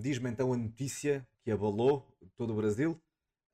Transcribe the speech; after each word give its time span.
Diz-me 0.00 0.28
então 0.28 0.52
a 0.52 0.56
notícia 0.56 1.24
que 1.44 1.52
abalou 1.52 2.04
todo 2.36 2.52
o 2.52 2.56
Brasil. 2.56 3.00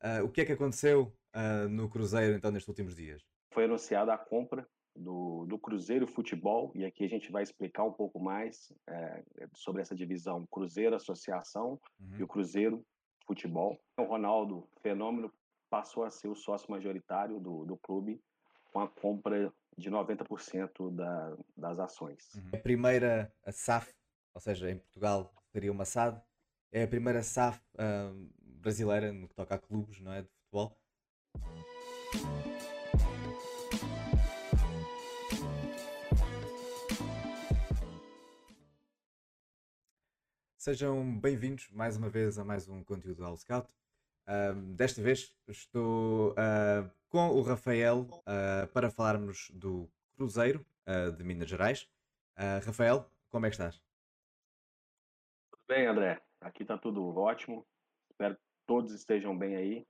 Uh, 0.02 0.24
o 0.24 0.30
que 0.30 0.40
é 0.40 0.44
que 0.46 0.52
aconteceu 0.52 1.12
uh, 1.36 1.68
no 1.68 1.86
Cruzeiro 1.90 2.34
então 2.34 2.50
nestes 2.50 2.68
últimos 2.68 2.96
dias? 2.96 3.22
Foi 3.52 3.64
anunciada 3.64 4.14
a 4.14 4.16
compra 4.16 4.66
do, 4.96 5.44
do 5.44 5.58
Cruzeiro 5.58 6.06
Futebol 6.06 6.72
e 6.74 6.86
aqui 6.86 7.04
a 7.04 7.08
gente 7.08 7.30
vai 7.30 7.42
explicar 7.42 7.84
um 7.84 7.92
pouco 7.92 8.18
mais 8.18 8.72
é, 8.88 9.22
sobre 9.54 9.82
essa 9.82 9.94
divisão 9.94 10.46
Cruzeiro 10.50 10.96
Associação 10.96 11.78
uhum. 12.00 12.18
e 12.18 12.22
o 12.22 12.26
Cruzeiro 12.26 12.82
Futebol. 13.26 13.78
O 13.98 14.04
Ronaldo 14.04 14.66
Fenômeno 14.80 15.30
passou 15.68 16.04
a 16.04 16.10
ser 16.10 16.28
o 16.28 16.34
sócio 16.34 16.70
majoritário 16.70 17.38
do, 17.38 17.66
do 17.66 17.76
clube 17.76 18.18
com 18.72 18.80
a 18.80 18.88
compra 18.88 19.52
de 19.76 19.90
90% 19.90 20.94
da, 20.94 21.36
das 21.54 21.78
ações. 21.78 22.34
Uhum. 22.34 22.50
A 22.54 22.56
primeira 22.56 23.30
a 23.44 23.52
SAF, 23.52 23.92
ou 24.34 24.40
seja, 24.40 24.70
em 24.70 24.78
Portugal 24.78 25.34
seria 25.52 25.70
uma 25.70 25.84
SAD, 25.84 26.20
é 26.72 26.84
a 26.84 26.88
primeira 26.88 27.22
SAF 27.22 27.60
uh, 27.74 28.30
brasileira 28.42 29.12
no 29.12 29.28
que 29.28 29.34
toca 29.34 29.54
a 29.54 29.58
clubes 29.58 30.00
não 30.00 30.12
é, 30.12 30.22
de 30.22 30.28
futebol. 30.28 30.78
Sejam 40.56 41.18
bem-vindos 41.18 41.70
mais 41.72 41.96
uma 41.96 42.08
vez 42.08 42.38
a 42.38 42.44
mais 42.44 42.68
um 42.68 42.84
conteúdo 42.84 43.24
ao 43.24 43.36
Scout. 43.36 43.68
Uh, 44.28 44.54
desta 44.74 45.02
vez 45.02 45.34
estou 45.48 46.32
uh, 46.32 46.90
com 47.08 47.30
o 47.30 47.42
Rafael 47.42 48.02
uh, 48.02 48.66
para 48.72 48.90
falarmos 48.90 49.50
do 49.54 49.90
Cruzeiro 50.14 50.64
de 51.16 51.22
Minas 51.22 51.48
Gerais. 51.48 51.88
Rafael, 52.64 53.08
como 53.28 53.46
é 53.46 53.48
que 53.48 53.54
estás? 53.54 53.80
Tudo 55.52 55.62
bem, 55.68 55.86
André. 55.86 56.20
Aqui 56.40 56.62
está 56.62 56.78
tudo 56.78 57.06
ótimo. 57.16 57.66
Espero 58.10 58.34
que 58.34 58.42
todos 58.66 58.92
estejam 58.92 59.36
bem 59.36 59.56
aí. 59.56 59.86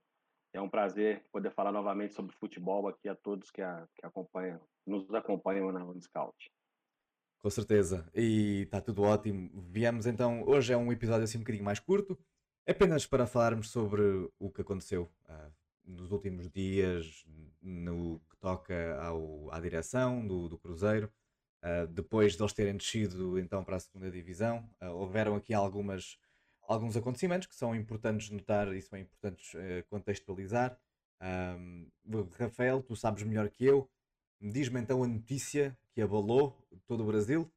É 0.53 0.61
um 0.61 0.69
prazer 0.69 1.23
poder 1.31 1.51
falar 1.51 1.71
novamente 1.71 2.13
sobre 2.13 2.35
futebol 2.35 2.87
aqui 2.87 3.07
a 3.07 3.15
todos 3.15 3.49
que, 3.49 3.61
a, 3.61 3.87
que 3.95 4.05
acompanham, 4.05 4.59
nos 4.85 5.09
acompanham 5.13 5.71
na 5.71 5.81
Scout. 6.01 6.51
Com 7.39 7.49
certeza. 7.49 8.09
E 8.13 8.63
está 8.63 8.81
tudo 8.81 9.03
ótimo. 9.03 9.49
Viemos 9.71 10.05
então. 10.05 10.43
Hoje 10.45 10.73
é 10.73 10.77
um 10.77 10.91
episódio 10.91 11.23
assim 11.23 11.37
um 11.37 11.41
bocadinho 11.41 11.63
mais 11.63 11.79
curto, 11.79 12.19
apenas 12.67 13.07
para 13.07 13.25
falarmos 13.25 13.69
sobre 13.69 14.29
o 14.37 14.51
que 14.51 14.61
aconteceu 14.61 15.09
uh, 15.29 15.51
nos 15.85 16.11
últimos 16.11 16.49
dias, 16.51 17.25
no 17.61 18.19
que 18.29 18.37
toca 18.37 19.01
ao, 19.01 19.49
à 19.51 19.59
direção 19.59 20.27
do, 20.27 20.49
do 20.49 20.59
Cruzeiro. 20.59 21.11
Uh, 21.63 21.87
depois 21.87 22.35
de 22.35 22.41
eles 22.41 22.53
terem 22.53 22.75
descido 22.75 23.39
então 23.39 23.63
para 23.63 23.77
a 23.77 23.79
segunda 23.79 24.11
divisão, 24.11 24.67
uh, 24.81 24.89
houveram 24.89 25.35
aqui 25.35 25.53
algumas 25.53 26.17
alguns 26.71 26.95
acontecimentos 26.95 27.47
que 27.47 27.55
são 27.55 27.75
importantes 27.75 28.29
notar 28.29 28.73
e 28.73 28.81
são 28.81 28.97
importantes 28.97 29.53
uh, 29.53 29.83
contextualizar. 29.89 30.77
Um, 31.21 31.87
Rafael, 32.39 32.81
tu 32.81 32.95
sabes 32.95 33.23
melhor 33.23 33.49
que 33.49 33.65
eu, 33.65 33.89
diz-me 34.39 34.79
então 34.79 35.03
a 35.03 35.07
notícia 35.07 35.77
que 35.93 36.01
abalou 36.01 36.57
todo 36.87 37.03
o 37.03 37.07
Brasil. 37.07 37.51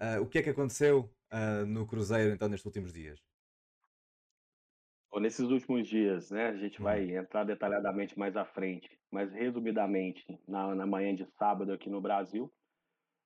Uh, 0.00 0.22
o 0.22 0.26
que 0.26 0.38
é 0.38 0.42
que 0.42 0.50
aconteceu 0.50 1.10
uh, 1.32 1.66
no 1.66 1.86
Cruzeiro 1.86 2.32
então 2.32 2.48
nestes 2.48 2.66
últimos 2.66 2.92
dias? 2.92 3.22
Bom, 5.12 5.20
nesses 5.20 5.48
últimos 5.48 5.86
dias, 5.86 6.30
né, 6.30 6.48
a 6.48 6.56
gente 6.56 6.82
vai 6.82 7.04
uhum. 7.04 7.20
entrar 7.20 7.44
detalhadamente 7.44 8.18
mais 8.18 8.36
à 8.36 8.44
frente, 8.44 8.90
mas 9.12 9.30
resumidamente, 9.32 10.24
na, 10.48 10.74
na 10.74 10.86
manhã 10.86 11.14
de 11.14 11.24
sábado 11.38 11.72
aqui 11.72 11.88
no 11.88 12.00
Brasil, 12.00 12.52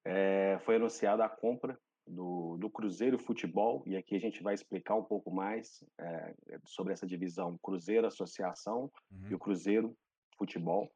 é, 0.05 0.59
foi 0.67 0.77
anunciada 0.77 1.25
a 1.25 1.29
compra 1.31 1.81
do, 2.09 2.57
do 2.57 2.71
Cruzeiro 2.71 3.19
Futebol, 3.19 3.83
e 3.87 3.97
aqui 3.97 4.17
a 4.17 4.21
gente 4.21 4.43
vai 4.43 4.55
explicar 4.55 4.95
um 4.95 5.05
pouco 5.05 5.31
mais 5.31 5.85
é, 5.99 6.35
sobre 6.65 6.93
essa 6.93 7.07
divisão 7.07 7.59
Cruzeiro 7.59 8.07
Associação 8.07 8.91
uhum. 9.11 9.31
e 9.31 9.35
o 9.35 9.39
Cruzeiro 9.39 9.97
Futebol. 10.37 10.91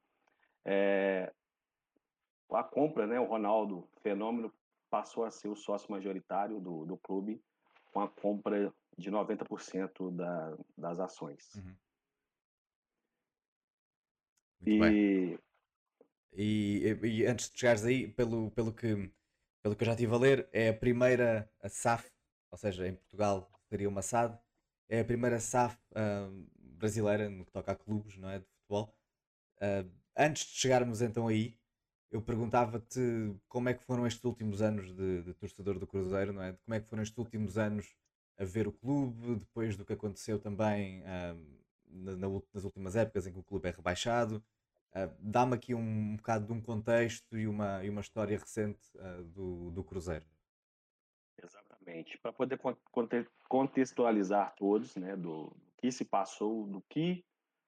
É, 0.65 1.33
a 2.51 2.63
compra, 2.63 3.07
né, 3.07 3.19
o 3.19 3.25
Ronaldo 3.25 3.89
Fenômeno 4.03 4.53
passou 4.91 5.25
a 5.25 5.31
ser 5.31 5.48
o 5.48 5.57
sócio 5.57 5.91
majoritário 5.91 6.61
do, 6.61 6.85
do 6.85 6.97
clube 6.98 7.42
com 7.92 8.01
a 8.01 8.09
compra 8.09 8.73
de 8.97 9.11
90% 9.11 10.15
da, 10.15 10.57
das 10.77 11.01
ações. 11.01 11.55
Uhum. 11.55 11.77
E... 14.67 15.39
e... 16.35 16.92
E, 17.05 17.27
antes 17.27 17.51
de 17.51 17.59
chegares 17.59 17.85
aí, 17.85 18.09
pelo, 18.09 18.51
pelo 18.53 18.73
que 18.73 19.13
pelo 19.62 19.77
que 19.77 19.83
eu 19.83 19.86
já 19.86 19.92
estive 19.92 20.14
a 20.14 20.18
ler, 20.18 20.48
é 20.52 20.70
a 20.70 20.74
primeira 20.74 21.50
a 21.61 21.68
SAF, 21.68 22.11
ou 22.50 22.58
seja, 22.58 22.86
em 22.86 22.95
Portugal 22.95 23.50
seria 23.68 23.89
uma 23.89 24.02
SAD, 24.02 24.39
é 24.89 25.00
a 25.00 25.05
primeira 25.05 25.39
SAF 25.40 25.78
uh, 25.92 26.46
brasileira 26.58 27.30
no 27.30 27.45
que 27.45 27.52
toca 27.52 27.73
a 27.73 27.77
clubes, 27.77 28.18
não 28.18 28.28
é? 28.28 28.40
De 28.40 28.45
futebol. 28.45 28.95
Uh, 29.58 29.89
antes 30.17 30.45
de 30.46 30.58
chegarmos 30.58 31.00
então 31.00 31.28
aí, 31.28 31.56
eu 32.11 32.20
perguntava-te 32.20 33.00
como 33.48 33.68
é 33.68 33.74
que 33.74 33.84
foram 33.84 34.06
estes 34.06 34.23
últimos 34.24 34.61
anos 34.61 34.95
de, 34.95 35.23
de, 35.23 35.33
torcedor 35.34 35.79
do 35.79 35.86
Cruzeiro, 35.86 36.33
não 36.33 36.42
é? 36.42 36.52
Como 36.52 36.74
é 36.74 36.80
que 36.80 36.89
foram 36.89 37.02
estes 37.02 37.17
últimos 37.17 37.56
anos 37.56 37.94
a 38.36 38.44
ver 38.44 38.67
o 38.67 38.73
clube, 38.73 39.36
depois 39.36 39.77
do 39.77 39.84
que 39.84 39.92
aconteceu 39.92 40.39
também 40.39 41.02
uh, 41.02 41.62
na, 41.89 42.17
nas 42.52 42.64
últimas 42.64 42.96
épocas 42.96 43.27
em 43.27 43.33
que 43.33 43.39
o 43.39 43.42
clube 43.42 43.68
é 43.68 43.73
rebaixado. 43.73 44.44
Uh, 44.95 45.11
Dá-me 45.19 45.55
aqui 45.55 45.75
um, 45.75 45.80
um 45.80 46.17
bocado 46.17 46.47
de 46.47 46.53
um 46.53 46.61
contexto 46.61 47.36
e 47.36 47.47
uma, 47.47 47.83
e 47.85 47.89
uma 47.89 48.01
história 48.01 48.39
recente 48.39 48.80
uh, 48.97 49.25
do, 49.25 49.70
do 49.70 49.83
Cruzeiro. 49.83 50.25
Exatamente. 51.42 52.19
Para 52.19 52.33
poder 52.33 52.61
contextualizar 53.48 54.55
todos, 54.57 54.95
né, 54.97 55.17
do 55.17 55.53
que 55.79 55.91
se 55.91 56.05
passou, 56.05 56.67
do 56.67 56.83
que 56.89 57.25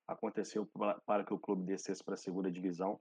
aconteceu 0.07 0.69
para 1.07 1.25
que 1.25 1.33
o 1.33 1.39
clube 1.39 1.65
descesse 1.65 2.05
para 2.05 2.15
a 2.15 2.19
segunda 2.19 2.51
divisão, 2.51 3.01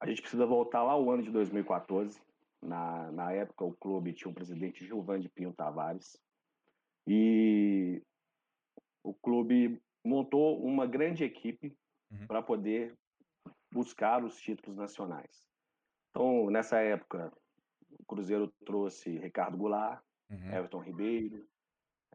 a 0.00 0.06
gente 0.06 0.20
precisa 0.22 0.46
voltar 0.46 0.82
lá 0.84 0.92
ao 0.92 1.10
ano 1.10 1.22
de 1.22 1.30
2014. 1.30 2.20
Na, 2.62 3.10
na 3.12 3.32
época, 3.32 3.64
o 3.64 3.72
clube 3.72 4.12
tinha 4.12 4.30
o 4.30 4.34
presidente 4.34 4.84
Gilvan 4.84 5.20
de 5.20 5.28
Pinho 5.28 5.52
Tavares 5.52 6.20
e 7.06 8.02
o 9.02 9.14
clube 9.14 9.80
montou 10.04 10.62
uma 10.62 10.86
grande 10.86 11.24
equipe 11.24 11.76
uhum. 12.10 12.26
para 12.26 12.42
poder 12.42 12.96
buscar 13.70 14.24
os 14.24 14.40
títulos 14.40 14.76
nacionais. 14.76 15.46
Então, 16.10 16.50
nessa 16.50 16.78
época, 16.78 17.32
o 17.98 18.04
Cruzeiro 18.04 18.52
trouxe 18.64 19.18
Ricardo 19.18 19.56
Goulart, 19.56 20.02
uhum. 20.30 20.52
Everton 20.52 20.80
Ribeiro, 20.80 21.46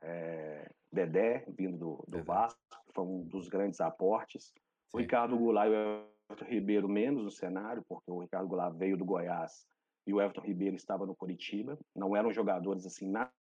é, 0.01 0.69
Dedé, 0.91 1.45
vindo 1.47 1.77
do, 1.77 2.03
do 2.07 2.23
Vasco, 2.23 2.59
que 2.85 2.93
foi 2.93 3.03
um 3.05 3.23
dos 3.23 3.47
grandes 3.47 3.79
aportes. 3.81 4.45
Sim. 4.45 4.53
O 4.93 4.97
Ricardo 4.99 5.37
Goulart 5.37 5.67
e 5.67 5.71
o 5.71 6.05
Everton 6.29 6.45
Ribeiro 6.45 6.89
menos 6.89 7.23
no 7.23 7.31
cenário, 7.31 7.83
porque 7.87 8.11
o 8.11 8.19
Ricardo 8.19 8.47
Goulart 8.47 8.75
veio 8.75 8.97
do 8.97 9.05
Goiás 9.05 9.67
e 10.05 10.13
o 10.13 10.21
Everton 10.21 10.41
Ribeiro 10.41 10.75
estava 10.75 11.05
no 11.05 11.15
Curitiba. 11.15 11.79
Não 11.95 12.15
eram 12.15 12.31
jogadores 12.31 12.85
assim 12.85 13.11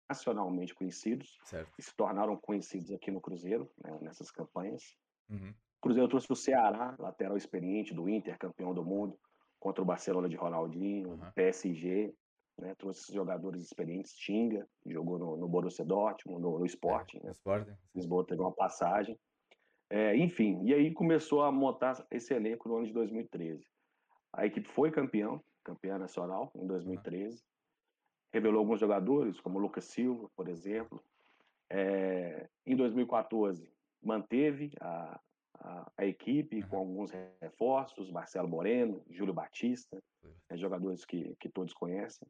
nacionalmente 0.09 0.75
conhecidos, 0.75 1.39
certo. 1.43 1.73
e 1.77 1.81
se 1.81 1.95
tornaram 1.95 2.37
conhecidos 2.37 2.91
aqui 2.91 3.09
no 3.09 3.19
Cruzeiro, 3.19 3.69
né, 3.83 3.97
nessas 4.01 4.29
campanhas. 4.29 4.95
Uhum. 5.29 5.53
Cruzeiro 5.85 6.09
trouxe 6.09 6.31
o 6.31 6.35
Ceará, 6.35 6.95
lateral 6.97 7.37
experiente 7.37 7.93
do 7.93 8.09
Inter, 8.09 8.39
campeão 8.39 8.73
do 8.73 8.83
mundo, 8.83 9.19
contra 9.59 9.83
o 9.83 9.85
Barcelona 9.85 10.27
de 10.27 10.35
Ronaldinho, 10.35 11.09
uhum. 11.11 11.31
PSG, 11.35 12.11
né, 12.57 12.73
trouxe 12.73 13.01
esses 13.01 13.13
jogadores 13.13 13.61
experientes, 13.61 14.15
Tinga, 14.15 14.67
jogou 14.83 15.19
no, 15.19 15.37
no 15.37 15.47
Borussia 15.47 15.85
Dortmund, 15.85 16.41
no, 16.41 16.57
no 16.57 16.65
Sporting, 16.65 17.19
é, 17.19 17.25
né? 17.25 17.31
Sporting. 17.33 17.77
Lisboa 17.93 18.25
teve 18.25 18.41
uma 18.41 18.51
passagem. 18.51 19.15
É, 19.87 20.17
enfim, 20.17 20.59
e 20.63 20.73
aí 20.73 20.91
começou 20.91 21.43
a 21.43 21.51
montar 21.51 22.03
esse 22.09 22.33
elenco 22.33 22.67
no 22.67 22.77
ano 22.77 22.87
de 22.87 22.93
2013. 22.93 23.63
A 24.33 24.43
equipe 24.43 24.67
foi 24.67 24.89
campeão, 24.89 25.39
campeã 25.63 25.99
nacional, 25.99 26.51
em 26.55 26.65
2013. 26.65 27.43
Revelou 28.33 28.61
alguns 28.61 28.79
jogadores, 28.79 29.39
como 29.39 29.59
o 29.59 29.61
Lucas 29.61 29.85
Silva, 29.85 30.31
por 30.35 30.47
exemplo. 30.47 30.99
É, 31.69 32.49
em 32.65 32.75
2014, 32.75 33.71
manteve 34.01 34.71
a, 34.81 35.19
a, 35.59 35.91
a 35.97 36.05
equipe 36.05 36.61
com 36.63 36.77
alguns 36.77 37.11
reforços, 37.41 38.11
Marcelo 38.11 38.47
Moreno, 38.47 39.03
Júlio 39.09 39.33
Batista, 39.33 40.01
né, 40.49 40.57
jogadores 40.57 41.05
que, 41.05 41.35
que 41.39 41.49
todos 41.49 41.73
conhecem. 41.73 42.27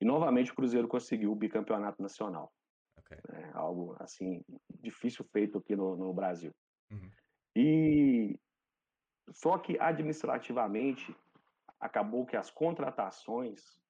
E 0.00 0.04
novamente 0.04 0.52
o 0.52 0.54
Cruzeiro 0.54 0.88
conseguiu 0.88 1.32
o 1.32 1.36
bicampeonato 1.36 2.00
nacional. 2.00 2.52
Okay. 2.98 3.18
É, 3.32 3.50
algo 3.54 3.96
assim 3.98 4.44
difícil 4.80 5.24
feito 5.24 5.58
aqui 5.58 5.74
no, 5.74 5.96
no 5.96 6.12
Brasil. 6.12 6.52
Uhum. 6.90 7.10
E 7.56 8.38
só 9.32 9.58
que 9.58 9.78
administrativamente 9.78 11.14
acabou 11.80 12.26
que 12.26 12.36
as 12.36 12.50
contratações, 12.50 13.80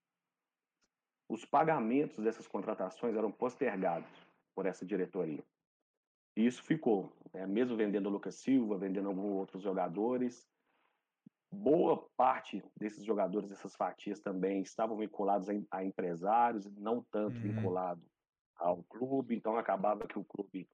os 1.29 1.45
pagamentos 1.45 2.23
dessas 2.25 2.47
contratações 2.47 3.17
eram 3.17 3.31
postergados 3.31 4.11
por 4.55 4.67
essa 4.67 4.85
diretoria. 4.85 5.45
E 6.37 6.47
isso 6.47 6.63
ficou, 6.63 7.13
né? 7.33 7.47
mesmo 7.47 7.77
vendendo 7.77 8.07
o 8.07 8.11
Lucas 8.11 8.37
Silva, 8.37 8.79
vendendo 8.79 9.09
alguns 9.09 9.37
outros 9.37 9.63
jogadores, 9.63 10.49
boa 11.51 12.09
parte 12.17 12.63
desses 12.77 13.05
jogadores, 13.05 13.49
dessas 13.49 13.75
fatias 13.75 14.21
também 14.21 14.61
estavam 14.61 14.97
vinculados 14.97 15.49
a, 15.71 15.85
empresários, 15.85 16.67
não 16.77 17.03
tanto 17.11 17.37
uhum. 17.37 17.43
vinculado 17.43 18.03
ao 18.57 18.83
clube, 18.85 19.35
então 19.35 19.57
acabava 19.57 20.07
que 20.07 20.19
o 20.19 20.25
clube, 20.25 20.69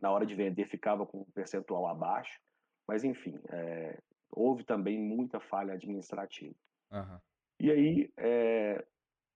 na 0.00 0.10
hora 0.10 0.26
de 0.26 0.34
vender, 0.34 0.66
ficava 0.66 1.06
com 1.06 1.20
um 1.20 1.30
percentual 1.32 1.86
abaixo. 1.86 2.40
Mas, 2.86 3.04
enfim, 3.04 3.40
é, 3.48 3.98
houve 4.30 4.64
também 4.64 4.98
muita 4.98 5.40
falha 5.40 5.74
administrativa. 5.74 6.54
Aham. 6.92 7.20
E 7.58 7.70
aí, 7.70 8.10
é, 8.16 8.84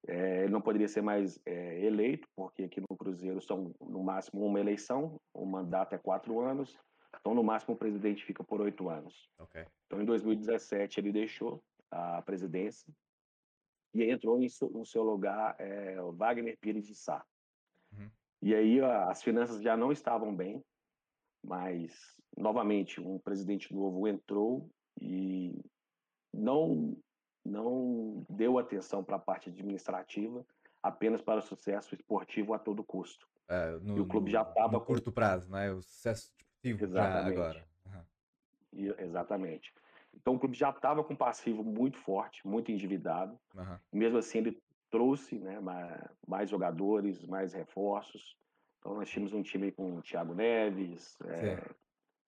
é, 0.08 0.48
não 0.48 0.62
poderia 0.62 0.88
ser 0.88 1.02
mais 1.02 1.40
é, 1.46 1.84
eleito, 1.84 2.28
porque 2.36 2.64
aqui 2.64 2.80
no 2.80 2.98
Cruzeiro 2.98 3.42
são 3.42 3.74
no 3.82 4.04
máximo 4.04 4.46
uma 4.46 4.60
eleição, 4.60 5.20
o 5.34 5.46
mandato 5.46 5.94
é 5.94 5.98
quatro 5.98 6.40
anos, 6.40 6.78
então 7.20 7.34
no 7.34 7.44
máximo 7.44 7.74
o 7.74 7.78
presidente 7.78 8.24
fica 8.24 8.44
por 8.44 8.62
oito 8.62 8.90
anos. 8.90 9.30
Ok. 9.40 9.66
Então 9.88 10.02
em 10.02 10.06
2017 10.06 11.00
ele 11.00 11.12
deixou 11.12 11.64
a 11.90 12.22
presidência 12.22 12.94
e 13.94 14.04
entrou 14.04 14.42
em 14.42 14.50
seu, 14.50 14.70
no 14.70 14.86
seu 14.86 15.04
lugar 15.04 15.56
é, 15.60 16.00
o 16.02 16.12
Wagner 16.12 16.58
Pires 16.60 16.86
de 16.86 16.96
Sá. 16.96 17.26
Uhum. 17.92 18.10
E 18.42 18.54
aí 18.54 18.82
as 18.82 19.24
finanças 19.24 19.62
já 19.62 19.76
não 19.76 19.92
estavam 19.92 20.36
bem, 20.36 20.64
mas 21.44 22.16
novamente 22.38 23.00
um 23.02 23.18
presidente 23.18 23.74
novo 23.74 24.08
entrou 24.08 24.70
e 25.02 25.58
não 26.34 26.96
não 27.46 28.26
deu 28.30 28.58
atenção 28.58 29.04
para 29.04 29.18
a 29.18 29.20
parte 29.20 29.50
administrativa, 29.50 30.46
apenas 30.82 31.22
para 31.22 31.40
o 31.40 31.44
sucesso 31.44 31.94
esportivo 31.94 32.54
a 32.54 32.60
todo 32.60 32.84
custo. 32.84 33.28
E 33.50 33.86
no, 33.86 34.02
o 34.04 34.08
clube 34.08 34.32
já 34.32 34.44
no- 34.44 34.50
estava 34.50 34.74
no 34.74 34.82
curto 34.82 35.12
prazo, 35.12 35.50
não 35.52 35.58
é? 35.60 35.72
O 35.72 35.82
sucesso 35.82 36.32
desportivo 36.36 36.80
já 36.80 36.86
Exatamente. 36.86 37.30
agora. 37.40 37.68
Aham. 37.88 38.06
e- 38.74 38.96
exatamente. 39.04 39.74
Então 40.14 40.36
o 40.36 40.40
clube 40.40 40.58
já 40.58 40.70
estava 40.72 41.04
com 41.04 41.14
um 41.14 41.18
passivo 41.18 41.64
muito 41.64 41.98
forte, 42.00 42.46
muito 42.48 42.72
endividado. 42.72 43.40
Aham. 43.56 43.80
Mesmo 43.94 44.18
assim 44.18 44.40
ele 44.40 44.62
trouxe, 44.90 45.38
né, 45.38 45.60
ma- 45.60 46.10
mais 46.28 46.50
jogadores, 46.50 47.26
mais 47.26 47.54
reforços. 47.54 48.36
Então 48.80 48.96
nós 48.96 49.10
tínhamos 49.10 49.34
um 49.34 49.42
time 49.44 49.72
com 49.72 49.96
o 49.98 50.02
Thiago 50.02 50.34
Neves, 50.34 51.18
é, 51.26 51.58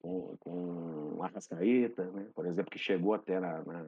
com, 0.00 0.36
com 0.38 1.14
o 1.16 1.22
Arrascaeta, 1.22 2.10
né, 2.12 2.28
por 2.34 2.46
exemplo, 2.46 2.70
que 2.70 2.78
chegou 2.78 3.14
até 3.14 3.40
na, 3.40 3.62
na, 3.64 3.86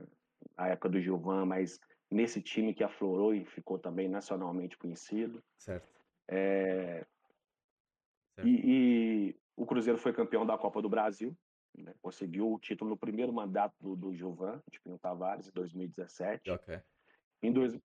na 0.56 0.68
época 0.68 0.88
do 0.88 1.00
Gilvan, 1.00 1.46
mas 1.46 1.80
nesse 2.10 2.40
time 2.42 2.74
que 2.74 2.84
aflorou 2.84 3.34
e 3.34 3.44
ficou 3.44 3.78
também 3.78 4.08
nacionalmente 4.08 4.76
conhecido. 4.76 5.42
Certo. 5.56 5.88
É, 6.28 7.06
Certo. 8.34 8.48
e, 8.48 8.60
e 8.64 9.36
o 9.56 9.66
Cruzeiro 9.66 9.98
foi 9.98 10.12
campeão 10.12 10.46
da 10.46 10.56
Copa 10.56 10.80
do 10.80 10.88
Brasil, 10.88 11.36
né, 11.76 11.94
conseguiu 12.00 12.52
o 12.52 12.58
título 12.58 12.90
no 12.90 12.96
primeiro 12.96 13.32
mandato 13.32 13.74
do, 13.80 13.94
do 13.96 14.14
Gilvan, 14.14 14.62
de 14.70 14.80
Pinho 14.80 14.98
Tavares, 14.98 15.48
em 15.48 15.52
2017. 15.52 16.50
Ok. 16.50 16.80
Em 17.42 17.52
dois, 17.52 17.78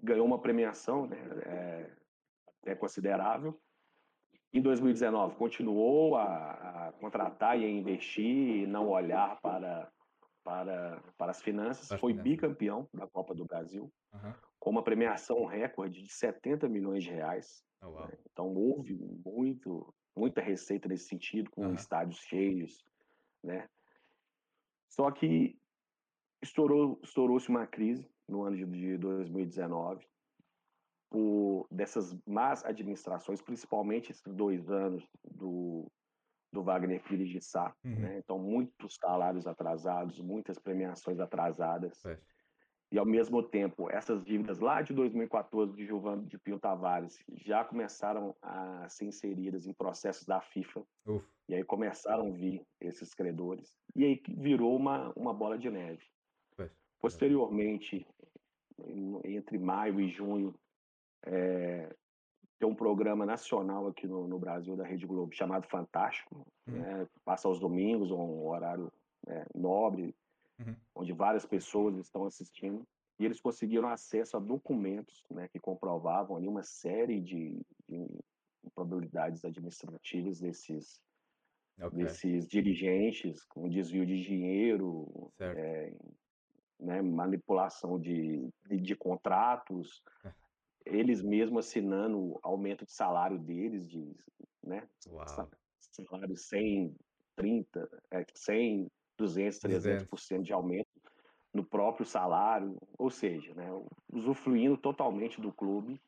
ganhou 0.00 0.26
uma 0.26 0.40
premiação 0.40 1.06
né, 1.06 1.18
é, 1.44 1.90
até 2.60 2.74
considerável. 2.74 3.60
Em 4.52 4.62
2019, 4.62 5.36
continuou 5.36 6.16
a, 6.16 6.88
a 6.88 6.92
contratar 6.92 7.58
e 7.58 7.64
a 7.64 7.68
investir 7.68 8.62
e 8.62 8.66
não 8.66 8.88
olhar 8.88 9.38
para, 9.40 9.92
para, 10.48 11.02
para 11.18 11.30
as 11.30 11.42
finanças. 11.42 11.88
Para 11.88 11.98
Foi 11.98 12.12
finanças. 12.12 12.32
bicampeão 12.32 12.88
da 12.94 13.06
Copa 13.06 13.34
do 13.34 13.44
Brasil, 13.44 13.92
Aham. 14.14 14.34
com 14.58 14.70
uma 14.70 14.82
premiação 14.82 15.44
recorde 15.44 16.02
de 16.02 16.10
70 16.10 16.66
milhões 16.70 17.04
de 17.04 17.10
reais. 17.10 17.62
Oh, 17.82 17.88
uau. 17.88 18.10
Então, 18.32 18.54
houve 18.54 18.94
muito, 19.26 19.94
muita 20.16 20.40
receita 20.40 20.88
nesse 20.88 21.06
sentido, 21.06 21.50
com 21.50 21.66
Aham. 21.66 21.74
estádios 21.74 22.20
cheios. 22.20 22.82
Né? 23.44 23.68
Só 24.88 25.10
que 25.10 25.58
estourou, 26.42 26.98
estourou-se 27.02 27.50
uma 27.50 27.66
crise 27.66 28.08
no 28.26 28.42
ano 28.42 28.56
de, 28.56 28.64
de 28.64 28.96
2019 28.96 30.08
por 31.10 31.66
dessas 31.70 32.16
más 32.26 32.64
administrações, 32.64 33.42
principalmente 33.42 34.12
esses 34.12 34.22
dois 34.34 34.70
anos 34.70 35.06
do, 35.30 35.90
do 36.52 36.62
Wagner 36.62 37.02
Pires 37.02 37.28
de 37.28 37.40
Sá. 37.40 37.74
Uhum. 37.84 37.98
Né? 38.00 38.18
Então, 38.18 38.38
muitos 38.38 38.96
salários 38.96 39.46
atrasados, 39.46 40.20
muitas 40.20 40.58
premiações 40.58 41.20
atrasadas. 41.20 42.00
Pois. 42.02 42.18
E, 42.90 42.98
ao 42.98 43.04
mesmo 43.04 43.42
tempo, 43.42 43.90
essas 43.90 44.24
dívidas 44.24 44.60
lá 44.60 44.80
de 44.80 44.94
2014 44.94 45.74
de 45.76 45.84
Gilvan 45.84 46.24
de 46.24 46.38
Pinho 46.38 46.58
Tavares 46.58 47.18
já 47.44 47.62
começaram 47.62 48.34
a 48.40 48.88
ser 48.88 49.04
inseridas 49.04 49.66
em 49.66 49.74
processos 49.74 50.24
da 50.24 50.40
FIFA. 50.40 50.82
Uf. 51.06 51.26
E 51.48 51.54
aí 51.54 51.64
começaram 51.64 52.28
a 52.28 52.30
vir 52.30 52.66
esses 52.80 53.14
credores. 53.14 53.74
E 53.94 54.04
aí 54.04 54.22
virou 54.26 54.74
uma, 54.74 55.12
uma 55.14 55.34
bola 55.34 55.58
de 55.58 55.68
neve. 55.70 56.02
Pois. 56.56 56.70
Posteriormente, 56.98 58.06
entre 59.24 59.58
maio 59.58 60.00
e 60.00 60.08
junho, 60.08 60.54
é, 61.26 61.94
tem 62.58 62.68
um 62.68 62.74
programa 62.74 63.24
nacional 63.24 63.86
aqui 63.86 64.06
no, 64.06 64.26
no 64.26 64.38
Brasil 64.38 64.76
da 64.76 64.84
Rede 64.84 65.06
Globo 65.06 65.32
chamado 65.32 65.66
Fantástico, 65.68 66.46
Uhum. 66.66 66.78
né, 66.80 67.06
passa 67.24 67.48
aos 67.48 67.58
domingos, 67.58 68.10
um 68.10 68.46
horário 68.48 68.92
é, 69.26 69.44
nobre, 69.54 70.14
Uhum. 70.58 70.74
onde 70.94 71.12
várias 71.12 71.46
pessoas 71.46 71.96
estão 71.96 72.24
assistindo, 72.26 72.82
e 73.18 73.24
eles 73.24 73.40
conseguiram 73.40 73.88
acesso 73.88 74.36
a 74.36 74.40
documentos 74.40 75.24
né, 75.30 75.48
que 75.48 75.58
comprovavam 75.58 76.36
ali 76.36 76.48
uma 76.48 76.62
série 76.62 77.20
de, 77.20 77.60
de 77.88 78.06
probabilidades 78.74 79.44
administrativas 79.44 80.40
desses, 80.40 81.00
Ok. 81.80 81.96
desses 81.96 82.46
dirigentes 82.48 83.44
com 83.44 83.68
desvio 83.68 84.04
de 84.04 84.20
dinheiro, 84.22 85.30
é, 85.56 85.92
né, 86.80 87.02
manipulação 87.02 87.98
de, 88.00 88.48
de, 88.68 88.80
de 88.80 88.96
contratos, 88.96 90.02
eles 90.84 91.22
mesmos 91.22 91.66
assinando 91.66 92.38
aumento 92.42 92.84
de 92.84 92.92
salário 92.92 93.38
deles, 93.38 93.88
de 93.88 94.14
né, 94.62 94.88
Uau. 95.06 95.26
sa- 95.26 95.48
salário 95.80 96.36
100, 96.36 96.94
30, 97.36 97.88
é, 98.10 98.24
100, 98.34 98.90
200, 99.16 99.58
300% 99.58 100.42
de 100.44 100.52
aumento 100.52 100.88
no 101.52 101.64
próprio 101.64 102.06
salário, 102.06 102.76
ou 102.98 103.10
seja, 103.10 103.54
né, 103.54 103.68
usufruindo 104.12 104.76
totalmente 104.76 105.40
do 105.40 105.52
clube. 105.52 106.00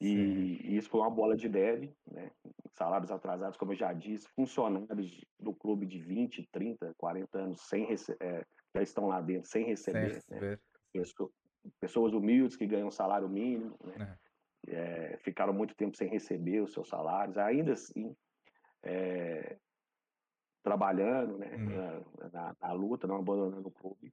E, 0.00 0.58
e 0.64 0.76
isso 0.76 0.88
foi 0.90 1.00
uma 1.00 1.10
bola 1.10 1.36
de 1.36 1.48
neve, 1.48 1.94
né? 2.10 2.32
Salários 2.72 3.10
atrasados, 3.12 3.56
como 3.56 3.70
eu 3.72 3.76
já 3.76 3.92
disse, 3.92 4.26
funcionários 4.34 5.20
do 5.38 5.54
clube 5.54 5.86
de 5.86 6.00
20, 6.00 6.48
30, 6.50 6.92
40 6.98 7.38
anos 7.38 7.60
sem 7.60 7.86
é, 8.18 8.44
já 8.74 8.82
estão 8.82 9.06
lá 9.06 9.20
dentro 9.20 9.48
sem 9.48 9.62
Sem 9.62 9.70
receber. 9.70 10.00
né? 10.00 10.14
receber. 10.14 10.60
Pesso- 11.62 11.74
Pessoas 11.80 12.12
humildes 12.12 12.56
que 12.56 12.66
ganham 12.66 12.90
salário 12.90 13.28
mínimo, 13.28 13.78
né? 13.84 13.94
Aham. 13.96 14.18
É, 14.68 15.16
ficaram 15.18 15.52
muito 15.52 15.74
tempo 15.74 15.96
sem 15.96 16.08
receber 16.08 16.60
os 16.60 16.72
seus 16.72 16.88
salários, 16.88 17.36
ainda 17.36 17.72
assim 17.72 18.14
é, 18.84 19.56
trabalhando 20.62 21.36
né, 21.38 21.56
Uhum. 21.56 21.76
na, 21.76 22.30
na- 22.30 22.56
na 22.60 22.72
luta, 22.72 23.06
não 23.06 23.16
abandonando 23.16 23.66
o 23.68 23.72
clube. 23.72 24.12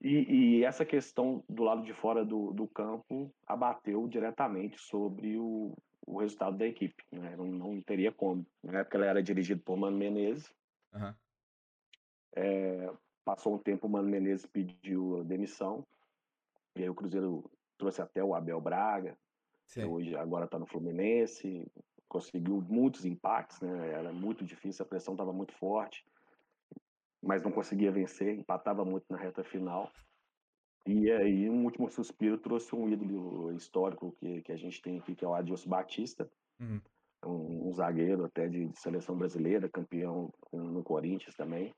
E, 0.00 0.58
e 0.58 0.64
essa 0.64 0.84
questão 0.84 1.44
do 1.48 1.62
lado 1.62 1.82
de 1.82 1.92
fora 1.94 2.24
do, 2.24 2.52
do 2.52 2.66
campo 2.66 3.32
abateu 3.46 4.08
diretamente 4.08 4.80
sobre 4.80 5.38
o, 5.38 5.76
o 6.04 6.18
resultado 6.18 6.56
da 6.58 6.66
equipe. 6.66 7.04
Né? 7.12 7.36
Não, 7.36 7.46
não 7.46 7.80
teria 7.80 8.10
como. 8.10 8.44
Na 8.64 8.80
época 8.80 8.98
ela 8.98 9.06
era 9.06 9.22
dirigido 9.22 9.62
por 9.62 9.76
Mano 9.76 9.96
Menezes, 9.96 10.52
Aham. 10.92 11.14
passou 13.24 13.54
um 13.54 13.58
tempo 13.58 13.86
o 13.86 13.90
Mano 13.90 14.08
Menezes 14.08 14.46
pediu 14.46 15.22
demissão, 15.24 15.86
e 16.76 16.82
aí 16.82 16.88
o 16.88 16.94
Cruzeiro 16.94 17.50
trouxe 17.76 18.00
até 18.00 18.22
o 18.22 18.34
Abel 18.34 18.60
Braga, 18.60 19.18
que 19.66 19.80
Sim. 19.80 19.84
hoje 19.84 20.16
agora 20.16 20.44
está 20.44 20.58
no 20.58 20.66
Fluminense, 20.66 21.66
conseguiu 22.08 22.60
muitos 22.60 23.04
empates, 23.04 23.60
né? 23.60 23.90
Era 23.90 24.12
muito 24.12 24.44
difícil, 24.44 24.84
a 24.84 24.88
pressão 24.88 25.14
estava 25.14 25.32
muito 25.32 25.52
forte, 25.54 26.04
mas 27.22 27.42
não 27.42 27.52
conseguia 27.52 27.90
vencer, 27.90 28.38
empatava 28.38 28.84
muito 28.84 29.06
na 29.10 29.16
reta 29.16 29.42
final. 29.42 29.90
E 30.86 31.10
aí, 31.12 31.48
um 31.48 31.64
último 31.64 31.88
suspiro 31.88 32.36
trouxe 32.38 32.74
um 32.74 32.88
ídolo 32.88 33.52
histórico 33.52 34.12
que, 34.12 34.42
que 34.42 34.52
a 34.52 34.56
gente 34.56 34.82
tem 34.82 34.98
aqui, 34.98 35.14
que 35.14 35.24
é 35.24 35.28
o 35.28 35.34
Adilson 35.34 35.70
Batista, 35.70 36.30
Uhum. 36.60 36.80
um, 37.24 37.68
um 37.68 37.72
zagueiro 37.72 38.24
até 38.24 38.48
de, 38.48 38.66
de 38.68 38.78
seleção 38.78 39.16
brasileira, 39.16 39.68
campeão 39.68 40.32
no 40.52 40.82
Corinthians 40.82 41.34
também. 41.34 41.72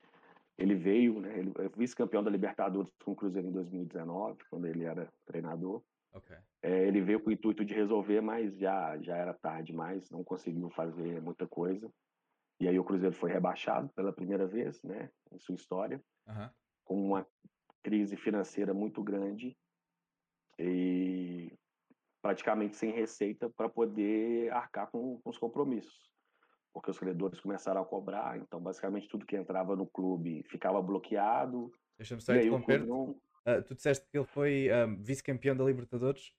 Ele 0.57 0.75
veio, 0.75 1.19
né? 1.19 1.37
Ele 1.37 1.51
é 1.59 1.69
vice-campeão 1.69 2.23
da 2.23 2.29
Libertadores 2.29 2.91
com 3.03 3.11
o 3.11 3.15
Cruzeiro 3.15 3.47
em 3.47 3.51
2019, 3.51 4.43
quando 4.49 4.65
ele 4.65 4.83
era 4.83 5.11
treinador. 5.25 5.83
Ok. 6.13 6.35
É, 6.61 6.87
ele 6.87 7.01
veio 7.01 7.19
com 7.19 7.29
o 7.29 7.33
intuito 7.33 7.65
de 7.65 7.73
resolver, 7.73 8.21
mas 8.21 8.57
já, 8.57 8.97
já 8.99 9.17
era 9.17 9.33
tarde 9.33 9.71
demais, 9.71 10.09
não 10.09 10.23
conseguiu 10.23 10.69
fazer 10.69 11.21
muita 11.21 11.45
coisa. 11.45 11.91
E 12.59 12.67
aí 12.69 12.79
o 12.79 12.85
Cruzeiro 12.85 13.13
foi 13.13 13.31
rebaixado 13.31 13.89
pela 13.89 14.13
primeira 14.13 14.47
vez, 14.47 14.81
né, 14.81 15.11
em 15.31 15.37
sua 15.37 15.55
história, 15.55 16.01
Aham. 16.25 16.49
com 16.85 17.05
uma 17.05 17.27
crise 17.83 18.15
financeira 18.15 18.73
muito 18.73 19.03
grande 19.03 19.57
e 20.57 21.53
praticamente 22.21 22.77
sem 22.77 22.91
receita 22.91 23.49
para 23.49 23.69
poder 23.69 24.51
arcar 24.53 24.89
com, 24.89 25.19
com 25.21 25.29
os 25.29 25.37
compromissos. 25.37 26.14
Porque 26.75 26.91
os 26.91 26.99
credores 26.99 27.39
começaram 27.39 27.81
a 27.81 27.85
cobrar, 27.85 28.37
então 28.37 28.59
basicamente 28.59 29.07
tudo 29.07 29.25
que 29.25 29.37
entrava 29.37 29.77
no 29.77 29.87
clube 29.87 30.43
ficava 30.43 30.81
bloqueado. 30.81 31.71
Deixa-me 31.97 32.19
só 32.21 32.35
interromper. 32.35 32.85
Não... 32.85 33.11
Uh, 33.47 33.63
tu 33.65 33.73
disseste 33.73 34.05
que 34.11 34.17
ele 34.17 34.25
foi 34.25 34.67
um, 34.85 35.01
vice-campeão 35.01 35.55
da 35.55 35.63
Libertadores, 35.63 36.33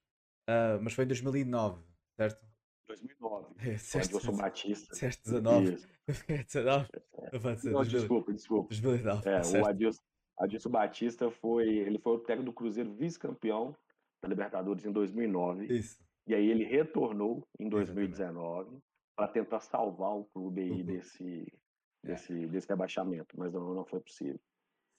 uh, 0.47 0.79
mas 0.79 0.93
foi 0.93 1.05
em 1.05 1.07
2009, 1.07 1.83
certo? 2.15 2.45
2009. 2.87 3.47
É, 3.67 3.77
certo, 3.77 4.17
Adilson 4.17 4.37
Batista. 4.37 4.95
Certo, 4.95 5.23
19. 5.23 5.77
19? 6.45 6.87
É. 7.15 7.71
Não, 7.71 7.83
desculpa, 7.83 8.31
desculpa. 8.31 8.69
2009. 8.69 9.27
É, 9.27 9.59
o 9.59 9.65
Adilson, 9.65 10.01
Adilson 10.37 10.69
Batista 10.69 11.31
foi, 11.31 11.67
ele 11.67 11.97
foi 11.97 12.13
o 12.13 12.19
técnico 12.19 12.51
do 12.51 12.53
Cruzeiro 12.53 12.93
vice-campeão 12.93 13.75
da 14.21 14.29
Libertadores 14.29 14.85
em 14.85 14.91
2009. 14.91 15.65
Isso. 15.65 15.99
E 16.27 16.35
aí 16.35 16.47
ele 16.47 16.63
retornou 16.63 17.43
em 17.57 17.67
2019 17.67 18.79
para 19.17 19.27
tentar 19.27 19.59
salvar 19.59 20.15
o 20.15 20.25
clube 20.25 20.61
aí 20.61 20.71
uhum. 20.71 20.85
desse, 20.85 21.53
é. 22.03 22.07
desse, 22.07 22.43
é. 22.43 22.47
desse 22.47 22.69
rebaixamento, 22.69 23.35
mas 23.35 23.51
não, 23.51 23.73
não 23.73 23.83
foi 23.83 23.99
possível. 23.99 24.39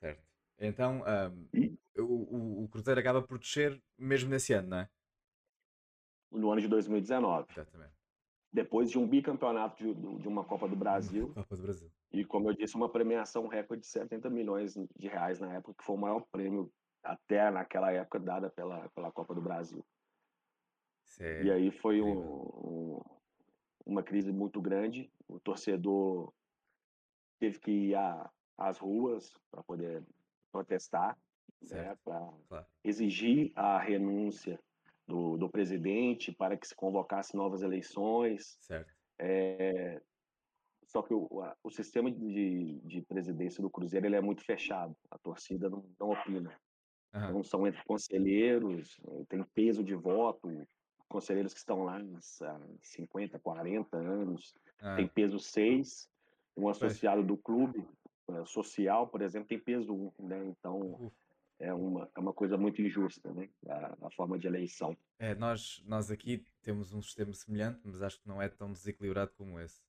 Certo. 0.01 0.27
Então, 0.59 1.03
um, 1.03 1.49
e? 1.55 1.79
o, 1.97 2.65
o, 2.65 2.69
Cruzeiro 2.69 2.99
acaba 2.99 3.23
por 3.23 3.39
descer 3.39 3.81
mesmo 3.97 4.29
nesse 4.29 4.53
ano, 4.53 4.71
não 4.71 4.79
é? 4.79 4.91
No 6.33 6.51
ano 6.51 6.61
de 6.61 6.67
2019. 6.67 7.47
Exatamente. 7.53 7.93
Depois 8.53 8.91
de 8.91 8.99
um 8.99 9.07
bicampeonato 9.07 9.77
de, 9.77 9.95
de 9.95 10.27
uma 10.27 10.45
Copa 10.45 10.69
do 10.69 10.75
Brasil. 10.75 11.33
Copa 11.33 11.57
do 11.57 11.63
Brasil. 11.63 11.91
E, 12.11 12.25
como 12.25 12.51
eu 12.51 12.55
disse, 12.55 12.75
uma 12.75 12.91
premiação 12.91 13.47
recorde 13.47 13.83
de 13.83 13.89
70 13.89 14.29
milhões 14.31 14.75
de 14.75 15.07
reais 15.07 15.39
na 15.39 15.55
época, 15.55 15.75
que 15.79 15.85
foi 15.85 15.95
o 15.95 16.01
maior 16.01 16.27
prêmio 16.33 16.73
até 17.05 17.51
naquela 17.51 17.93
época 17.93 18.19
dada 18.19 18.51
pela, 18.51 18.89
pela 18.91 19.13
Copa 19.13 19.35
do 19.35 19.41
Brasil. 19.41 19.87
Certo. 21.05 21.47
E 21.47 21.51
aí 21.53 21.71
foi 21.71 22.03
um, 22.03 22.19
um, 22.19 23.01
uma 23.89 24.03
crise 24.03 24.31
muito 24.31 24.61
grande. 24.61 25.11
O 25.27 25.41
torcedor 25.41 26.33
teve 27.41 27.59
que 27.59 27.71
ir 27.71 27.95
à, 27.95 28.31
às 28.57 28.79
ruas 28.79 29.33
para 29.51 29.63
poder 29.63 30.05
protestar, 30.53 31.19
né, 31.71 31.97
para 32.05 32.33
claro. 32.49 32.67
exigir 32.85 33.51
a 33.57 33.79
renúncia 33.79 34.61
do, 35.07 35.39
do 35.39 35.49
presidente 35.49 36.31
para 36.31 36.57
que 36.57 36.69
se 36.69 36.75
convocasse 36.75 37.35
novas 37.35 37.63
eleições. 37.63 38.59
Certo. 38.61 38.93
É, 39.19 40.01
só 40.85 41.03
que 41.03 41.15
o, 41.15 41.29
o 41.63 41.71
sistema 41.71 42.11
de, 42.11 42.81
de 42.85 43.03
presidência 43.03 43.63
do 43.63 43.71
Cruzeiro 43.71 44.07
ele 44.07 44.17
é 44.17 44.21
muito 44.21 44.45
fechado. 44.45 44.95
A 45.11 45.19
torcida 45.19 45.69
não, 45.71 45.85
não 45.99 46.11
opina. 46.11 46.55
Uhum. 47.15 47.33
Não 47.33 47.43
são 47.43 47.67
entre 47.67 47.83
conselheiros, 47.85 49.01
tem 49.29 49.43
peso 49.55 49.83
de 49.83 49.95
voto. 49.95 50.51
Conselheiros 51.09 51.53
que 51.53 51.59
estão 51.59 51.85
lá 51.85 51.99
há 51.99 52.61
50, 52.83 53.39
40 53.39 53.97
anos, 53.97 54.55
uhum. 54.83 54.97
tem 54.97 55.09
peso 55.09 55.39
6. 55.39 56.09
Um 56.57 56.69
associado 56.69 57.23
do 57.23 57.37
clube 57.37 57.87
eh, 58.31 58.45
social, 58.45 59.07
por 59.07 59.23
exemplo, 59.23 59.49
tem 59.49 59.59
peso 59.59 59.95
1. 60.19 60.27
Né? 60.27 60.47
Então, 60.47 61.13
é 61.59 61.73
uma, 61.73 62.11
é 62.15 62.21
uma 62.21 62.33
coisa 62.33 62.57
muito 62.57 62.83
injusta, 62.83 63.33
né? 63.33 63.49
A, 63.69 64.07
a, 64.07 64.11
forma 64.11 64.39
de 64.39 64.47
eleição. 64.47 64.97
É, 65.19 65.35
nós, 65.35 65.83
nós 65.87 66.11
aqui 66.11 66.45
temos 66.63 66.93
um 66.93 67.03
sistema 67.03 67.33
semelhante, 67.33 67.81
mas 67.85 68.03
acho 68.03 68.21
que 68.21 68.29
não 68.29 68.41
é 68.41 68.49
tão 68.49 68.73
desequilibrado 68.73 69.33
como 69.37 69.59
esse. 69.59 69.81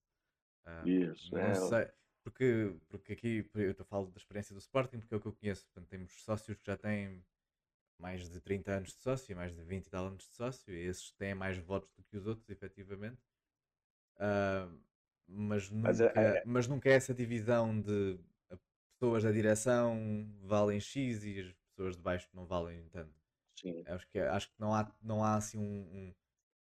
Uh, 0.66 0.88
Isso, 0.88 1.34
não 1.34 1.42
é. 1.42 1.56
sei, 1.56 1.88
porque, 2.24 2.76
porque 2.88 3.14
aqui 3.14 3.50
eu 3.56 3.86
falar 3.86 4.06
da 4.06 4.18
experiência 4.18 4.54
do 4.54 4.60
Sporting, 4.60 5.00
porque 5.00 5.14
é 5.14 5.18
o 5.18 5.22
que 5.22 5.28
eu 5.28 5.34
conheço. 5.34 5.66
Portanto, 5.66 5.90
temos 5.90 6.12
sócios 6.24 6.58
que 6.58 6.66
já 6.66 6.78
têm 6.78 7.24
mais 8.00 8.30
de 8.30 8.40
30 8.40 8.72
anos 8.72 8.90
de 8.94 9.02
sócio, 9.02 9.36
mais 9.36 9.54
de 9.54 9.62
20 9.62 9.86
e 9.86 9.90
tal 9.90 10.08
anos 10.08 10.24
de 10.24 10.34
sócio, 10.34 10.74
e 10.74 10.88
esses 10.88 11.12
têm 11.12 11.36
mais 11.36 11.58
votos 11.58 11.92
do 11.96 12.04
que 12.04 12.18
os 12.18 12.26
outros, 12.26 12.50
efetivamente. 12.50 13.22
Uh, 14.16 14.80
mas, 15.28 15.70
nunca, 15.70 15.88
mas, 15.88 16.02
é, 16.02 16.14
é... 16.16 16.44
mas 16.46 16.68
nunca 16.68 16.90
é 16.90 16.94
essa 16.94 17.14
divisão 17.14 17.80
de 17.80 18.20
pessoas 19.00 19.24
da 19.24 19.32
direção 19.32 20.28
valem 20.42 20.80
X 20.80 21.24
e 21.24 21.40
as 21.40 21.54
pessoas 21.70 21.96
de 21.96 22.02
baixo 22.02 22.28
não 22.34 22.46
valem 22.46 22.88
tanto. 22.90 23.14
Sim. 23.56 23.84
Acho 23.88 24.08
que, 24.10 24.20
acho 24.20 24.48
que 24.50 24.60
não, 24.60 24.74
há, 24.74 24.92
não 25.02 25.24
há 25.24 25.36
assim 25.36 25.58
um, 25.58 25.64
um, 25.64 26.14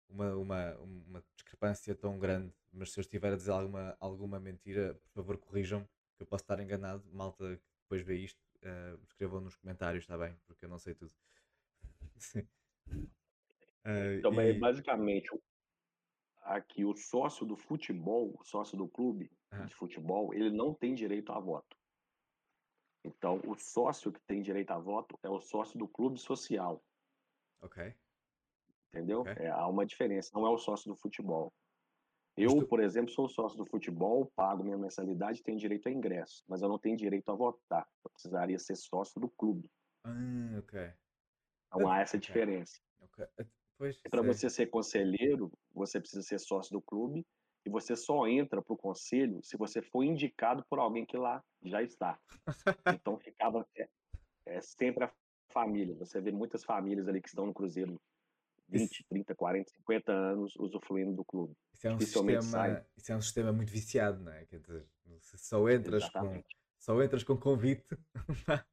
uma, 0.10 0.36
uma, 0.36 0.76
uma 0.78 1.24
discrepância 1.36 1.96
tão 1.96 2.20
grande, 2.20 2.54
mas 2.72 2.92
se 2.92 3.00
eu 3.00 3.02
estiver 3.02 3.34
a 3.34 3.36
dizer 3.36 3.52
alguma, 3.52 3.96
alguma 4.00 4.40
mentira, 4.40 4.94
por 4.96 5.10
favor 5.14 5.38
corrijam, 5.38 5.88
que 6.18 6.24
eu 6.24 6.28
posso 6.28 6.44
estar 6.44 6.60
enganado. 6.60 7.04
Malta 7.12 7.58
que 7.58 7.64
depois 7.84 8.02
vê 8.02 8.18
isto, 8.18 8.40
uh, 8.66 9.04
escrevam 9.04 9.42
nos 9.42 9.56
comentários, 9.56 10.04
está 10.04 10.18
bem? 10.18 10.38
Porque 10.46 10.66
eu 10.66 10.70
não 10.70 10.80
sei 10.80 10.96
tudo. 10.96 11.14
Sim. 12.18 12.48
Uh, 13.86 14.18
então, 14.18 14.34
e... 14.42 14.60
basicamente, 14.60 15.30
aqui 16.44 16.84
o 16.84 16.96
sócio 16.96 17.46
do 17.46 17.56
futebol, 17.56 18.36
o 18.40 18.44
sócio 18.44 18.78
do 18.78 18.88
clube 18.88 19.32
de 19.68 19.74
futebol, 19.74 20.34
ele 20.34 20.50
não 20.50 20.74
tem 20.74 20.94
direito 20.94 21.32
a 21.32 21.40
voto. 21.40 21.78
Então, 23.06 23.40
o 23.46 23.56
sócio 23.56 24.12
que 24.12 24.20
tem 24.22 24.42
direito 24.42 24.72
a 24.72 24.80
voto 24.80 25.18
é 25.24 25.30
o 25.30 25.40
sócio 25.40 25.78
do 25.78 25.88
clube 25.88 26.20
social. 26.20 26.84
Ok. 27.62 27.96
Entendeu? 28.90 29.22
Okay. 29.22 29.46
É, 29.46 29.50
há 29.50 29.68
uma 29.68 29.86
diferença, 29.86 30.32
não 30.34 30.46
é 30.46 30.50
o 30.50 30.58
sócio 30.58 30.92
do 30.92 30.98
futebol. 30.98 31.54
Eu, 32.38 32.68
por 32.68 32.82
exemplo, 32.82 33.12
sou 33.12 33.30
sócio 33.30 33.58
do 33.58 33.66
futebol, 33.66 34.30
pago 34.36 34.64
minha 34.64 34.78
mensalidade, 34.78 35.42
tenho 35.42 35.58
direito 35.58 35.88
a 35.88 35.92
ingresso, 35.92 36.44
mas 36.48 36.62
eu 36.62 36.68
não 36.68 36.78
tenho 36.78 36.98
direito 36.98 37.32
a 37.32 37.36
votar. 37.36 37.88
Eu 38.04 38.12
precisaria 38.12 38.60
ser 38.60 38.76
sócio 38.76 39.22
do 39.22 39.30
clube. 39.30 39.70
Ah, 40.04 40.60
ok. 40.60 40.92
Então 41.68 41.90
há 41.90 42.02
essa 42.02 42.18
diferença. 42.18 42.80
Okay. 43.02 43.26
Pois, 43.78 43.98
para 44.10 44.22
você 44.22 44.50
ser 44.50 44.68
conselheiro, 44.68 45.52
você 45.74 46.00
precisa 46.00 46.22
ser 46.22 46.40
sócio 46.40 46.72
do 46.72 46.82
clube 46.82 47.26
e 47.66 47.70
você 47.70 47.96
só 47.96 48.28
entra 48.28 48.62
para 48.62 48.74
o 48.74 48.78
conselho 48.78 49.42
se 49.44 49.58
você 49.58 49.82
for 49.82 50.04
indicado 50.04 50.64
por 50.70 50.80
alguém 50.80 51.06
que 51.06 51.18
lá 51.18 51.44
já 51.64 51.82
está. 51.82 52.20
Então 52.94 53.18
ficava 53.18 53.68
é, 53.76 53.90
é, 54.46 54.62
sempre 54.62 55.06
a 55.06 55.14
família. 55.52 55.96
Você 55.96 56.22
vê 56.22 56.32
muitas 56.32 56.64
famílias 56.64 57.08
ali 57.08 57.22
que 57.22 57.28
estão 57.28 57.46
no 57.46 57.54
Cruzeiro 57.54 58.00
20, 58.70 58.92
isso, 58.92 59.04
30, 59.10 59.36
40, 59.36 59.72
50 59.72 60.12
anos 60.12 60.56
usufruindo 60.58 61.14
do 61.14 61.24
clube. 61.24 61.56
Isso 61.74 61.88
é 61.88 61.94
um, 61.94 62.00
sistema, 62.00 62.86
isso 62.98 63.12
é 63.12 63.16
um 63.16 63.22
sistema 63.22 63.54
muito 63.54 63.72
viciado, 63.72 64.24
não 64.24 64.32
é? 64.32 64.46
Quer 64.46 64.60
dizer, 64.60 64.86
só 65.22 65.70
entras, 65.70 66.10
com, 66.10 66.44
só 66.80 67.04
entras 67.04 67.24
com 67.24 67.38
convite. 67.38 67.86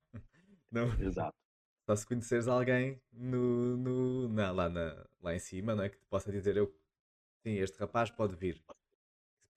não. 0.70 0.92
Exato. 1.00 1.36
Só 1.84 1.96
se 1.96 2.06
conheceres 2.06 2.46
alguém 2.46 3.00
no, 3.12 3.76
no, 3.76 4.28
na, 4.28 4.52
lá, 4.52 4.68
na, 4.68 5.06
lá 5.20 5.34
em 5.34 5.38
cima, 5.38 5.74
não 5.74 5.82
é? 5.82 5.88
Que 5.88 5.98
te 5.98 6.06
possa 6.06 6.30
dizer 6.30 6.56
eu 6.56 6.72
sim, 7.42 7.54
este 7.54 7.76
rapaz 7.78 8.08
pode 8.08 8.36
vir 8.36 8.62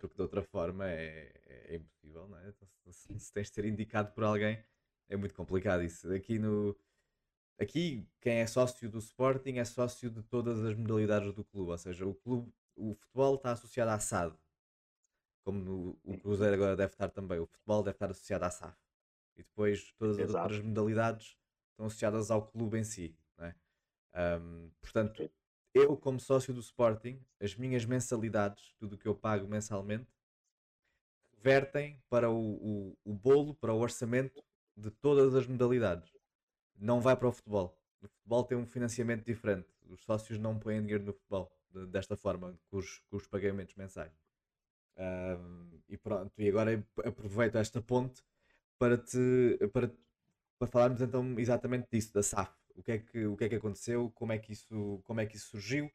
porque 0.08 0.16
de 0.16 0.22
outra 0.22 0.44
forma 0.44 0.88
é, 0.90 1.32
é, 1.46 1.74
é 1.74 1.76
impossível, 1.76 2.28
não 2.28 2.38
é? 2.40 2.50
Então, 2.50 2.68
se, 2.92 3.20
se, 3.20 3.34
tens 3.34 3.50
de 3.50 3.56
ser 3.56 3.66
indicado 3.66 4.12
por 4.12 4.24
alguém, 4.24 4.64
é 5.10 5.16
muito 5.16 5.34
complicado 5.34 5.84
isso. 5.84 6.12
Aqui 6.14 6.38
no. 6.40 6.76
Aqui, 7.60 8.06
quem 8.20 8.40
é 8.40 8.48
sócio 8.48 8.90
do 8.90 8.98
Sporting 9.00 9.58
é 9.58 9.66
sócio 9.66 10.10
de 10.10 10.22
todas 10.24 10.64
as 10.64 10.76
modalidades 10.76 11.34
do 11.34 11.44
clube, 11.44 11.72
ou 11.72 11.78
seja, 11.78 12.06
o 12.06 12.14
clube, 12.14 12.52
o 12.76 12.94
futebol 12.94 13.36
está 13.36 13.52
associado 13.54 13.92
à 13.92 14.00
SAD, 14.00 14.36
como 15.46 15.60
no, 15.60 16.00
o 16.04 16.18
Cruzeiro 16.18 16.56
agora 16.56 16.76
deve 16.76 16.94
estar 16.94 17.10
também, 17.10 17.40
o 17.40 17.46
futebol 17.46 17.84
deve 17.84 17.96
estar 17.96 18.10
associado 18.10 18.46
à 18.46 18.50
SAF. 18.50 18.78
E 19.38 19.44
depois 19.44 19.94
todas 19.98 20.18
as 20.18 20.30
Exato. 20.30 20.44
outras 20.44 20.66
modalidades 20.66 21.38
estão 21.72 21.86
associadas 21.86 22.32
ao 22.32 22.48
clube 22.48 22.80
em 22.80 22.84
si. 22.84 23.16
Não 23.38 23.46
é? 23.46 23.56
Um, 24.40 24.72
portanto, 24.82 25.30
eu, 25.74 25.96
como 25.96 26.20
sócio 26.20 26.54
do 26.54 26.62
Sporting, 26.62 27.22
as 27.40 27.56
minhas 27.56 27.86
mensalidades, 27.86 28.74
tudo 28.80 28.96
o 28.96 28.98
que 28.98 29.08
eu 29.08 29.14
pago 29.14 29.48
mensalmente, 29.48 30.08
vertem 31.38 32.02
para 32.10 32.30
o, 32.30 32.38
o, 32.38 32.98
o 33.04 33.14
bolo, 33.14 33.54
para 33.54 33.74
o 33.74 33.80
orçamento 33.80 34.44
de 34.76 34.90
todas 34.90 35.36
as 35.36 35.46
modalidades. 35.46 36.15
Não 36.76 37.02
vai 37.02 37.16
para 37.16 37.28
o 37.28 37.32
futebol. 37.32 37.78
O 38.02 38.08
futebol 38.08 38.44
tem 38.44 38.58
um 38.58 38.66
financiamento 38.66 39.26
diferente. 39.26 39.68
Os 39.88 40.04
sócios 40.04 40.38
não 40.38 40.60
põem 40.60 40.82
dinheiro 40.82 41.04
no 41.04 41.14
futebol 41.14 41.52
desta 41.90 42.16
forma, 42.16 42.58
com 42.70 42.78
os, 42.78 43.00
com 43.10 43.18
os 43.18 43.28
pagamentos 43.28 43.76
mensais. 43.76 44.12
Um, 44.98 45.82
e 45.90 45.98
pronto, 45.98 46.32
e 46.38 46.48
agora 46.48 46.86
aproveito 47.04 47.58
esta 47.58 47.82
ponte 47.82 48.24
para 48.80 48.98
te 48.98 49.58
para, 49.74 49.92
para 50.58 50.68
falarmos 50.70 51.02
então 51.02 51.38
exatamente 51.38 51.90
disso, 51.92 52.14
da 52.14 52.24
SAF 52.24 52.56
o 52.76 52.84
que 52.84 52.92
é 52.92 53.00
que, 53.00 53.26
o 53.26 53.38
que, 53.38 53.46
é 53.46 53.50
que 53.50 53.56
aconteceu, 53.56 54.12
como 54.12 54.32
é 54.32 54.38
que 54.38 54.52
isso, 54.52 55.02
como 55.06 55.22
é 55.22 55.26
que 55.26 55.38
isso 55.38 55.50
surgiu, 55.50 55.90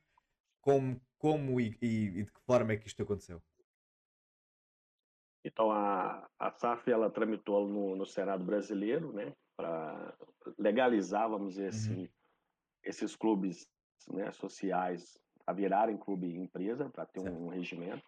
como, 0.60 1.00
como 1.18 1.60
e, 1.60 1.76
e, 1.80 2.06
e 2.06 2.24
de 2.24 2.32
que 2.32 2.40
forma 2.40 2.72
é 2.72 2.76
que 2.76 2.88
isto 2.88 3.02
aconteceu? 3.02 3.42
Então, 5.44 5.70
a, 5.70 6.28
a 6.38 6.50
SAF 6.50 6.90
ela 6.90 7.10
tramitou 7.10 7.66
no, 7.66 7.96
no 7.96 8.06
Senado 8.06 8.44
brasileiro, 8.44 9.12
né, 9.12 9.34
para 9.60 10.14
legalizar, 10.58 11.28
vamos 11.28 11.54
dizer 11.54 11.68
assim, 11.68 12.02
uhum. 12.02 12.08
esses 12.82 13.14
clubes 13.14 13.68
né, 14.08 14.32
sociais 14.32 15.18
a 15.46 15.52
virarem 15.52 15.98
clube 15.98 16.34
empresa, 16.36 16.88
para 16.88 17.04
ter 17.04 17.20
um, 17.20 17.46
um, 17.46 17.48
regimento. 17.48 18.04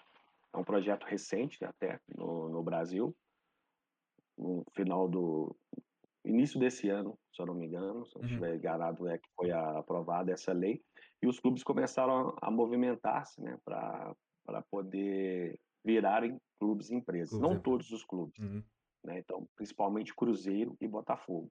É 0.54 0.56
um 0.56 0.64
projeto 0.64 1.04
recente 1.04 1.64
até 1.64 2.00
no, 2.16 2.48
no 2.48 2.62
Brasil. 2.62 3.14
No 4.38 4.64
final 4.74 5.08
do, 5.08 5.54
início 6.24 6.58
desse 6.58 6.88
ano, 6.88 7.18
se 7.34 7.42
eu 7.42 7.46
não 7.46 7.54
me 7.54 7.66
engano, 7.66 8.06
se 8.06 8.16
eu 8.16 8.22
uhum. 8.22 8.28
estiver 8.28 8.56
enganado, 8.56 9.08
é 9.08 9.18
que 9.18 9.28
foi 9.36 9.50
aprovada 9.50 10.32
essa 10.32 10.52
lei, 10.52 10.82
e 11.20 11.26
os 11.26 11.38
clubes 11.38 11.62
começaram 11.62 12.30
a, 12.40 12.48
a 12.48 12.50
movimentar-se 12.50 13.40
né, 13.40 13.58
para 13.64 14.14
poder 14.70 15.58
virarem 15.84 16.40
clubes 16.58 16.90
e 16.90 16.94
empresas. 16.94 17.38
Não 17.38 17.54
e 17.54 17.60
todos 17.60 17.90
os 17.90 18.04
clubes, 18.04 18.38
Uhum. 18.38 18.62
Né? 19.04 19.18
Então, 19.18 19.46
principalmente 19.56 20.14
Cruzeiro 20.14 20.76
e 20.80 20.86
Botafogo, 20.88 21.50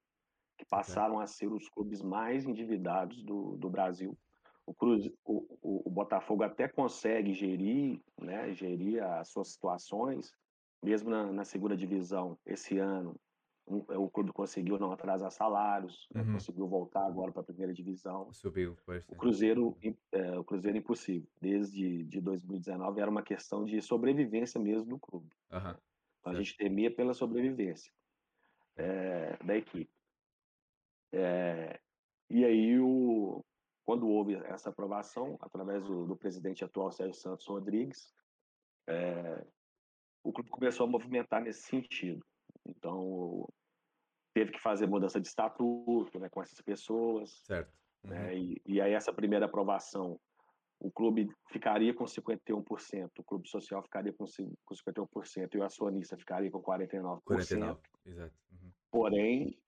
que 0.58 0.65
passaram 0.65 1.20
a 1.20 1.27
ser 1.27 1.51
os 1.51 1.67
clubes 1.70 2.01
mais 2.01 2.46
endividados 2.46 3.24
do, 3.24 3.58
do 3.58 3.70
Brasil. 3.70 4.17
O, 4.65 4.74
Cruze, 4.74 5.13
o, 5.25 5.58
o, 5.62 5.81
o 5.88 5.89
Botafogo 5.89 6.43
até 6.43 6.67
consegue 6.67 7.34
gerir, 7.34 8.00
né, 8.22 8.53
gerir 8.53 9.03
as 9.03 9.29
suas 9.29 9.50
situações, 9.50 10.31
mesmo 10.84 11.10
na, 11.10 11.31
na 11.31 11.43
segunda 11.43 11.75
divisão 11.75 12.38
esse 12.46 12.77
ano. 12.77 13.15
um- 13.67 13.86
o 13.98 14.10
clube 14.10 14.31
conseguiu 14.34 14.77
não 14.79 14.91
atrasar 14.91 15.31
salários, 15.31 16.08
né, 16.13 16.22
Uhum. 16.24 16.34
conseguiu 16.34 16.67
voltar 16.67 17.05
agora 17.05 17.31
para 17.31 17.41
a 17.41 17.46
primeira 17.46 17.74
divisão. 17.74 18.31
Subiu. 18.34 18.75
O. 19.08 19.15
Cruzeiro, 19.15 19.77
é, 20.12 20.38
o 20.38 20.43
Cruzeiro 20.43 20.77
impossível. 20.77 21.27
Desde 21.39 22.03
de 22.03 22.20
2019 22.22 23.00
era 23.01 23.10
uma 23.10 23.22
questão 23.24 23.63
de 23.65 23.81
sobrevivência 23.81 24.60
mesmo 24.60 24.86
do 24.89 25.00
clube. 25.00 25.29
Aham. 25.51 25.77
Então 26.22 26.34
a 26.34 26.36
gente 26.36 26.56
temia 26.56 26.94
pela 26.94 27.13
sobrevivência 27.13 27.92
é, 28.78 29.38
da 29.44 29.58
equipe. 29.58 29.92
É, 31.12 31.80
e 32.30 32.46
aí, 32.46 32.80
o, 32.80 33.44
quando 33.84 34.08
houve 34.08 34.36
essa 34.46 34.70
aprovação, 34.70 35.38
através 35.42 35.84
do, 35.84 36.06
do 36.06 36.16
presidente 36.16 36.63
atual, 36.63 36.92
Sérgio 36.92 37.20
Santos 37.20 37.46
Rodrigues, 37.46 38.13
é, 38.88 39.46
o 40.24 40.32
clube 40.32 40.50
começou 40.50 40.86
a 40.86 40.90
movimentar 40.90 41.42
nesse 41.42 41.63
sentido. 41.63 42.25
Então, 42.66 43.48
teve 44.34 44.51
que 44.51 44.62
fazer 44.62 44.88
mudança 44.88 45.20
de 45.20 45.28
estatuto 45.28 46.20
né, 46.20 46.30
com 46.30 46.42
essas 46.42 46.62
pessoas, 46.62 47.32
Certo. 47.46 47.74
Uhum. 48.04 48.10
né, 48.12 48.38
e, 48.38 48.62
e 48.66 48.82
aí 48.82 48.94
essa 48.94 49.12
primeira 49.12 49.46
aprovação, 49.46 50.20
o 50.83 50.91
clube 50.91 51.29
ficaria 51.51 51.93
com 51.93 52.05
51%, 52.05 53.11
o 53.19 53.23
clube 53.23 53.47
social 53.47 53.83
ficaria 53.83 54.11
com, 54.11 54.25
cin- 54.25 54.51
com 54.65 54.73
51% 54.73 55.53
e 55.53 55.57
o 55.59 55.63
acionista 55.63 56.17
ficaria 56.17 56.50
com 56.50 56.59
49%. 56.61 57.21
49. 57.23 57.79
Exato. 58.05 58.33
Uhum. 58.51 58.71
Porém, 58.89 59.59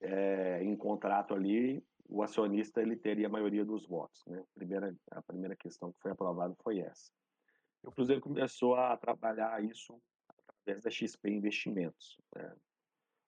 é, 0.00 0.62
em 0.64 0.74
contrato 0.76 1.34
ali, 1.34 1.84
o 2.08 2.22
acionista 2.22 2.80
ele 2.80 2.96
teria 2.96 3.26
a 3.26 3.30
maioria 3.30 3.64
dos 3.64 3.86
votos. 3.86 4.24
Né? 4.26 4.42
Primeira, 4.54 4.96
a 5.10 5.22
primeira 5.22 5.54
questão 5.54 5.92
que 5.92 6.00
foi 6.00 6.12
aprovada 6.12 6.54
foi 6.62 6.78
essa. 6.80 7.10
E 7.82 7.86
o 7.86 7.92
Cruzeiro 7.92 8.22
começou 8.22 8.74
a 8.74 8.96
trabalhar 8.96 9.62
isso 9.62 10.00
através 10.64 10.82
da 10.82 10.90
XP 10.90 11.28
Investimentos, 11.30 12.16
né? 12.34 12.54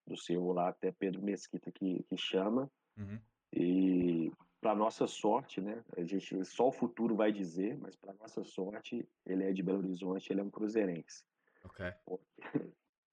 do 0.06 0.16
seu 0.16 0.52
lá 0.52 0.68
até 0.70 0.90
Pedro 0.92 1.22
Mesquita 1.22 1.70
que, 1.70 2.02
que 2.04 2.16
chama, 2.16 2.70
Uhum. 2.98 3.20
e 3.52 4.32
para 4.66 4.74
nossa 4.74 5.06
sorte, 5.06 5.60
né, 5.60 5.80
a 5.96 6.02
gente 6.02 6.44
só 6.44 6.66
o 6.66 6.72
futuro 6.72 7.14
vai 7.14 7.30
dizer, 7.30 7.78
mas 7.78 7.94
para 7.94 8.12
nossa 8.14 8.42
sorte, 8.42 9.08
ele 9.24 9.44
é 9.44 9.52
de 9.52 9.62
Belo 9.62 9.78
Horizonte, 9.78 10.32
ele 10.32 10.40
é 10.40 10.42
um 10.42 10.50
cruzeirense. 10.50 11.22
Ok. 11.62 11.86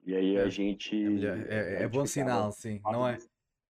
E 0.03 0.15
aí 0.15 0.36
É, 0.36 0.41
a 0.41 0.50
gente 0.50 0.95
É, 0.95 1.07
melhor- 1.07 1.38
é- 1.48 1.74
é 1.75 1.79
gente 1.83 1.91
bom 1.91 2.05
sinal, 2.07 2.51
sim. 2.51 2.81
Não 2.83 3.07
é, 3.07 3.19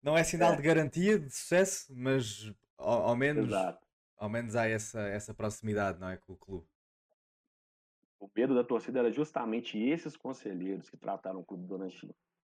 não 0.01 0.17
é 0.17 0.23
sinal 0.23 0.53
É. 0.53 0.55
de 0.55 0.61
garantia 0.61 1.19
de 1.19 1.29
sucesso, 1.29 1.93
mas 1.93 2.53
ao, 2.77 3.01
ao 3.09 3.15
menos, 3.17 3.47
Exato. 3.47 3.85
ao 4.15 4.29
menos 4.29 4.55
há 4.55 4.65
essa, 4.65 5.01
essa 5.01 5.33
proximidade, 5.33 5.99
não 5.99 6.07
é? 6.07 6.15
Com 6.15 6.31
o 6.31 6.37
clube. 6.37 6.65
O 8.17 8.29
medo 8.33 8.55
da 8.55 8.63
torcida 8.63 8.99
era 8.99 9.11
justamente 9.11 9.77
esses 9.77 10.15
conselheiros 10.15 10.89
que 10.89 10.95
trataram 10.95 11.41
o 11.41 11.45
clube 11.45 11.67
durante 11.67 12.09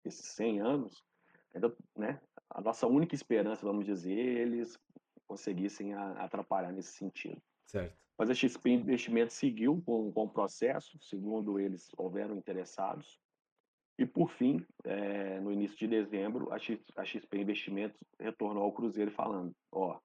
esses 0.03 0.25
100 0.36 0.60
anos, 0.60 1.01
né, 1.96 2.20
a 2.50 2.60
nossa 2.62 2.86
única 2.88 3.15
esperança, 3.15 3.65
vamos 3.65 3.86
dizer, 3.86 4.12
eles 4.18 4.77
conseguissem 5.27 5.94
atrapalhar 5.94 6.72
nesse 6.72 6.94
sentido. 6.94 7.42
Certo. 7.65 7.98
Mas 8.18 8.30
a 8.30 8.34
XP 8.34 8.70
Investimentos 8.70 9.36
seguiu 9.36 9.82
com, 9.86 10.12
com 10.12 10.24
o 10.25 10.30
processo, 10.30 11.00
segundo 11.00 11.60
eles 11.60 11.89
houveram 11.98 12.38
interessados. 12.38 13.20
E, 13.98 14.06
por 14.06 14.30
fim, 14.30 14.65
eh, 14.84 15.39
no 15.39 15.51
início 15.51 15.77
de 15.77 15.88
dezembro, 15.88 16.51
a, 16.51 16.58
X, 16.58 16.80
a 16.96 17.06
XP 17.06 17.38
Investimentos 17.38 18.00
retornou 18.20 18.63
ao 18.63 18.72
Cruzeiro 18.72 19.12
falando: 19.12 19.56
ó, 19.72 20.00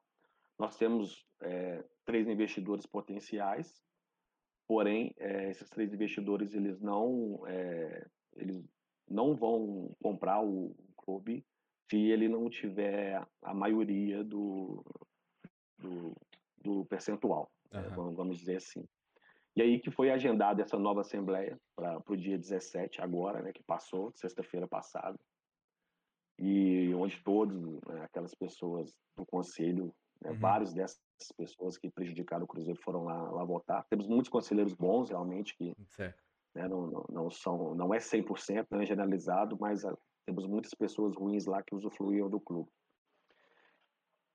nós 0.59 0.77
temos 0.77 1.25
eh, 1.41 1.85
três 2.05 2.29
investidores 2.29 2.85
potenciais, 2.85 3.83
porém, 4.67 5.15
eh, 5.19 5.51
esses 5.51 5.69
três 5.71 5.93
investidores 5.93 6.55
eles 6.55 6.81
não, 6.81 7.43
eh, 7.47 8.07
eles 8.37 8.63
não 9.09 9.35
vão 9.35 9.95
comprar 10.03 10.43
o 10.43 10.75
clube 10.97 11.45
se 11.91 11.97
ele 11.97 12.29
não 12.29 12.51
tiver 12.51 13.27
a 13.43 13.55
maioria 13.55 14.23
do, 14.23 14.85
do, 15.79 16.15
do 16.63 16.85
percentual, 16.87 17.51
Aham. 17.73 18.13
vamos, 18.15 18.39
dizer 18.39 18.57
assim. 18.57 18.85
E 19.57 19.63
aí 19.63 19.81
que 19.81 19.91
foi 19.91 20.11
agendada 20.11 20.63
essa 20.63 20.79
nova 20.79 21.01
assembleia 21.01 21.59
para 21.75 22.01
o 22.09 22.17
dia 22.17 22.39
17, 22.39 23.01
agora, 23.01 23.43
né, 23.43 23.53
que 23.53 23.63
passou, 23.63 24.13
sexta-feira 24.15 24.69
passada, 24.69 25.19
e 26.39 26.95
onde 26.95 27.21
todos, 27.23 27.81
né, 27.87 28.03
aquelas 28.03 28.35
pessoas 28.35 28.95
do 29.17 29.27
conselho, 29.27 29.93
né, 30.23 30.31
Uhum. 30.31 30.39
vários 30.39 30.73
dessas 30.73 30.99
pessoas 31.37 31.77
que 31.77 31.91
prejudicaram 31.91 32.45
o 32.45 32.49
Cruzeiro 32.49 32.81
foram 32.81 33.05
lá, 33.05 33.31
lá 33.31 33.45
votar. 33.45 33.85
Temos 33.91 34.07
muitos 34.07 34.31
conselheiros 34.31 34.75
bons, 34.75 35.11
realmente, 35.11 35.57
que 35.57 35.75
né, 36.55 36.69
não, 36.69 36.87
não, 36.87 37.05
não 37.11 37.31
são, 37.31 37.75
não 37.75 37.93
é 37.93 37.99
100%, 37.99 38.67
não 38.71 38.81
é 38.81 38.87
generalizado, 38.87 39.57
mas 39.61 39.85
ah, 39.85 39.97
temos 40.27 40.47
muitas 40.47 40.75
pessoas 40.75 41.17
ruins 41.17 41.47
lá 41.47 41.63
que 41.63 41.75
usufruíam 41.75 42.29
do 42.31 42.41
clube. 42.41 42.71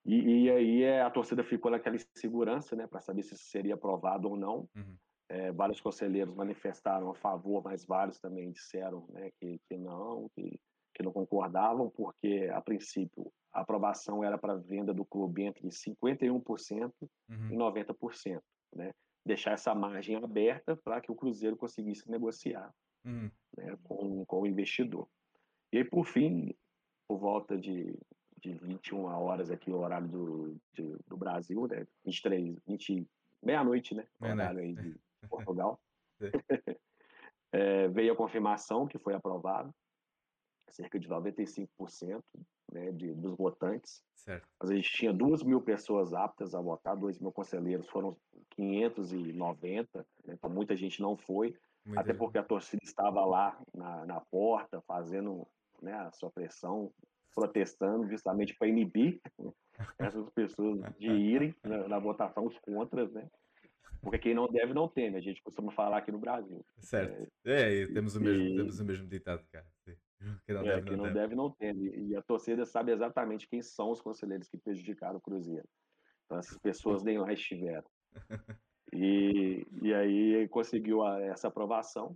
E, 0.05 0.43
e 0.45 0.51
aí 0.51 0.83
é, 0.83 1.01
a 1.01 1.09
torcida 1.09 1.43
ficou 1.43 1.71
naquela 1.71 1.95
insegurança, 1.95 2.75
né, 2.75 2.87
para 2.87 2.99
saber 2.99 3.23
se 3.23 3.37
seria 3.37 3.75
aprovado 3.75 4.29
ou 4.29 4.37
não. 4.37 4.67
Uhum. 4.75 4.97
É, 5.29 5.51
vários 5.51 5.79
conselheiros 5.79 6.35
manifestaram 6.35 7.09
a 7.09 7.15
favor, 7.15 7.63
mas 7.63 7.85
vários 7.85 8.19
também 8.19 8.51
disseram 8.51 9.07
né, 9.09 9.31
que, 9.39 9.59
que 9.67 9.77
não, 9.77 10.29
que, 10.35 10.59
que 10.93 11.01
não 11.01 11.11
concordavam, 11.11 11.89
porque, 11.89 12.49
a 12.53 12.61
princípio, 12.61 13.31
a 13.51 13.61
aprovação 13.61 14.23
era 14.23 14.37
para 14.37 14.55
venda 14.55 14.93
do 14.93 15.05
clube 15.05 15.43
entre 15.43 15.67
51% 15.69 16.91
e 17.01 17.33
Uhum. 17.33 17.71
90%. 17.71 18.41
Né? 18.75 18.91
Deixar 19.25 19.51
essa 19.51 19.73
margem 19.73 20.17
aberta 20.17 20.75
para 20.75 20.99
que 20.99 21.11
o 21.11 21.15
Cruzeiro 21.15 21.55
conseguisse 21.55 22.09
negociar 22.11 22.71
Uhum. 23.05 23.31
né, 23.57 23.77
com, 23.83 24.25
com 24.25 24.41
o 24.41 24.47
investidor. 24.47 25.07
E 25.71 25.77
aí, 25.77 25.83
por 25.83 26.05
fim, 26.05 26.53
por 27.07 27.17
volta 27.17 27.57
de, 27.57 27.97
de 28.43 28.53
21 28.55 29.05
horas 29.05 29.49
aqui, 29.49 29.71
o 29.71 29.77
horário 29.79 30.07
do, 30.07 30.57
de- 30.73 30.97
do 31.07 31.15
Brasil, 31.15 31.65
né, 31.67 31.87
23, 32.05 32.57
20, 32.67 33.07
meia-noite, 33.41 33.95
né, 33.95 34.05
Meia-noite. 34.19 34.49
horário 34.49 34.59
aí 34.61 34.73
de 34.75 34.99
Portugal. 35.29 35.79
É, 37.55 37.87
veio 37.89 38.13
a 38.13 38.15
confirmação 38.15 38.87
que 38.87 38.97
foi 38.97 39.13
aprovado, 39.13 39.71
cerca 40.69 40.97
de 40.99 41.07
95% 41.07 42.23
né, 42.71 42.91
de, 42.91 43.13
dos 43.13 43.37
votantes. 43.37 44.03
Certo. 44.15 44.47
Mas 44.59 44.71
a 44.71 44.75
gente 44.75 44.91
tinha 44.91 45.13
duas 45.13 45.43
mil 45.43 45.61
pessoas 45.61 46.15
aptas 46.15 46.55
a 46.55 46.59
votar, 46.61 46.97
dois 46.97 47.19
mil 47.19 47.31
conselheiros, 47.31 47.87
foram 47.89 48.17
590, 48.49 49.99
né, 50.25 50.33
então 50.33 50.49
muita 50.49 50.75
gente 50.75 50.99
não 50.99 51.15
foi, 51.15 51.55
Muita 51.85 52.01
até 52.01 52.11
porque 52.11 52.39
a 52.39 52.43
torcida 52.43 52.81
estava 52.83 53.23
lá 53.23 53.61
na, 53.71 54.03
na 54.07 54.19
porta, 54.19 54.81
fazendo 54.87 55.47
né, 55.79 55.93
a 55.93 56.11
sua 56.11 56.31
pressão, 56.31 56.91
protestando 57.33 58.07
justamente 58.09 58.55
para 58.57 58.67
inibir 58.67 59.19
essas 59.99 60.29
pessoas 60.31 60.79
de 60.97 61.07
irem 61.11 61.55
na, 61.63 61.87
na 61.87 61.99
votação, 61.99 62.45
os 62.45 62.57
contras, 62.59 63.11
né? 63.11 63.29
Porque 64.01 64.19
quem 64.19 64.33
não 64.33 64.47
deve 64.47 64.73
não 64.73 64.87
teme, 64.89 65.17
a 65.17 65.21
gente 65.21 65.41
costuma 65.41 65.71
falar 65.71 65.97
aqui 65.97 66.11
no 66.11 66.19
Brasil. 66.19 66.65
Certo. 66.79 67.31
É, 67.45 67.71
e 67.73 67.93
temos 67.93 68.15
o 68.15 68.21
mesmo, 68.21 68.43
e- 68.43 68.55
temos 68.57 68.79
o 68.79 68.85
mesmo 68.85 69.07
ditado 69.07 69.45
cá. 69.51 69.63
Quem 70.45 70.55
não 70.55 70.61
É, 70.61 70.65
deve, 70.75 70.83
quem 70.87 70.95
não 70.97 71.05
não 71.05 71.13
deve. 71.13 71.19
deve 71.19 71.35
não 71.35 71.51
teme. 71.51 71.89
E 72.09 72.15
a 72.15 72.21
torcida 72.21 72.65
sabe 72.65 72.93
exatamente 72.93 73.45
quem 73.47 73.61
são 73.61 73.91
os 73.91 73.99
conselheiros 74.01 74.47
que 74.47 74.57
prejudicaram 74.57 75.17
o 75.17 75.21
Cruzeiro. 75.21 75.67
Então 76.25 76.37
essas 76.39 76.57
pessoas 76.57 77.03
nem 77.03 77.17
lá 77.17 77.31
estiveram. 77.33 77.83
E, 78.95 79.65
e 79.81 79.91
aí 79.93 80.47
conseguiu 80.49 81.01
a- 81.03 81.19
essa 81.19 81.47
aprovação. 81.47 82.15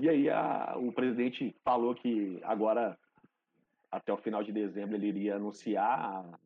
E 0.00 0.08
aí 0.08 0.30
a- 0.30 0.76
o 0.78 0.92
presidente 0.92 1.54
falou 1.64 1.94
que 1.96 2.38
agora, 2.44 2.96
até 3.96 4.12
o 4.12 4.16
final 4.18 4.42
de 4.42 4.52
dezembro, 4.52 4.96
ele 4.96 5.06
iria 5.06 5.36
anunciar 5.36 6.38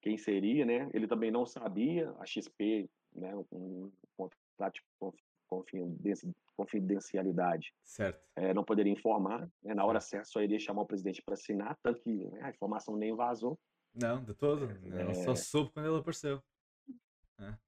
quem 0.00 0.16
seria, 0.16 0.64
né? 0.64 0.88
Ele 0.94 1.06
também 1.06 1.30
não 1.30 1.44
sabia, 1.44 2.10
a 2.18 2.24
XP, 2.26 2.88
né, 3.14 3.34
um 3.52 3.90
contrato 4.16 4.74
de 4.74 4.82
confi- 4.98 5.22
confidenci- 5.48 6.34
confidencialidade, 6.56 7.74
Certo. 7.82 8.20
eh, 8.36 8.54
não 8.54 8.64
poderia 8.64 8.92
informar, 8.92 9.48
né? 9.62 9.74
Na 9.74 9.84
hora 9.84 10.00
certa 10.00 10.24
só 10.26 10.40
iria 10.40 10.58
chamar 10.58 10.82
o 10.82 10.86
presidente 10.86 11.22
para 11.22 11.34
assinar, 11.34 11.76
tanto 11.82 12.00
que 12.00 12.10
né, 12.10 12.40
a 12.44 12.50
informação 12.50 12.96
nem 12.96 13.14
vazou. 13.14 13.58
Não, 13.94 14.22
de 14.24 14.34
todo. 14.34 14.68
Não, 14.84 15.14
Só 15.14 15.32
É. 15.32 15.36
soube 15.36 15.70
quando 15.72 15.86
ele 15.86 15.98
apareceu. 15.98 16.42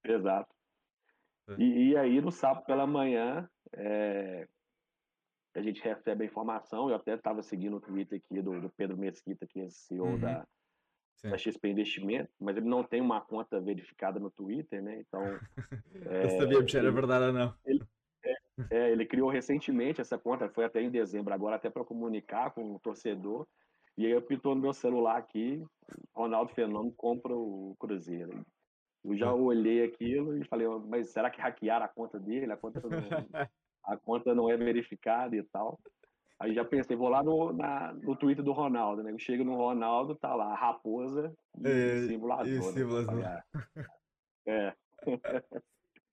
Exato. 0.04 0.54
É. 1.48 1.54
E, 1.58 1.88
e 1.90 1.96
aí, 1.96 2.20
no 2.20 2.30
sábado 2.30 2.64
pela 2.64 2.86
manhã, 2.86 3.48
é, 3.72 4.48
a 5.54 5.60
gente 5.62 5.82
recebe 5.82 6.24
a 6.24 6.26
informação. 6.26 6.88
Eu 6.88 6.96
até 6.96 7.14
estava 7.14 7.42
seguindo 7.42 7.76
o 7.76 7.80
Twitter 7.80 8.20
aqui 8.24 8.40
do, 8.42 8.60
do 8.60 8.70
Pedro 8.70 8.96
Mesquita, 8.96 9.46
que 9.46 9.60
é 9.60 9.68
CEO 9.70 10.04
Uhum. 10.12 10.18
da, 10.20 10.46
Sim. 11.16 11.30
da 11.30 11.36
XP 11.38 11.68
Investimento, 11.68 12.30
mas 12.40 12.56
ele 12.56 12.66
não 12.68 12.82
tem 12.84 13.00
uma 13.00 13.20
conta 13.20 13.60
verificada 13.60 14.18
no 14.20 14.30
Twitter, 14.30 14.82
né? 14.82 15.00
Então, 15.00 15.22
Ele 15.94 16.30
sabia 16.30 16.60
mexer 16.60 16.78
a 16.78 16.82
ele- 16.82 16.90
verdade 16.92 17.24
ou 17.26 17.32
não. 17.32 17.54
É, 18.70 18.90
ele 18.92 19.06
criou 19.06 19.30
recentemente 19.30 20.00
essa 20.02 20.18
conta, 20.18 20.48
foi 20.50 20.64
até 20.66 20.82
em 20.82 20.90
dezembro, 20.90 21.32
agora 21.32 21.56
até 21.56 21.70
para 21.70 21.84
comunicar 21.84 22.50
com 22.50 22.74
o 22.74 22.78
torcedor. 22.78 23.46
E 23.96 24.04
aí 24.06 24.12
eu 24.12 24.20
pitou 24.22 24.54
no 24.54 24.60
meu 24.60 24.72
celular 24.74 25.16
aqui, 25.16 25.64
Ronaldo 26.14 26.52
Fenômeno 26.52 26.92
compra 26.94 27.34
o 27.34 27.74
Cruzeiro. 27.78 28.44
Eu 29.02 29.16
já 29.16 29.32
olhei 29.32 29.82
aquilo 29.82 30.36
e 30.36 30.44
falei, 30.44 30.66
mas 30.86 31.08
será 31.08 31.30
que 31.30 31.40
hackearam 31.40 31.86
a 31.86 31.88
conta 31.88 32.20
dele? 32.20 32.52
A 32.52 32.56
conta 32.56 32.80
não, 32.80 32.90
a 33.92 33.96
conta 33.96 34.34
não 34.34 34.50
é 34.50 34.56
verificada 34.56 35.36
e 35.36 35.42
tal. 35.42 35.78
Aí 36.38 36.54
já 36.54 36.64
pensei, 36.64 36.96
vou 36.96 37.08
lá 37.08 37.22
no, 37.22 37.52
na, 37.52 37.92
no 37.92 38.16
Twitter 38.16 38.42
do 38.42 38.52
Ronaldo, 38.52 39.02
né? 39.02 39.14
Chega 39.18 39.44
no 39.44 39.56
Ronaldo, 39.56 40.14
tá 40.14 40.34
lá, 40.34 40.54
raposa 40.54 41.34
e 41.58 41.68
é, 41.68 42.06
símbolo 42.06 42.32
azul. 42.32 42.72
E 42.72 43.14
né? 43.14 43.42
é. 44.46 44.74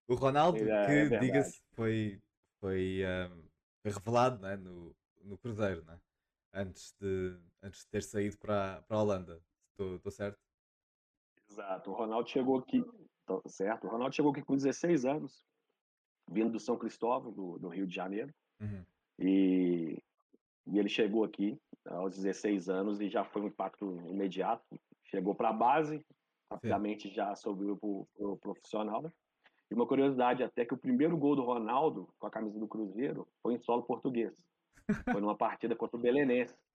O 0.10 0.16
Ronaldo, 0.16 0.58
é, 0.58 0.86
que, 0.86 1.16
é 1.16 1.20
diga-se, 1.20 1.62
foi, 1.74 2.22
foi, 2.62 3.02
um, 3.30 3.44
foi 3.84 3.92
revelado 3.92 4.42
né, 4.42 4.56
no, 4.56 4.96
no 5.22 5.38
Cruzeiro, 5.38 5.84
né? 5.84 6.00
antes, 6.54 6.96
de, 7.00 7.38
antes 7.62 7.82
de 7.82 7.88
ter 7.88 8.04
saído 8.04 8.38
para, 8.38 8.82
para 8.88 8.98
a 8.98 9.02
Holanda. 9.02 9.42
Estou 9.78 10.12
certo? 10.12 10.40
Exato. 11.50 11.92
O 11.92 11.94
Ronaldo 11.94 12.30
chegou 12.30 12.58
aqui, 12.58 12.84
certo? 13.48 13.86
O 13.86 13.90
Ronaldo 13.90 14.16
chegou 14.16 14.32
aqui 14.32 14.42
com 14.42 14.56
16 14.56 15.06
anos, 15.06 15.46
vindo 16.30 16.52
do 16.52 16.60
São 16.60 16.78
Cristóvão, 16.78 17.32
do, 17.32 17.58
do 17.58 17.68
Rio 17.68 17.88
de 17.88 17.96
Janeiro. 17.96 18.34
Uhum. 18.60 18.84
E, 19.20 19.98
e 20.68 20.80
ele 20.80 20.90
chegou 20.90 21.24
aqui 21.24 21.60
aos 21.86 22.16
16 22.16 22.70
anos 22.70 23.00
e 23.00 23.10
já 23.10 23.24
foi 23.24 23.42
um 23.42 23.48
impacto 23.48 24.02
imediato. 24.08 24.63
Chegou 25.06 25.34
para 25.34 25.50
a 25.50 25.54
base, 25.54 26.06
rapidamente 26.52 27.10
já 27.10 27.36
subiu 27.36 27.78
para 27.78 28.28
o 28.28 28.38
profissional. 28.38 29.02
Né? 29.02 29.12
E 29.72 29.74
uma 29.74 29.88
curiosidade 29.88 30.44
até 30.44 30.66
que 30.66 30.74
o 30.74 30.78
primeiro 30.78 31.18
gol 31.18 31.36
do 31.36 31.44
Ronaldo 31.44 32.10
com 32.18 32.28
a 32.28 32.32
camisa 32.32 32.60
do 32.60 32.68
Cruzeiro 32.68 33.28
foi 33.42 33.54
em 33.54 33.60
solo 33.60 33.84
português. 33.84 34.34
Foi 35.12 35.22
numa 35.22 35.36
partida 35.36 35.76
contra 35.76 35.98
o 35.98 36.02
Belenense. 36.02 36.56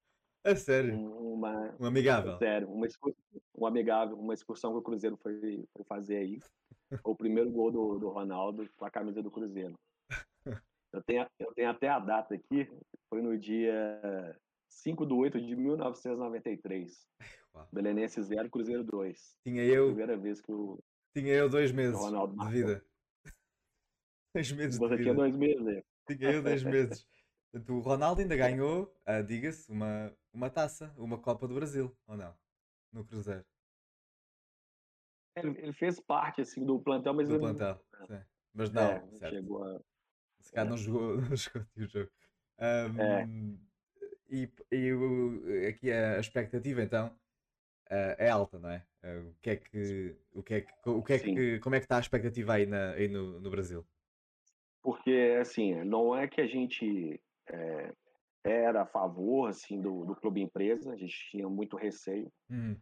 É 0.44 0.56
sério? 0.56 0.96
Uma, 0.96 1.72
um 1.78 1.86
amigável. 1.86 2.36
Sério, 2.36 2.68
uma, 2.68 2.88
um 3.56 3.64
amigável, 3.64 4.18
uma 4.18 4.34
excursão 4.34 4.72
que 4.72 4.78
o 4.78 4.82
Cruzeiro 4.82 5.16
foi, 5.16 5.64
foi 5.72 5.84
fazer 5.84 6.16
aí. 6.16 6.40
O 7.04 7.14
primeiro 7.14 7.50
gol 7.50 7.70
do, 7.70 7.98
do 7.98 8.08
Ronaldo 8.08 8.68
com 8.76 8.84
a 8.84 8.90
camisa 8.90 9.22
do 9.22 9.30
Cruzeiro. 9.30 9.74
Eu 10.92 11.02
tenho, 11.02 11.26
eu 11.38 11.54
tenho 11.54 11.70
até 11.70 11.88
a 11.88 11.98
data 11.98 12.34
aqui, 12.34 12.68
foi 13.08 13.22
no 13.22 13.38
dia 13.38 14.38
5 14.68 15.06
de 15.06 15.14
8 15.14 15.40
de 15.40 15.56
1993. 15.56 17.06
Uau. 17.54 17.68
Belenense 17.72 18.22
0, 18.22 18.50
Cruzeiro 18.50 18.84
2. 18.84 19.36
Tinha 19.46 19.64
eu. 19.64 19.86
Primeira 19.88 20.16
vez 20.16 20.40
que 20.40 20.52
o. 20.52 20.78
Tinha 21.14 21.34
eu 21.34 21.48
dois 21.48 21.72
meses 21.72 21.98
de 21.98 22.50
vida. 22.50 22.84
Dois 24.34 24.50
meses 24.50 24.78
Você 24.78 24.96
de 24.96 25.02
tinha 25.02 25.14
dois 25.14 25.36
meses, 25.36 25.60
né? 25.60 25.82
Tinha 26.06 26.32
eu 26.32 26.42
dois 26.42 26.62
meses. 26.62 27.06
o 27.68 27.80
Ronaldo 27.80 28.22
ainda 28.22 28.34
ganhou, 28.34 28.84
uh, 29.06 29.22
diga-se, 29.22 29.70
uma, 29.70 30.10
uma 30.32 30.48
taça, 30.48 30.90
uma 30.96 31.18
Copa 31.18 31.46
do 31.46 31.54
Brasil, 31.54 31.94
ou 32.06 32.16
não? 32.16 32.34
No 32.90 33.04
Cruzeiro. 33.04 33.44
Ele, 35.36 35.48
ele 35.58 35.72
fez 35.72 35.98
parte 36.00 36.40
assim, 36.40 36.64
do 36.64 36.78
plantel, 36.78 37.14
mas 37.14 37.28
do 37.28 37.34
ele 37.34 37.40
plantel, 37.40 37.80
não... 38.08 38.22
Mas 38.54 38.70
não, 38.70 38.82
é, 38.82 39.00
certo. 39.12 39.34
chegou 39.34 39.64
a. 39.64 39.80
Se 40.40 40.52
calhar 40.52 40.66
é. 40.66 40.70
não 40.70 40.76
jogou, 40.76 41.16
não 41.22 41.36
jogou 41.36 41.66
o 41.76 41.86
jogo. 41.86 42.10
Um, 42.58 43.00
é. 43.00 43.28
E, 44.28 44.50
e 44.70 44.92
o, 44.92 45.68
aqui 45.68 45.90
a 45.90 46.18
expectativa 46.18 46.82
então 46.82 47.14
é 48.18 48.30
alta, 48.30 48.58
não 48.58 48.70
é? 48.70 48.84
Uh, 49.04 49.28
o 49.28 49.34
que 49.40 49.50
é 49.50 49.56
que, 49.56 50.16
o 50.32 50.42
que 50.42 50.54
é 50.54 50.60
que, 50.62 50.72
o 50.86 51.02
que 51.02 51.12
é 51.12 51.18
que, 51.18 51.58
como 51.58 51.74
é 51.74 51.78
que 51.78 51.84
está 51.84 51.96
a 51.96 52.00
expectativa 52.00 52.54
aí, 52.54 52.66
na, 52.66 52.92
aí 52.92 53.08
no, 53.08 53.40
no 53.40 53.50
Brasil? 53.50 53.84
Porque 54.82 55.36
assim, 55.40 55.74
não 55.84 56.16
é 56.16 56.26
que 56.26 56.40
a 56.40 56.46
gente 56.46 57.20
é, 57.48 57.92
era 58.44 58.82
a 58.82 58.86
favor 58.86 59.48
assim 59.48 59.80
do, 59.80 60.04
do 60.04 60.16
clube 60.16 60.40
empresa, 60.40 60.92
a 60.92 60.96
gente 60.96 61.14
tinha 61.30 61.48
muito 61.48 61.76
receio. 61.76 62.32
Hum. 62.50 62.76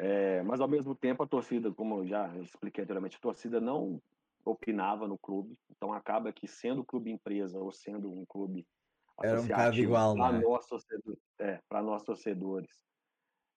É, 0.00 0.42
mas 0.44 0.60
ao 0.60 0.68
mesmo 0.68 0.94
tempo 0.94 1.24
a 1.24 1.26
torcida, 1.26 1.72
como 1.72 1.98
eu 1.98 2.06
já 2.06 2.28
expliquei 2.38 2.84
anteriormente, 2.84 3.16
a 3.16 3.20
torcida 3.20 3.60
não 3.60 4.00
opinava 4.44 5.08
no 5.08 5.18
clube, 5.18 5.58
então 5.70 5.92
acaba 5.92 6.32
que 6.32 6.46
sendo 6.46 6.84
clube 6.84 7.10
empresa 7.10 7.58
ou 7.58 7.72
sendo 7.72 8.10
um 8.10 8.24
clube 8.24 8.64
era 9.20 9.40
um 9.40 9.46
bocado 9.46 9.76
igual, 9.76 10.14
para 10.14 10.38
né? 10.38 10.44
nós 10.44 10.66
torcedores, 10.66 11.20
é, 11.40 11.60
para 11.68 11.82
nós 11.82 12.04
torcedores, 12.04 12.86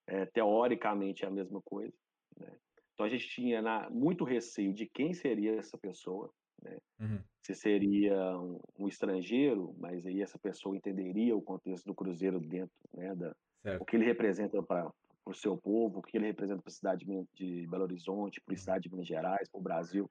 é, 0.08 0.26
teoricamente 0.26 1.24
é 1.24 1.28
a 1.28 1.30
mesma 1.30 1.62
coisa. 1.62 1.94
Né? 2.36 2.52
Então 2.92 3.06
a 3.06 3.08
gente 3.08 3.28
tinha 3.28 3.62
na, 3.62 3.88
muito 3.88 4.24
receio 4.24 4.74
de 4.74 4.86
quem 4.86 5.14
seria 5.14 5.54
essa 5.54 5.78
pessoa, 5.78 6.32
né? 6.60 6.78
Uhum. 7.00 7.22
Se 7.42 7.54
seria 7.54 8.16
um, 8.38 8.60
um, 8.78 8.88
estrangeiro, 8.88 9.74
mas 9.78 10.04
aí 10.04 10.20
essa 10.20 10.38
pessoa 10.38 10.76
entenderia 10.76 11.36
o 11.36 11.42
contexto 11.42 11.84
do 11.86 11.94
Cruzeiro 11.94 12.40
dentro, 12.40 12.74
né, 12.92 13.14
da, 13.14 13.34
o 13.80 13.84
que 13.84 13.96
ele 13.96 14.04
representa 14.04 14.62
para 14.62 14.92
o 15.24 15.34
seu 15.34 15.56
povo, 15.56 15.98
o 15.98 16.02
que 16.02 16.16
ele 16.16 16.26
representa 16.26 16.62
para 16.62 16.70
a 16.70 16.74
cidade 16.74 17.06
de 17.32 17.66
Belo 17.68 17.84
Horizonte, 17.84 18.40
para 18.40 18.50
o 18.50 18.52
uhum. 18.52 18.58
estado 18.58 18.82
de 18.82 18.90
Minas 18.90 19.06
Gerais, 19.06 19.48
para 19.48 19.58
o 19.58 19.62
Brasil. 19.62 20.10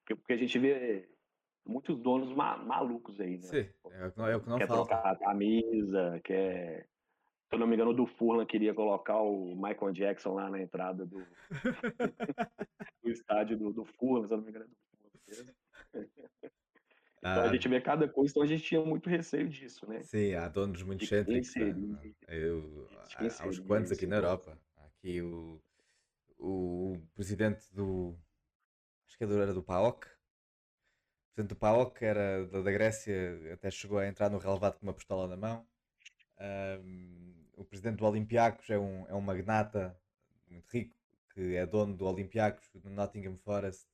Porque, 0.00 0.14
porque, 0.16 0.32
a 0.32 0.36
gente 0.36 0.58
vê 0.58 1.08
muitos 1.64 1.98
donos 1.98 2.32
ma 2.32 2.56
malucos 2.56 3.20
aí, 3.20 3.38
né? 3.38 3.42
Sim, 3.42 3.68
é 3.90 4.06
o 4.06 4.12
que 4.12 4.18
não, 4.18 4.26
é 4.26 4.36
o 4.36 4.40
que 4.40 4.48
não 4.48 4.58
quer 4.58 4.66
falta. 4.66 4.94
trocar 4.94 5.12
a 5.12 5.16
camisa, 5.16 6.20
quer... 6.24 6.88
Se 7.48 7.54
eu 7.54 7.60
não 7.60 7.66
me 7.68 7.74
engano, 7.74 7.94
do 7.94 8.06
Furlan 8.06 8.44
queria 8.44 8.74
colocar 8.74 9.20
o 9.20 9.54
Michael 9.54 9.92
Jackson 9.92 10.34
lá 10.34 10.50
na 10.50 10.60
entrada 10.60 11.06
do, 11.06 11.24
do 13.04 13.10
estádio 13.10 13.56
do, 13.56 13.72
do 13.72 13.84
Furlan, 13.84 14.26
se 14.26 14.32
eu 14.32 14.38
não 14.38 14.44
me 14.44 14.50
engano, 14.50 14.64
é 14.64 16.02
do 16.02 16.10
então 17.32 17.44
a 17.44 17.46
ah. 17.46 17.52
gente 17.52 17.68
vê 17.68 17.80
cada 17.80 18.08
coisa, 18.08 18.30
então 18.30 18.42
a 18.42 18.46
gente 18.46 18.62
tinha 18.62 18.80
muito 18.84 19.08
receio 19.08 19.48
disso, 19.48 19.88
né? 19.88 20.02
Sim, 20.02 20.34
há 20.34 20.48
donos 20.48 20.82
muito 20.82 21.04
excêntricos. 21.04 21.54
Né? 21.54 22.14
Eu, 22.28 22.88
há 23.16 23.46
uns 23.46 23.58
quantos 23.60 23.92
aqui 23.92 24.06
na 24.06 24.16
Europa. 24.16 24.58
Aqui 24.76 25.20
o, 25.20 25.60
o 26.38 27.00
presidente 27.14 27.64
do. 27.74 28.16
Acho 29.06 29.18
que 29.18 29.24
é 29.24 29.26
era 29.26 29.52
do 29.52 29.62
PAOK. 29.62 30.06
O 30.06 31.34
presidente 31.34 31.54
do 31.54 31.56
PAOK 31.56 32.04
era 32.04 32.46
da, 32.46 32.62
da 32.62 32.72
Grécia, 32.72 33.52
até 33.52 33.70
chegou 33.70 33.98
a 33.98 34.06
entrar 34.06 34.30
no 34.30 34.38
relevado 34.38 34.78
com 34.78 34.86
uma 34.86 34.94
pistola 34.94 35.26
na 35.26 35.36
mão. 35.36 35.66
Um, 36.38 37.34
o 37.56 37.64
presidente 37.64 37.96
do 37.96 38.04
Olympiacos 38.04 38.68
é 38.70 38.78
um, 38.78 39.06
é 39.08 39.14
um 39.14 39.20
magnata 39.20 39.98
muito 40.48 40.68
rico, 40.70 40.94
que 41.34 41.56
é 41.56 41.66
dono 41.66 41.94
do 41.94 42.06
Olympiacos, 42.06 42.68
do 42.74 42.90
Nottingham 42.90 43.36
Forest 43.38 43.86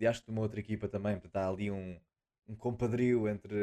e 0.00 0.06
acho 0.06 0.20
que 0.20 0.26
de 0.26 0.32
uma 0.32 0.42
outra 0.42 0.60
equipa 0.60 0.88
também, 0.88 1.18
portanto 1.18 1.36
há 1.36 1.48
ali 1.48 1.70
um, 1.70 2.00
um 2.48 2.56
compadrio 2.56 3.28
entre 3.28 3.54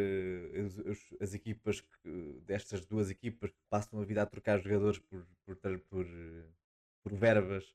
as, 0.64 1.14
as, 1.22 1.34
equipas, 1.34 1.82
que, 1.82 2.42
destas 2.46 2.86
duas 2.86 3.10
equipas 3.10 3.50
que 3.50 3.58
passam 3.70 4.00
a 4.00 4.06
vida 4.06 4.22
a 4.22 4.26
trocar 4.26 4.62
jogadores 4.62 5.00
por, 5.00 5.26
por, 5.46 5.80
por, 5.90 6.06
por 7.04 7.14
verbas 7.14 7.66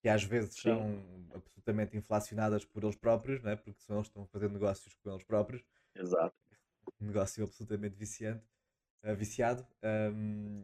que 0.00 0.08
às 0.08 0.22
vezes 0.22 0.54
Sim. 0.54 0.62
são 0.62 1.04
absolutamente 1.34 1.96
inflacionadas 1.96 2.64
por 2.64 2.84
eles 2.84 2.94
próprios, 2.94 3.42
não 3.42 3.50
é? 3.50 3.56
porque 3.56 3.80
são 3.80 3.96
eles 3.96 4.06
que 4.06 4.10
estão 4.10 4.22
a 4.22 4.26
fazer 4.26 4.50
negócios 4.50 4.94
com 4.94 5.10
eles 5.10 5.24
próprios. 5.24 5.64
Exato. 5.96 6.36
Um 7.00 7.06
negócio 7.06 7.42
absolutamente 7.42 7.96
viciante, 7.96 8.44
uh, 9.02 9.16
viciado. 9.16 9.66
Um, 9.82 10.62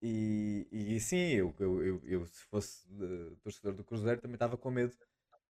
e, 0.00 0.66
e 0.70 1.00
sim, 1.00 1.32
eu, 1.34 1.54
eu, 1.58 1.84
eu, 1.84 2.02
eu 2.04 2.26
se 2.26 2.44
fosse 2.44 2.88
uh, 2.94 3.36
torcedor 3.42 3.74
do 3.74 3.84
Cruzeiro 3.84 4.20
também 4.22 4.36
estava 4.36 4.56
com 4.56 4.70
medo 4.70 4.96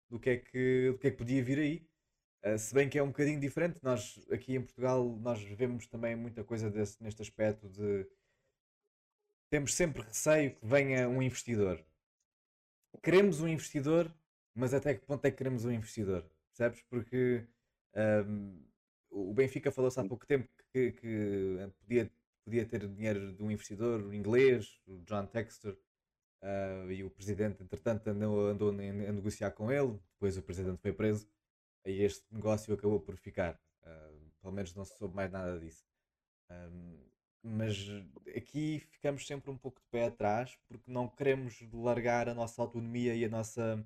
do 0.09 0.19
que 0.19 0.31
é 0.31 0.37
que, 0.37 0.91
do 0.91 0.97
que, 0.97 1.07
é 1.07 1.11
que 1.11 1.17
podia 1.17 1.41
vir 1.41 1.59
aí. 1.59 1.87
Uh, 2.43 2.57
se 2.57 2.73
bem 2.73 2.89
que 2.89 2.97
é 2.97 3.03
um 3.03 3.07
bocadinho 3.07 3.39
diferente, 3.39 3.77
nós 3.81 4.19
aqui 4.31 4.55
em 4.55 4.61
Portugal 4.61 5.03
nós 5.21 5.41
vemos 5.43 5.87
também 5.87 6.15
muita 6.15 6.43
coisa 6.43 6.69
desse, 6.69 7.01
neste 7.03 7.21
aspecto 7.21 7.67
de 7.69 8.07
temos 9.49 9.73
sempre 9.73 10.01
receio 10.03 10.55
que 10.55 10.65
venha 10.65 11.09
um 11.09 11.21
investidor. 11.21 11.83
Queremos 13.03 13.41
um 13.41 13.47
investidor, 13.47 14.13
mas 14.55 14.73
até 14.73 14.93
que 14.93 15.05
ponto 15.05 15.25
é 15.25 15.31
que 15.31 15.37
queremos 15.37 15.65
um 15.65 15.71
investidor? 15.71 16.23
Percebes? 16.51 16.81
Porque 16.89 17.45
um, 18.25 18.63
o 19.09 19.33
Benfica 19.33 19.71
falou-se 19.71 19.99
há 19.99 20.05
pouco 20.05 20.25
tempo 20.25 20.47
que, 20.71 20.91
que, 20.93 21.57
podia, 21.81 22.11
podia 22.45 22.65
ter 22.65 22.87
dinheiro 22.87 23.33
de 23.33 23.43
um 23.43 23.51
investidor 23.51 24.01
um 24.01 24.13
inglês, 24.13 24.79
o 24.87 25.01
John 25.01 25.25
Textor, 25.25 25.77
Uh, 26.41 26.89
e 26.89 27.03
o 27.03 27.09
presidente, 27.09 27.61
entretanto, 27.61 28.07
andou, 28.07 28.47
andou 28.47 28.69
a, 28.69 28.73
negociar 28.73 29.51
com 29.51 29.71
ele. 29.71 29.99
Depois 30.13 30.37
o 30.37 30.41
presidente 30.41 30.81
foi 30.81 30.93
preso. 30.93 31.27
E 31.85 32.03
este 32.03 32.25
negócio 32.31 32.73
acabou 32.73 32.99
por 32.99 33.15
ficar. 33.17 33.59
Uh, 33.83 34.31
pelo 34.41 34.53
menos 34.53 34.73
não 34.75 34.85
se 34.85 34.97
soube 34.97 35.15
mais 35.15 35.31
nada 35.31 35.59
disso. 35.59 35.85
Uh, 36.49 37.09
mas 37.41 37.87
aqui 38.35 38.79
ficamos 38.79 39.25
sempre 39.25 39.49
um 39.49 39.57
pouco 39.57 39.79
de 39.79 39.87
pé 39.87 40.05
atrás 40.05 40.57
porque 40.67 40.91
não 40.91 41.07
queremos 41.07 41.61
largar 41.71 42.27
a 42.27 42.33
nossa 42.33 42.61
autonomia 42.61 43.15
e 43.15 43.23
a 43.23 43.29
nossa, 43.29 43.85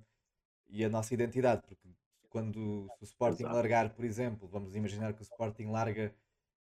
e 0.68 0.84
a 0.84 0.88
nossa 0.88 1.14
identidade. 1.14 1.62
Porque 1.62 1.88
quando 2.28 2.88
se 2.96 3.02
o 3.02 3.04
Sporting 3.04 3.44
Exato. 3.44 3.54
largar, 3.54 3.94
por 3.94 4.04
exemplo, 4.04 4.48
vamos 4.48 4.74
imaginar 4.74 5.14
que 5.14 5.22
o 5.22 5.22
Sporting 5.22 5.66
larga 5.66 6.14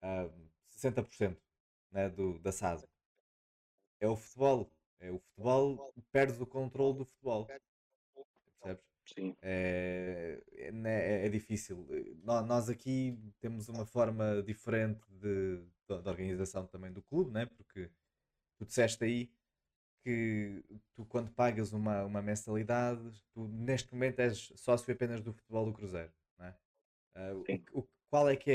uh, 0.02 0.32
60% 0.76 1.36
né, 1.90 2.08
do, 2.08 2.38
da 2.38 2.52
SAD. 2.52 2.84
É 3.98 4.06
o 4.06 4.14
futebol 4.14 4.70
é 5.00 5.10
o 5.10 5.18
futebol, 5.18 5.92
perdes 6.10 6.40
o 6.40 6.46
controle 6.46 6.98
do 6.98 7.04
futebol. 7.04 7.46
Percebes? 7.46 8.95
Sim. 9.14 9.36
É, 9.40 10.42
é, 10.52 10.72
né, 10.72 11.22
é- 11.22 11.26
é 11.26 11.28
difícil. 11.28 11.86
Nó- 12.24 12.42
Nós 12.42 12.68
aqui 12.68 13.16
temos 13.40 13.68
uma 13.68 13.86
forma 13.86 14.42
diferente 14.42 15.00
de, 15.10 15.58
de, 15.88 15.94
organização 16.08 16.66
também 16.66 16.92
do 16.92 17.02
clube, 17.02 17.30
né? 17.30 17.46
Porque 17.46 17.88
tu 18.58 18.66
disseste 18.66 19.04
aí 19.04 19.30
que 20.04 20.64
tu 20.94 21.06
quando 21.06 21.30
pagas 21.32 21.72
uma, 21.72 22.04
uma 22.04 22.22
mensalidade, 22.22 23.02
tu 23.34 23.48
neste 23.48 23.92
momento 23.94 24.20
és 24.20 24.52
sócio 24.56 24.92
apenas 24.94 25.22
do 25.22 25.32
futebol 25.34 25.66
do 25.66 25.72
Cruzeiro, 25.74 26.12
não 26.38 26.46
é? 26.46 26.56
Ah, 27.16 27.32
o, 27.74 27.80
o- 27.80 27.88
qual 28.10 28.28
é 28.30 28.36
que 28.36 28.50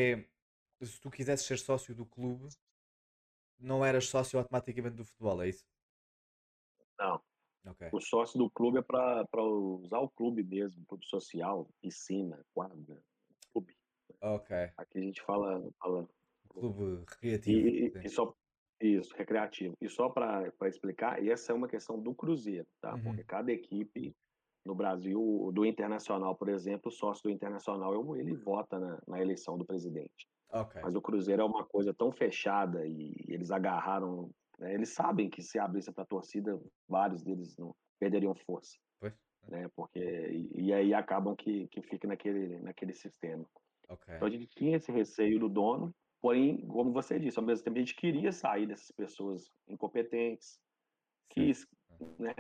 é, 0.82 0.86
se 0.86 1.00
tu 1.02 1.12
quisesses 1.12 1.46
ser 1.48 1.60
sócio 1.60 1.96
do 1.96 2.06
clube, 2.06 2.50
não 3.58 3.86
eras 3.86 4.10
sócio 4.10 4.38
automaticamente 4.38 4.98
do 4.98 5.06
futebol, 5.06 5.42
é 5.42 5.48
isso? 5.48 5.66
Não. 7.00 7.22
Ok, 7.66 7.90
O 7.94 8.00
sócio 8.00 8.40
do 8.40 8.50
clube 8.50 8.80
é 8.80 8.82
para 8.82 9.44
usar 9.44 10.00
o 10.00 10.10
clube 10.10 10.44
mesmo, 10.44 10.86
clube 10.86 11.06
social, 11.06 11.68
piscina, 11.82 12.44
quadra, 12.54 12.98
clube. 13.54 13.76
ok. 14.22 14.72
Aqui 14.78 14.98
a 14.98 15.02
gente 15.02 15.22
fala, 15.22 15.62
fala 15.80 16.08
Clube 16.50 17.06
recreativo, 17.10 17.68
e- 17.68 17.94
e 18.04 18.10
só 18.10 18.34
isso, 18.82 19.16
recreativo. 19.16 19.76
E 19.80 19.88
só 19.88 20.10
para 20.10 20.52
explicar, 20.68 21.24
e 21.24 21.30
essa 21.30 21.52
é 21.52 21.56
uma 21.56 21.68
questão 21.68 22.00
do 22.02 22.14
Cruzeiro, 22.16 22.68
tá? 22.82 22.96
Uhum, 22.96 23.04
Porque 23.04 23.24
cada 23.24 23.52
equipe 23.52 24.16
no 24.66 24.76
Brasil, 24.76 25.52
do 25.54 25.66
Internacional, 25.66 26.36
por 26.36 26.50
exemplo, 26.50 26.90
o 26.90 26.92
sócio 26.92 27.24
do 27.24 27.30
Internacional, 27.30 28.16
ele 28.16 28.36
vota 28.36 28.80
na, 28.80 29.00
na 29.08 29.22
eleição 29.22 29.58
do 29.58 29.66
presidente. 29.66 30.28
Ok, 30.52 30.82
Mas 30.84 30.96
o 30.96 31.02
Cruzeiro 31.02 31.42
é 31.42 31.46
uma 31.46 31.66
coisa 31.66 31.94
tão 31.94 32.12
fechada 32.12 32.86
e 32.86 33.16
eles 33.28 33.50
agarraram, 33.52 34.30
né? 34.62 34.76
Eles 34.76 34.92
sabem 34.92 35.30
que 35.30 35.44
se 35.44 35.60
abrisse 35.60 35.92
para 35.94 36.04
a 36.06 36.08
torcida, 36.08 36.62
vários 36.90 37.24
deles 37.24 37.58
não 37.58 37.76
perderiam 38.00 38.36
força, 38.36 38.78
pois, 39.00 39.14
né? 39.50 39.70
Porque 39.76 40.00
e, 40.00 40.68
e 40.68 40.74
aí 40.74 40.94
acabam 40.94 41.36
que 41.36 41.68
que 41.70 41.82
fica 41.84 42.08
naquele 42.08 42.60
naquele 42.62 42.94
sistema. 42.94 43.46
ok. 43.90 44.08
Então 44.16 44.28
a 44.28 44.32
gente 44.32 44.48
tinha 44.48 44.78
esse 44.78 44.92
receio 44.92 45.40
do 45.40 45.50
dono, 45.50 45.96
porém, 46.22 46.66
como 46.68 46.94
você 46.94 47.20
disse, 47.20 47.40
ao 47.40 47.46
mesmo 47.46 47.66
tempo 47.66 47.78
a 47.78 47.82
gente 47.82 47.96
queria 47.96 48.32
sair 48.32 48.68
dessas 48.68 48.92
pessoas 48.92 49.52
incompetentes, 49.68 50.60
que 51.30 51.52
né, 52.20 52.34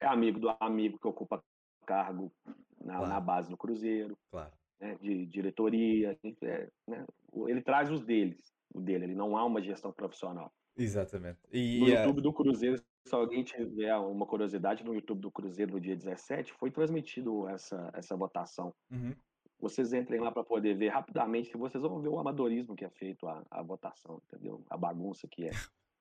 é 0.00 0.06
amigo 0.06 0.40
do 0.40 0.50
amigo 0.60 0.98
que 1.00 1.08
ocupa 1.08 1.42
cargo 1.86 2.32
na, 2.80 3.06
na 3.06 3.20
Claro, 3.20 3.20
base 3.20 3.50
do 3.50 3.56
Cruzeiro, 3.58 4.18
claro. 4.30 4.52
né, 4.80 4.96
de 4.96 5.26
diretoria, 5.26 6.18
é, 6.42 6.70
né, 6.88 7.06
ele 7.48 7.62
traz 7.62 7.90
os 7.90 8.04
deles, 8.04 8.52
o 8.74 8.80
dele, 8.80 9.04
ele 9.06 9.16
não 9.16 9.36
há 9.36 9.44
uma 9.44 9.62
gestão 9.62 9.92
profissional. 9.92 10.52
Exatamente. 10.82 11.38
No 11.52 11.56
E, 11.58 11.94
ah, 11.94 12.04
YouTube 12.04 12.22
do 12.22 12.32
Cruzeiro, 12.32 12.82
se 13.06 13.14
alguém 13.14 13.42
tiver 13.44 13.96
uma 13.96 14.26
curiosidade, 14.26 14.84
no 14.84 14.94
YouTube 14.94 15.20
do 15.20 15.30
Cruzeiro 15.30 15.72
no 15.72 15.80
dia 15.80 15.96
17, 15.96 16.52
foi 16.54 16.70
transmitido 16.70 17.46
essa, 17.48 17.90
essa 17.94 18.16
votação. 18.16 18.74
uhum, 18.90 19.14
Vocês 19.58 19.92
entrem 19.92 20.20
lá 20.20 20.32
para 20.32 20.44
poder 20.44 20.74
ver 20.76 20.88
rapidamente, 20.88 21.50
que 21.50 21.56
vocês 21.58 21.82
vão 21.82 22.00
ver 22.00 22.08
o 22.08 22.18
amadorismo 22.18 22.74
que 22.74 22.84
é 22.84 22.90
feito 22.90 23.26
a, 23.26 23.44
a 23.50 23.62
votação, 23.62 24.22
entendeu? 24.26 24.64
A 24.70 24.76
bagunça 24.76 25.28
que 25.28 25.44
é. 25.46 25.50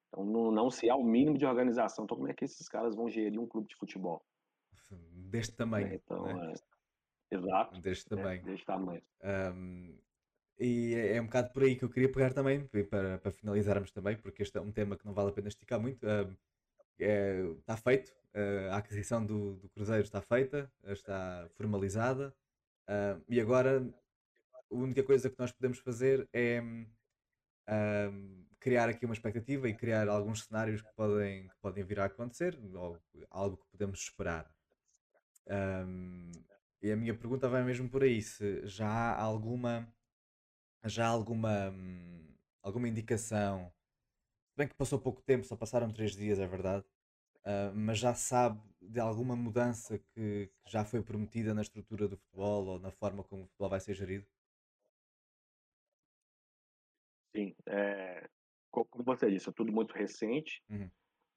Então 0.07 0.25
não, 0.25 0.51
não 0.51 0.69
se 0.71 0.89
há 0.89 0.95
o 0.95 1.03
mínimo 1.03 1.37
de 1.37 1.45
organização. 1.45 2.05
Então 2.05 2.17
como 2.17 2.29
é 2.29 2.33
que 2.33 2.45
esses 2.45 2.67
caras 2.67 2.95
vão 2.95 3.09
gerir 3.09 3.39
um 3.39 3.47
clube 3.47 3.67
de 3.67 3.75
futebol? 3.75 4.23
deste 5.29 5.55
tamanho, 5.55 5.93
Então, 5.93 6.23
né? 6.25 6.53
é, 7.31 7.35
exato, 7.35 7.79
Deste 7.79 8.09
né? 8.11 8.17
tamanho. 8.17 8.43
Desse 8.43 8.65
tamanho. 8.65 9.03
Ahm, 9.21 9.95
e 10.59 10.93
é 10.95 11.15
é 11.17 11.21
um 11.21 11.25
bocado 11.25 11.51
por 11.53 11.63
aí 11.63 11.75
que 11.75 11.83
eu 11.85 11.89
queria 11.89 12.11
pegar 12.11 12.33
também, 12.33 12.65
para, 12.89 13.17
para 13.19 13.31
finalizarmos 13.31 13.91
também, 13.91 14.17
porque 14.17 14.43
este 14.43 14.57
é 14.57 14.61
um 14.61 14.71
tema 14.71 14.97
que 14.97 15.05
não 15.05 15.13
vale 15.13 15.29
a 15.29 15.33
pena 15.33 15.47
esticar 15.47 15.79
muito. 15.79 16.05
Ahm, 16.07 16.35
é- 16.99 17.41
está 17.59 17.77
feito, 17.77 18.11
ah, 18.33 18.75
a 18.75 18.77
aquisição 18.77 19.25
do, 19.25 19.55
do 19.57 19.69
Cruzeiro 19.69 20.03
está 20.03 20.21
feita, 20.21 20.71
ah, 20.83 20.91
está 20.93 21.49
formalizada, 21.57 22.33
ah, 22.87 23.19
e 23.29 23.39
agora 23.41 23.81
a 24.71 24.75
única 24.75 25.03
coisa 25.03 25.29
que 25.29 25.39
nós 25.39 25.51
podemos 25.51 25.79
fazer 25.79 26.27
é 26.33 26.61
criar 28.59 28.89
aqui 28.89 29.05
uma 29.05 29.13
expectativa 29.13 29.69
e 29.69 29.73
criar 29.73 30.07
alguns 30.09 30.43
cenários 30.43 30.81
que 30.81 30.91
podem, 30.95 31.47
que 31.47 31.55
podem 31.61 31.83
vir 31.83 31.99
a 31.99 32.05
acontecer, 32.05 32.59
ou 32.73 32.97
algo 33.29 33.57
que 33.57 33.67
podemos 33.71 33.99
esperar. 33.99 34.49
E 36.81 36.91
a 36.91 36.95
minha 36.95 37.13
pergunta 37.13 37.49
vai 37.49 37.63
mesmo 37.63 37.89
por 37.89 38.03
aí, 38.03 38.21
se 38.21 38.65
já 38.65 38.87
há 38.87 39.21
alguma, 39.21 39.87
já 40.85 41.07
alguma, 41.07 41.69
hum, 41.71 42.35
alguma 42.61 42.87
indicação, 42.87 43.73
se 44.51 44.57
bem 44.57 44.67
que 44.69 44.75
passou 44.75 44.99
pouco 45.01 45.21
tempo, 45.23 45.45
só 45.45 45.55
passaram 45.57 45.91
três 45.93 46.13
dias, 46.15 46.39
é 46.39 46.47
verdade, 46.47 46.85
ah, 47.45 47.71
mas 47.75 47.99
já 47.99 48.15
sabe 48.15 48.61
de 48.81 48.99
alguma 48.99 49.35
mudança 49.35 49.99
que, 49.99 50.47
que 50.63 50.71
já 50.71 50.85
foi 50.85 51.03
prometida 51.03 51.53
na 51.55 51.61
estrutura 51.63 52.07
do 52.09 52.17
futebol 52.17 52.65
ou 52.67 52.79
na 52.79 52.91
forma 52.91 53.23
como 53.23 53.43
o 53.43 53.47
futebol 53.47 53.69
vai 53.71 53.81
ser 53.81 53.95
gerido? 53.95 54.27
Sim, 57.35 57.55
é, 57.67 58.27
co- 58.71 58.85
como 58.85 59.03
você 59.05 59.29
disse, 59.29 59.49
é 59.49 59.53
tudo 59.53 59.71
muito 59.71 59.93
recente. 59.93 60.63
Uhum, 60.69 60.91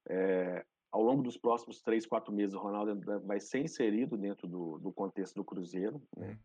É, 0.08 0.66
ao 0.92 1.02
longo 1.02 1.22
dos 1.22 1.38
próximos 1.38 1.82
três, 1.82 2.06
quatro 2.06 2.32
meses, 2.34 2.54
o 2.54 2.60
Ronaldo 2.60 2.92
ainda 2.92 3.20
vai 3.20 3.40
ser 3.40 3.60
inserido 3.60 4.18
dentro 4.18 4.48
do, 4.48 4.78
do 4.78 4.92
contexto 4.92 5.36
do 5.36 5.44
Cruzeiro, 5.44 6.02
né? 6.16 6.32
uhum, 6.32 6.44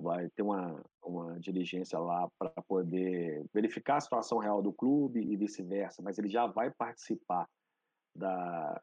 Vai 0.00 0.28
ter 0.30 0.42
uma, 0.42 0.82
uma 1.02 1.38
diligência 1.40 1.98
lá 1.98 2.28
para 2.38 2.50
poder 2.62 3.44
verificar 3.52 3.96
a 3.96 4.00
situação 4.00 4.38
real 4.38 4.62
do 4.62 4.72
clube 4.72 5.20
e 5.20 5.36
vice-versa, 5.36 6.02
mas 6.02 6.18
ele 6.18 6.28
já 6.28 6.46
vai 6.46 6.70
participar 6.70 7.48
da, 8.14 8.80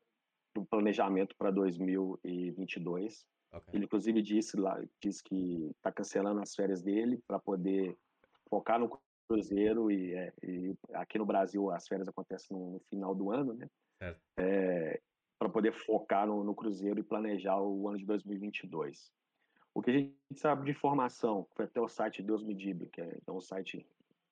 do 0.53 0.65
planejamento 0.65 1.35
para 1.37 1.51
2022. 1.51 3.25
ok, 3.51 3.73
Ele, 3.73 3.85
inclusive, 3.85 4.21
disse 4.21 4.57
lá, 4.57 4.81
disse 5.01 5.23
que 5.23 5.69
está 5.77 5.91
cancelando 5.91 6.41
as 6.41 6.55
férias 6.55 6.81
dele 6.81 7.21
para 7.27 7.39
poder 7.39 7.97
focar 8.49 8.79
no 8.79 8.99
Cruzeiro 9.27 9.91
e, 9.91 10.13
é, 10.13 10.33
e 10.43 10.75
aqui 10.93 11.17
no 11.17 11.25
Brasil 11.25 11.71
as 11.71 11.87
férias 11.87 12.07
acontecem 12.07 12.55
no, 12.55 12.79
final 12.89 13.15
do 13.15 13.31
ano, 13.31 13.53
né? 13.53 13.67
certo. 13.97 14.21
para 15.39 15.49
poder 15.49 15.73
focar 15.73 16.27
no, 16.27 16.43
no 16.43 16.55
Cruzeiro 16.55 16.99
e 16.99 17.03
planejar 17.03 17.59
o 17.59 17.87
ano 17.87 17.97
de 17.97 18.05
2022. 18.05 19.11
O 19.75 19.81
que 19.81 19.91
a 19.91 19.93
gente 19.93 20.15
sabe 20.35 20.63
de 20.63 20.71
informação, 20.71 21.45
foi 21.53 21.65
até 21.65 21.81
o 21.81 21.89
site 21.89 22.23
Deus 22.23 22.41
Me 22.41 22.55
Dibre, 22.55 22.89
que 22.89 23.01
é, 23.01 23.19
é 23.27 23.31
um 23.31 23.41
site 23.41 23.85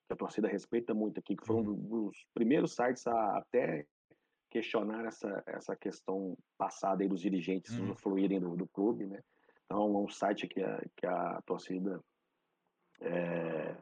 que 0.08 0.14
a 0.14 0.16
torcida 0.16 0.48
respeita 0.48 0.94
muito 0.94 1.20
aqui, 1.20 1.36
que 1.36 1.46
foi 1.46 1.58
um 1.58 1.64
Uhum, 1.64 1.76
dos 1.76 2.26
primeiros 2.34 2.74
sites 2.74 3.06
a 3.06 3.38
até 3.38 3.86
questionar 4.50 5.06
essa, 5.06 5.44
essa 5.46 5.76
questão 5.76 6.38
passada 6.58 7.04
aí 7.04 7.10
dos 7.10 7.20
dirigentes 7.20 7.78
uhum, 7.78 7.84
usufruírem 7.86 8.40
do, 8.40 8.56
do 8.56 8.68
clube, 8.68 9.06
né? 9.06 9.22
Então, 9.66 9.84
é 9.84 9.98
um 9.98 10.08
site 10.08 10.48
que 10.48 10.62
a, 10.62 10.82
que 10.96 11.06
a 11.06 11.42
torcida 11.46 12.02
é, 13.02 13.76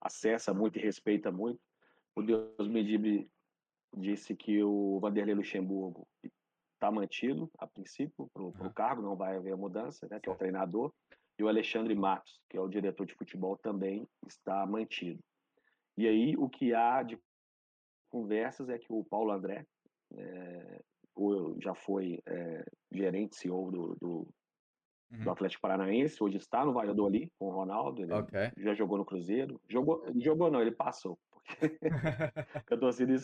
acessa 0.00 0.54
muito 0.54 0.78
e 0.78 0.82
respeita 0.82 1.32
muito. 1.32 1.60
O 2.14 2.22
Deus 2.22 2.68
Me 2.68 2.84
Dibre 2.84 3.28
disse 3.96 4.36
que 4.36 4.62
o 4.62 5.00
Vanderlei 5.00 5.34
Luxemburgo 5.34 6.06
está 6.76 6.90
mantido, 6.90 7.50
a 7.58 7.66
princípio, 7.66 8.28
para 8.32 8.42
o 8.42 8.54
aham, 8.54 8.72
cargo, 8.72 9.02
não 9.02 9.16
vai 9.16 9.36
haver 9.36 9.56
mudança, 9.56 10.06
né, 10.10 10.20
que 10.20 10.28
é 10.28 10.32
o 10.32 10.36
treinador. 10.36 10.92
E 11.38 11.42
o 11.42 11.48
Alexandre 11.48 11.94
Matos, 11.94 12.40
que 12.48 12.56
é 12.56 12.60
o 12.60 12.68
diretor 12.68 13.04
de 13.06 13.14
futebol, 13.14 13.58
também 13.58 14.08
está 14.26 14.64
mantido. 14.64 15.22
E 15.96 16.06
aí, 16.06 16.36
o 16.36 16.48
que 16.48 16.72
há 16.72 17.02
de 17.02 17.18
conversas 18.10 18.68
é 18.68 18.78
que 18.78 18.90
o 18.90 19.04
Paulo 19.04 19.32
André, 19.32 19.66
é, 20.14 20.82
já 21.60 21.74
foi 21.74 22.22
é, 22.26 22.64
gerente, 22.92 23.36
CEO 23.36 23.70
do, 23.70 23.94
do, 23.96 24.28
do 25.10 25.20
Uhum, 25.24 25.30
Atlético 25.30 25.62
Paranaense, 25.62 26.22
hoje 26.22 26.36
está 26.36 26.64
no 26.64 26.72
Valladolid 26.72 27.30
com 27.38 27.46
o 27.46 27.52
Ronaldo, 27.52 28.02
ele 28.02 28.12
ok. 28.12 28.50
já 28.56 28.74
jogou 28.74 28.98
no 28.98 29.04
Cruzeiro. 29.04 29.60
Jogou, 29.68 30.04
jogou 30.16 30.50
não, 30.50 30.60
ele 30.60 30.72
passou. 30.72 31.18
Porque 31.30 31.78
a 32.70 32.76
torcida 32.76 33.14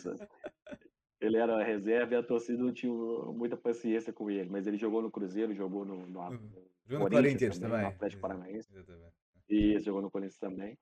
ele 1.23 1.37
era 1.37 1.63
reserva 1.63 2.13
e 2.13 2.17
a 2.17 2.23
torcida 2.23 2.61
não 2.61 2.73
tinha 2.73 2.91
muita 2.91 3.55
paciência 3.55 4.11
com 4.11 4.29
ele, 4.29 4.49
mas 4.49 4.67
ele 4.67 4.77
jogou 4.77 5.01
no 5.01 5.11
Cruzeiro, 5.11 5.53
jogou 5.53 5.85
no, 5.85 6.05
no, 6.05 6.19
Uhum. 6.19 6.31
no 6.31 6.73
Jogou 6.85 7.05
no 7.05 7.11
Corinthians 7.11 7.11
Corinthians 7.11 7.59
também, 7.59 7.69
no 7.69 7.75
também. 7.77 7.95
Atlético 7.95 8.21
Paranaense, 8.21 8.75
Exatamente. 8.75 9.15
e 9.49 9.79
jogou 9.79 10.01
no 10.01 10.11
Corinthians 10.11 10.39
também. 10.39 10.77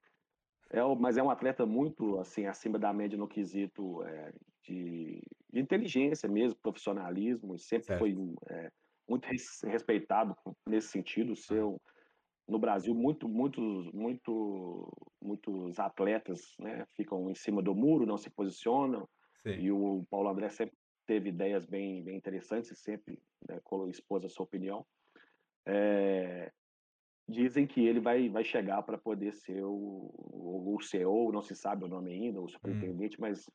É, 0.72 0.82
mas 1.00 1.18
é 1.18 1.24
um 1.24 1.30
atleta 1.30 1.66
muito 1.66 2.18
assim 2.20 2.46
acima 2.48 2.80
da 2.80 2.92
média 2.94 3.18
no 3.18 3.28
quesito 3.28 4.04
é, 4.04 4.32
de, 4.64 5.22
de 5.52 5.60
inteligência 5.60 6.28
mesmo, 6.30 6.58
profissionalismo, 6.62 7.54
e 7.56 7.60
sempre 7.60 7.86
Certo. 7.88 8.00
foi 8.00 8.16
é, 8.50 8.70
muito 9.08 9.26
res- 9.26 9.62
respeitado 9.64 10.36
nesse 10.68 10.88
sentido. 10.88 11.34
Um- 11.52 11.78
no 12.48 12.60
Brasil, 12.60 12.94
muito, 12.94 13.30
muitos, 13.30 13.92
muito, 13.94 14.92
muitos 15.24 15.80
atletas 15.80 16.42
né, 16.60 16.86
ficam 16.98 17.30
em 17.30 17.36
cima 17.36 17.62
do 17.62 17.74
muro, 17.74 18.06
não 18.06 18.18
se 18.18 18.30
posicionam, 18.30 19.08
Sim. 19.46 19.60
e 19.60 19.72
o 19.72 20.06
Paulo 20.10 20.30
André 20.30 20.50
sempre 20.50 20.76
teve 21.06 21.30
ideias 21.30 21.66
bem, 21.66 22.04
bem 22.04 22.18
interessantes 22.18 22.72
e 22.72 22.76
sempre 22.76 23.20
né, 23.48 23.60
expôs 23.90 24.24
a 24.24 24.30
sua 24.30 24.46
opinião. 24.46 24.86
É, 25.66 26.52
dizem 27.28 27.66
que 27.66 27.86
ele 27.86 28.00
vai, 28.00 28.30
vai 28.30 28.44
chegar 28.44 28.82
para 28.84 28.98
poder 28.98 29.34
ser 29.34 29.64
o, 29.64 30.12
o, 30.16 30.80
CEO, 30.82 31.32
não 31.32 31.42
se 31.42 31.56
sabe 31.56 31.86
o 31.86 31.88
nome 31.88 32.12
ainda, 32.12 32.40
o 32.40 32.46
Hum, 32.46 32.50
superintendente, 32.50 33.20
mas 33.20 33.50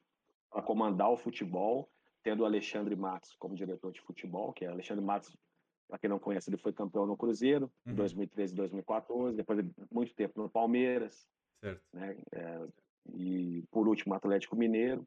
para 0.51 0.63
comandar 0.63 1.11
o 1.11 1.17
futebol, 1.17 1.91
tendo 2.23 2.43
o 2.43 2.47
Alexandre 2.47 2.97
Matos 2.97 3.35
como 3.39 3.55
diretor 3.55 3.93
de 3.93 4.01
futebol, 4.01 4.53
que 4.53 4.65
é 4.65 4.69
Alexandre 4.69 5.05
Matos 5.05 5.37
para 5.89 5.99
quem 5.99 6.11
não 6.11 6.19
conhece, 6.19 6.51
ele 6.51 6.57
foi 6.57 6.73
campeão 6.73 7.07
no 7.07 7.17
Cruzeiro 7.17 7.71
em 7.87 7.91
Uhum. 7.91 7.97
2013 7.97 8.53
e 8.53 8.57
2014, 8.57 9.37
depois 9.37 9.65
de 9.65 9.73
muito 9.91 10.15
tempo 10.15 10.41
no 10.41 10.51
Palmeiras, 10.51 11.29
Certo. 11.61 11.83
né? 11.93 12.17
É, 12.33 12.67
e 13.15 13.63
por 13.71 13.87
último, 13.87 14.15
Atlético 14.15 14.57
Mineiro. 14.57 15.07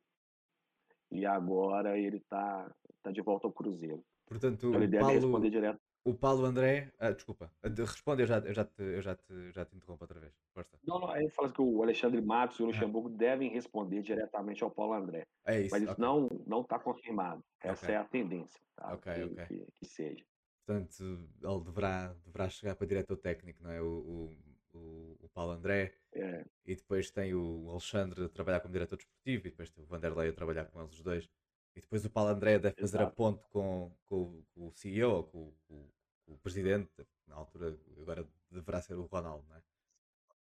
E 1.11 1.25
agora 1.25 1.97
ele 1.97 2.17
está 2.17 2.73
tá 3.01 3.11
de 3.11 3.21
volta 3.21 3.47
ao 3.47 3.53
Cruzeiro. 3.53 4.05
Portanto, 4.25 4.67
Então 4.67 4.79
ele 4.81 4.87
o 4.87 4.89
deve 4.89 4.99
Paulo, 4.99 5.19
responder 5.21 5.49
direto. 5.49 5.81
o 6.05 6.13
Paulo 6.15 6.45
André. 6.45 6.91
Ah, 6.99 7.11
desculpa. 7.11 7.53
De- 7.63 7.81
Responde, 7.83 8.23
eu 8.23 8.27
já, 8.27 8.37
eu 8.39 8.53
já, 8.53 8.65
te, 8.65 8.81
eu 8.83 9.01
já, 9.01 9.15
te, 9.15 9.51
já 9.51 9.65
te 9.65 9.75
interrompo 9.75 10.03
outra 10.03 10.19
vez. 10.19 10.33
Força. 10.53 10.79
Não, 10.83 10.99
não, 10.99 11.09
aí 11.09 11.29
fala 11.31 11.51
que 11.51 11.61
o 11.61 11.83
Alexandre 11.83 12.21
Matos 12.21 12.59
e 12.59 12.63
o 12.63 12.65
Aham. 12.65 12.71
Luxemburgo 12.71 13.09
devem 13.09 13.49
responder 13.49 14.01
diretamente 14.01 14.63
ao 14.63 14.71
Paulo 14.71 14.93
André. 14.93 15.25
É 15.45 15.59
isso. 15.61 15.71
Mas 15.71 15.83
isso 15.83 15.91
ok. 15.93 16.01
não 16.01 16.27
não 16.47 16.61
está 16.61 16.79
confirmado. 16.79 17.43
Essa 17.61 17.85
Ok. 17.85 17.93
é 17.93 17.97
a 17.97 18.05
tendência, 18.05 18.59
tá? 18.75 18.95
Ok, 18.95 19.13
que, 19.13 19.23
ok. 19.23 19.45
Que, 19.47 19.65
que 19.75 19.85
seja. 19.85 20.25
Portanto, 20.65 21.03
ele 21.41 21.63
deverá, 21.63 22.13
deverá 22.13 22.49
chegar 22.49 22.75
para 22.75 22.87
diretor 22.87 23.17
técnico, 23.17 23.63
não 23.63 23.71
é? 23.71 23.81
O, 23.81 23.87
o, 23.87 24.48
o, 24.79 25.17
o 25.21 25.29
Paulo 25.29 25.51
André. 25.53 25.95
É, 26.13 26.45
E 26.65 26.75
depois 26.75 27.11
tem 27.11 27.33
o 27.33 27.69
Alexandre 27.69 28.25
a 28.25 28.29
trabalhar 28.29 28.59
como 28.61 28.73
diretor 28.73 28.97
desportivo. 28.97 29.47
E 29.47 29.49
depois 29.51 29.69
tem 29.69 29.83
o 29.83 29.87
Vanderlei 29.87 30.29
a 30.29 30.33
trabalhar 30.33 30.65
com 30.65 30.79
eles 30.81 30.93
os 30.93 31.01
dois. 31.03 31.29
E 31.75 31.81
depois 31.81 32.03
o 32.05 32.09
Paulo 32.09 32.31
André 32.31 32.59
deve 32.59 32.75
fazer 32.79 32.97
a 32.97 33.01
Exato. 33.03 33.15
ponte 33.15 33.43
com, 33.49 33.91
com, 34.05 34.15
o- 34.23 34.45
com 34.53 34.67
o 34.67 34.71
CEO, 34.71 35.23
com, 35.23 35.53
com- 35.67 35.89
o 36.27 36.37
presidente. 36.37 36.91
Na 37.27 37.35
altura, 37.35 37.79
agora 37.99 38.27
deverá 38.51 38.81
ser 38.81 38.95
o 38.95 39.05
Ronaldo, 39.05 39.45
não 39.47 39.55
é? 39.55 39.61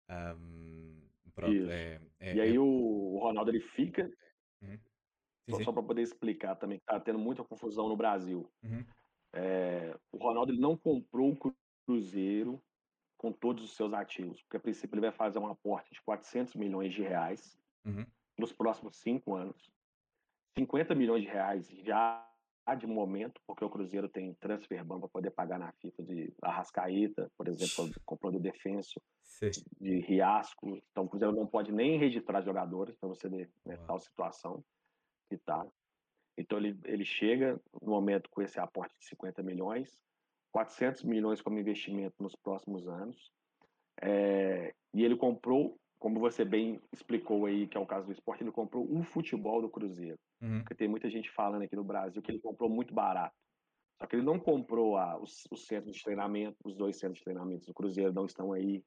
Ahm, 0.09 1.01
pronto, 1.35 1.71
é, 1.71 2.01
é, 2.21 2.35
E 2.35 2.39
é- 2.41 2.43
aí 2.43 2.59
o, 2.59 3.19
Ronaldo 3.19 3.51
ele 3.51 3.61
fica, 3.61 4.11
Uhum. 4.63 4.79
Sim, 5.47 5.53
só, 5.59 5.65
só 5.65 5.73
para 5.73 5.83
poder 5.83 6.03
explicar 6.03 6.57
também, 6.57 6.79
que 6.79 6.85
tá 6.87 6.99
tendo 6.99 7.19
muita 7.19 7.45
confusão 7.45 7.89
no 7.89 7.97
Brasil. 7.97 8.51
Uhum. 8.63 8.85
É, 9.35 9.95
o 10.13 10.17
Ronaldo 10.19 10.53
ele 10.53 10.61
não 10.61 10.77
comprou 10.77 11.33
o 11.33 11.55
Cruzeiro 11.87 12.63
com 13.17 13.33
todos 13.33 13.65
os 13.65 13.75
seus 13.77 13.93
ativos, 13.93 14.43
porque 14.43 14.57
a 14.57 14.61
princípio 14.61 14.95
ele 14.95 15.01
vai 15.03 15.13
fazer 15.13 15.39
um 15.39 15.47
aporte 15.47 15.93
de 15.93 16.03
400 16.03 16.55
milhões 16.55 16.93
de 16.93 17.03
reais 17.03 17.59
Uhum. 17.85 18.07
nos 18.39 18.53
próximos 18.53 18.97
cinco 18.97 19.35
anos. 19.35 19.71
50 20.57 20.95
milhões 20.95 21.23
de 21.23 21.29
reais 21.29 21.69
já 21.69 22.27
de 22.79 22.87
momento, 22.87 23.39
porque 23.47 23.63
o 23.63 23.69
Cruzeiro 23.69 24.09
tem 24.09 24.33
transfer 24.35 24.83
ban 24.83 24.99
para 24.99 25.09
poder 25.09 25.31
pagar 25.31 25.59
na 25.59 25.71
FIFA 25.73 26.03
de 26.03 26.33
Arrascaeta, 26.41 27.31
por 27.37 27.47
exemplo, 27.47 27.91
comprou 28.07 28.33
do 28.33 28.41
Defenso, 28.41 28.99
Sim. 29.23 29.51
de 29.79 30.01
Riasco. 30.01 30.75
Então 30.91 31.05
o 31.05 31.09
Cruzeiro 31.09 31.35
não 31.35 31.47
pode 31.47 31.71
nem 31.73 31.99
registrar 31.99 32.41
jogadores 32.41 32.97
para 32.97 33.09
você 33.09 33.29
ver 33.29 33.51
né, 33.67 33.77
tal 33.87 34.01
situação 34.01 34.65
que 35.29 35.37
tá. 35.37 35.67
Então 36.39 36.57
ele, 36.59 36.79
ele 36.85 37.05
chega 37.05 37.61
no 37.83 37.91
momento 37.91 38.31
com 38.31 38.41
esse 38.41 38.59
aporte 38.59 38.99
de 38.99 39.05
50 39.09 39.43
milhões, 39.43 40.01
400 40.55 41.03
milhões 41.03 41.43
como 41.43 41.59
investimento 41.59 42.15
nos 42.21 42.37
próximos 42.37 42.87
anos. 42.87 43.33
É, 44.01 44.73
e 44.95 45.05
ele 45.05 45.17
comprou, 45.17 45.77
como 45.99 46.21
você 46.21 46.45
bem 46.45 46.81
explicou 46.93 47.47
aí, 47.47 47.67
que 47.67 47.77
é 47.77 47.81
o 47.81 47.87
caso 47.87 48.07
do 48.07 48.13
esporte, 48.13 48.45
ele 48.45 48.53
comprou 48.53 48.89
o 48.89 49.03
futebol 49.03 49.61
do 49.61 49.69
Cruzeiro. 49.69 50.17
Uhum. 50.41 50.61
Porque 50.61 50.77
tem 50.77 50.87
muita 50.87 51.11
gente 51.11 51.29
falando 51.29 51.63
aqui 51.63 51.75
no 51.75 51.83
Brasil 51.83 52.23
que 52.23 52.31
ele 52.31 52.39
comprou 52.39 52.71
muito 52.71 52.95
barato. 52.95 53.35
Só 54.01 54.07
que 54.07 54.15
ele 54.15 54.23
não 54.23 54.39
comprou 54.39 54.97
a, 54.97 55.21
os, 55.21 55.43
os 55.51 55.67
centros 55.67 55.97
de 55.97 56.03
treinamento, 56.05 56.57
os 56.65 56.77
dois 56.77 56.99
centros 56.99 57.19
de 57.19 57.25
treinamento 57.25 57.67
do 57.67 57.75
Cruzeiro 57.75 58.13
não 58.13 58.27
estão 58.27 58.53
aí, 58.53 58.85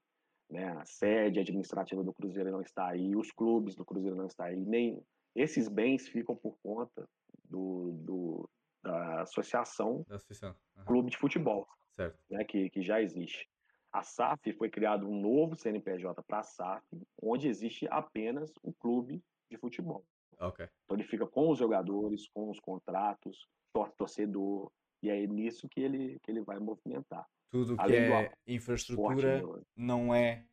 né? 0.49 0.69
A 0.69 0.85
sede 0.85 1.41
administrativa 1.41 2.01
do 2.01 2.13
Cruzeiro 2.13 2.49
não 2.49 2.61
está 2.61 2.87
aí, 2.87 3.13
os 3.13 3.29
clubes 3.29 3.75
do 3.75 3.83
Cruzeiro 3.83 4.15
não 4.15 4.27
estão 4.27 4.45
aí, 4.45 4.65
nem 4.65 5.03
esses 5.35 5.67
bens 5.67 6.07
ficam 6.07 6.35
por 6.35 6.57
conta 6.63 7.05
do, 7.43 7.91
do 7.91 8.49
da 8.83 9.21
associação 9.21 10.03
Da 10.07 10.15
associação. 10.15 10.55
Aham. 10.77 10.85
clube 10.85 11.09
de 11.11 11.17
futebol, 11.17 11.67
Certo. 11.95 12.19
né? 12.29 12.43
Que, 12.45 12.69
que 12.69 12.81
já 12.81 13.01
existe. 13.01 13.47
A 13.91 14.03
SAF 14.03 14.53
foi 14.53 14.69
criado 14.69 15.07
um 15.09 15.19
novo 15.19 15.55
CNPJ 15.55 16.21
para 16.23 16.39
a 16.39 16.43
SAF, 16.43 16.85
onde 17.21 17.47
existe 17.47 17.87
apenas 17.89 18.51
o 18.61 18.73
clube 18.73 19.23
de 19.49 19.57
futebol. 19.57 20.05
Ok. 20.39 20.67
Então 20.85 20.97
ele 20.97 21.07
fica 21.07 21.25
com 21.25 21.49
os 21.49 21.57
jogadores, 21.57 22.27
com 22.29 22.49
os 22.49 22.59
contratos, 22.59 23.47
tor- 23.73 23.91
torcedor, 23.97 24.71
e 25.01 25.09
é 25.09 25.25
nisso 25.25 25.67
que 25.69 25.79
ele, 25.81 26.19
que 26.21 26.29
ele 26.29 26.41
vai 26.41 26.59
movimentar. 26.59 27.25
Tudo 27.49 27.75
que 27.77 27.81
Além 27.81 28.05
do 28.07 28.13
é 28.13 28.33
infraestrutura 28.45 29.41
não 29.75 30.13
é. 30.13 30.45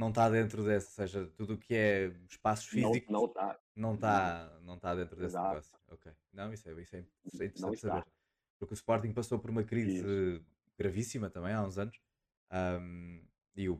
Não 0.00 0.08
está 0.08 0.30
dentro 0.30 0.64
desse, 0.64 0.86
ou 0.88 1.06
seja, 1.06 1.26
tudo 1.36 1.54
o 1.54 1.58
que 1.58 1.74
é 1.74 2.06
espaços 2.26 2.64
físicos 2.64 3.10
não 3.10 3.28
tá. 3.28 3.60
não 3.76 3.94
está 3.94 4.58
não 4.62 4.78
tá 4.78 4.94
dentro 4.94 5.14
desse 5.14 5.34
Exato. 5.34 5.48
negócio. 5.48 5.78
Ok. 5.88 6.10
Não, 6.32 6.50
isso 6.54 6.70
é, 6.70 6.80
isso 6.80 6.96
é, 6.96 6.98
é 7.00 7.02
interessante 7.24 7.74
está. 7.74 7.88
saber. 7.88 8.06
Porque 8.58 8.72
o 8.72 8.76
Sporting 8.76 9.12
passou 9.12 9.38
por 9.38 9.50
uma 9.50 9.62
crise 9.62 9.98
Isso. 9.98 10.44
gravíssima 10.78 11.28
também 11.28 11.52
há 11.52 11.62
uns 11.62 11.76
anos. 11.76 12.00
ahm, 12.48 13.20
e 13.54 13.68
o, 13.68 13.78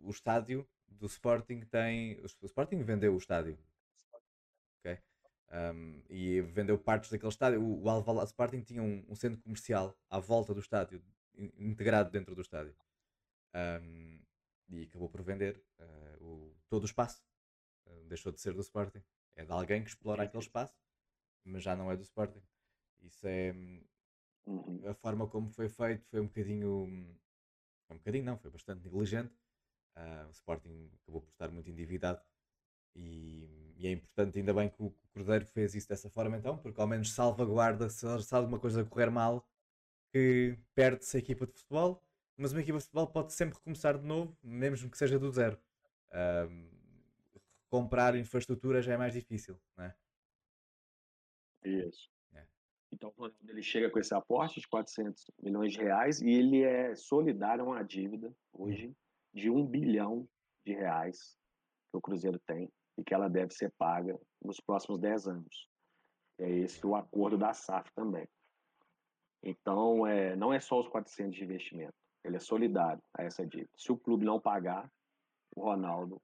o, 0.00 0.08
estádio 0.08 0.66
do 0.86 1.04
Sporting 1.04 1.60
tem. 1.60 2.18
O 2.22 2.46
Sporting 2.46 2.82
vendeu 2.82 3.14
o 3.14 3.18
estádio. 3.18 3.58
ok? 4.80 4.98
Ahm, 5.50 6.00
e 6.08 6.40
vendeu 6.40 6.78
partes 6.78 7.10
daquele 7.10 7.28
estádio. 7.30 7.60
O, 7.62 7.82
o 7.82 7.90
Alvalade 7.90 8.28
Sporting 8.30 8.62
tinha 8.62 8.82
um, 8.82 9.04
um 9.06 9.14
centro 9.14 9.38
comercial 9.42 9.94
à 10.08 10.18
volta 10.18 10.54
do 10.54 10.60
estádio, 10.60 11.02
in- 11.36 11.52
integrado 11.58 12.10
dentro 12.10 12.34
do 12.34 12.40
estádio. 12.40 12.74
Ahm, 13.52 14.17
e 14.68 14.82
acabou 14.84 15.08
por 15.08 15.22
vender 15.22 15.62
ah, 15.80 16.16
o, 16.20 16.54
todo 16.68 16.82
o 16.84 16.86
espaço. 16.86 17.22
Ah, 17.86 17.90
deixou 18.08 18.32
de 18.32 18.40
ser 18.40 18.54
do 18.54 18.60
Sporting. 18.62 19.02
É 19.36 19.44
de 19.44 19.52
alguém 19.52 19.82
que 19.84 19.90
explora 19.90 20.24
aquele 20.24 20.42
espaço, 20.42 20.76
mas 21.44 21.62
já 21.64 21.76
não 21.76 21.90
é 21.92 21.96
do 21.96 22.02
Sporting. 22.04 22.42
Isso 23.02 23.26
é 23.28 23.52
hum, 23.52 23.82
Uhum. 24.46 24.80
a 24.88 24.94
forma 24.94 25.26
como 25.28 25.50
foi 25.50 25.68
feito 25.68 26.06
foi 26.10 26.20
um 26.20 26.26
bocadinho. 26.26 26.84
hum, 26.84 27.14
Foi 27.86 27.96
um 27.96 27.98
bocadinho, 28.00 28.24
não, 28.24 28.38
foi 28.38 28.50
bastante 28.50 28.84
negligente. 28.84 29.34
Ah, 29.96 30.26
o 30.28 30.32
Sporting 30.32 30.90
acabou 31.02 31.22
por 31.22 31.30
estar 31.32 31.50
muito 31.50 31.70
endividado 31.70 32.22
e, 32.96 33.74
e 33.78 33.86
é 33.88 33.92
importante, 33.92 34.38
ainda 34.38 34.54
bem 34.54 34.70
que 34.70 34.82
o 34.82 34.90
Cruzeiro 35.12 35.46
fez 35.46 35.74
isso 35.74 35.88
dessa 35.88 36.10
forma, 36.10 36.36
então, 36.38 36.58
porque 36.58 36.80
ao 36.80 36.86
menos 36.88 37.12
salvaguarda 37.12 37.90
se, 37.90 38.06
se 38.22 38.34
alguma 38.36 38.58
coisa 38.60 38.84
correr 38.84 39.10
mal, 39.10 39.46
que 40.12 40.58
perde-se 40.74 41.16
a 41.18 41.20
equipa 41.20 41.46
de 41.46 41.54
futebol, 41.54 42.02
mas 42.38 42.52
uma 42.52 42.60
equipa 42.60 42.78
de 42.78 42.84
futebol 42.84 43.08
pode 43.08 43.32
sempre 43.32 43.56
recomeçar 43.56 43.98
de 43.98 44.06
novo, 44.06 44.38
mesmo 44.42 44.88
que 44.88 44.96
seja 44.96 45.18
do 45.18 45.30
zero. 45.30 45.58
Comprar 47.68 48.14
infraestrutura 48.14 48.80
já 48.80 48.94
é 48.94 48.96
mais 48.96 49.12
difícil, 49.12 49.60
não 49.76 49.84
é? 49.84 49.94
Isso. 51.64 52.08
É. 52.32 52.46
Então, 52.92 53.12
ele 53.46 53.62
chega 53.62 53.90
com 53.90 53.98
esse 53.98 54.14
aporte 54.14 54.60
de 54.60 54.68
400 54.68 55.30
milhões 55.42 55.72
de 55.72 55.80
reais 55.80 56.22
e 56.22 56.30
ele 56.30 56.62
é 56.62 56.94
solidário 56.94 57.64
a 57.64 57.66
uma 57.66 57.82
dívida 57.82 58.32
hoje 58.52 58.96
de 59.34 59.50
um 59.50 59.66
bilhão 59.66 60.26
de 60.64 60.72
reais 60.72 61.36
que 61.90 61.96
o 61.96 62.00
Cruzeiro 62.00 62.38
tem 62.46 62.72
e 62.96 63.04
que 63.04 63.12
ela 63.12 63.28
deve 63.28 63.52
ser 63.52 63.72
paga 63.76 64.18
nos 64.40 64.60
próximos 64.60 65.00
10 65.00 65.26
anos. 65.26 65.68
É 66.38 66.48
esse 66.48 66.86
o 66.86 66.94
acordo 66.94 67.36
da 67.36 67.52
SAF 67.52 67.92
também. 67.94 68.28
Então, 69.42 70.06
é, 70.06 70.34
não 70.36 70.52
é 70.52 70.60
só 70.60 70.80
os 70.80 70.88
400 70.88 71.36
de 71.36 71.44
investimento, 71.44 71.94
ele 72.24 72.36
é 72.36 72.40
solidário 72.40 73.02
a 73.16 73.22
essa 73.24 73.46
dívida. 73.46 73.70
Se 73.76 73.90
o 73.92 73.96
clube 73.96 74.24
não 74.24 74.40
pagar, 74.40 74.90
o 75.54 75.62
Ronaldo 75.62 76.20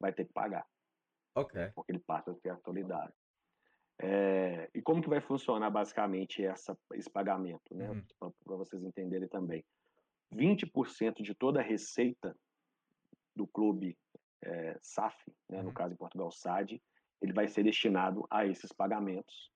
vai 0.00 0.12
ter 0.12 0.24
que 0.26 0.32
pagar 0.32 0.66
Ok. 1.34 1.70
porque 1.74 1.92
ele 1.92 1.98
passa 2.00 2.30
a 2.30 2.34
ser 2.34 2.56
solidário. 2.58 3.12
É, 4.00 4.70
e 4.74 4.80
como 4.80 5.02
que 5.02 5.08
vai 5.08 5.20
funcionar 5.20 5.70
basicamente 5.70 6.44
essa, 6.44 6.78
esse 6.94 7.10
pagamento, 7.10 7.74
né? 7.74 7.90
Uhum. 7.90 8.32
Para 8.44 8.56
vocês 8.56 8.82
entenderem 8.84 9.28
também. 9.28 9.64
20% 10.32 11.22
de 11.22 11.34
toda 11.34 11.58
a 11.60 11.62
receita 11.64 12.36
do 13.34 13.46
clube 13.46 13.98
é, 14.42 14.78
SAF, 14.80 15.16
né, 15.48 15.62
no 15.62 15.68
Uhum. 15.68 15.74
caso 15.74 15.94
em 15.94 15.96
Portugal 15.96 16.30
SAD, 16.30 16.80
ele 17.20 17.32
vai 17.32 17.48
ser 17.48 17.64
destinado 17.64 18.24
a 18.30 18.46
esses 18.46 18.72
pagamentos 18.72 19.50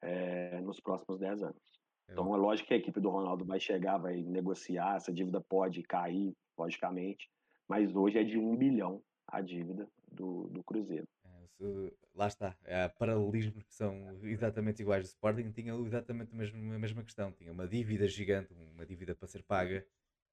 é, 0.00 0.60
nos 0.62 0.80
próximos 0.80 1.18
10 1.18 1.42
anos. 1.42 1.77
Então 2.10 2.34
é 2.34 2.38
lógico 2.38 2.68
que 2.68 2.74
a 2.74 2.78
equipe 2.78 3.00
do 3.00 3.10
Ronaldo 3.10 3.44
vai 3.44 3.60
chegar, 3.60 3.98
vai 3.98 4.16
negociar, 4.22 4.96
essa 4.96 5.12
dívida 5.12 5.40
pode 5.40 5.82
cair, 5.82 6.34
logicamente, 6.58 7.28
mas 7.68 7.94
hoje 7.94 8.18
é 8.18 8.24
de 8.24 8.38
um 8.38 8.56
bilhão 8.56 9.02
a 9.26 9.40
dívida 9.40 9.86
do, 10.10 10.44
do 10.48 10.62
Cruzeiro. 10.64 11.06
É, 11.24 11.46
se- 11.46 11.92
lá 12.14 12.26
está, 12.26 12.56
há 12.66 12.88
paralelismos 12.88 13.62
que 13.62 13.74
são 13.74 13.94
exatamente 14.24 14.80
iguais. 14.82 15.04
O 15.04 15.08
Sporting 15.08 15.50
tinha 15.52 15.74
exatamente 15.74 16.32
a 16.32 16.36
mesma, 16.36 16.58
a 16.74 16.78
mesma 16.78 17.02
questão. 17.04 17.30
Tinha 17.32 17.52
uma 17.52 17.66
dívida 17.68 18.06
gigante, 18.08 18.52
uma 18.54 18.86
dívida 18.86 19.14
para 19.14 19.28
ser 19.28 19.42
paga, 19.42 19.82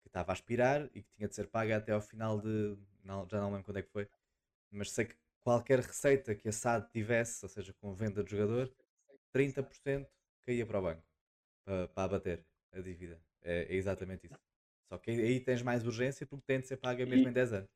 que 0.02 0.08
estava 0.08 0.32
a 0.32 0.34
expirar 0.34 0.90
e 0.94 1.04
que 1.04 1.10
tinha 1.16 1.28
de 1.28 1.36
ser 1.36 1.48
paga 1.48 1.78
até 1.78 1.92
ao 1.92 2.02
final 2.02 2.40
de. 2.40 2.78
Não, 3.04 3.28
já 3.30 3.40
não 3.40 3.50
lembro 3.52 3.66
quando 3.66 3.78
é 3.78 3.82
que 3.84 3.90
foi. 3.92 4.08
Mas 4.72 4.92
sei 4.92 5.06
que 5.06 5.16
qualquer 5.44 5.80
receita 5.80 6.34
que 6.36 6.48
a 6.48 6.52
SAD 6.52 6.90
tivesse, 6.92 7.46
ou 7.46 7.50
seja, 7.50 7.74
com 7.74 7.94
venda 7.94 8.24
de 8.24 8.32
jogador, 8.32 8.74
30% 9.32 10.10
caía 10.46 10.66
para 10.66 10.80
o 10.80 10.82
banco 10.82 11.04
para, 11.66 11.88
para 11.90 12.04
abater 12.04 12.46
a 12.72 12.80
dívida. 12.80 13.20
É, 13.42 13.64
é 13.64 13.76
exatamente 13.76 14.28
isso. 14.28 14.40
Só 14.88 14.98
que 14.98 15.12
aí, 15.12 15.40
tens 15.40 15.62
mais 15.62 15.86
urgência 15.86 16.26
porque 16.28 16.46
tem 16.46 16.60
de 16.60 16.68
ser 16.68 16.78
paga 16.78 17.06
mesmo 17.06 17.28
E- 17.28 17.30
em 17.32 17.34
10 17.34 17.54
anos. 17.54 17.70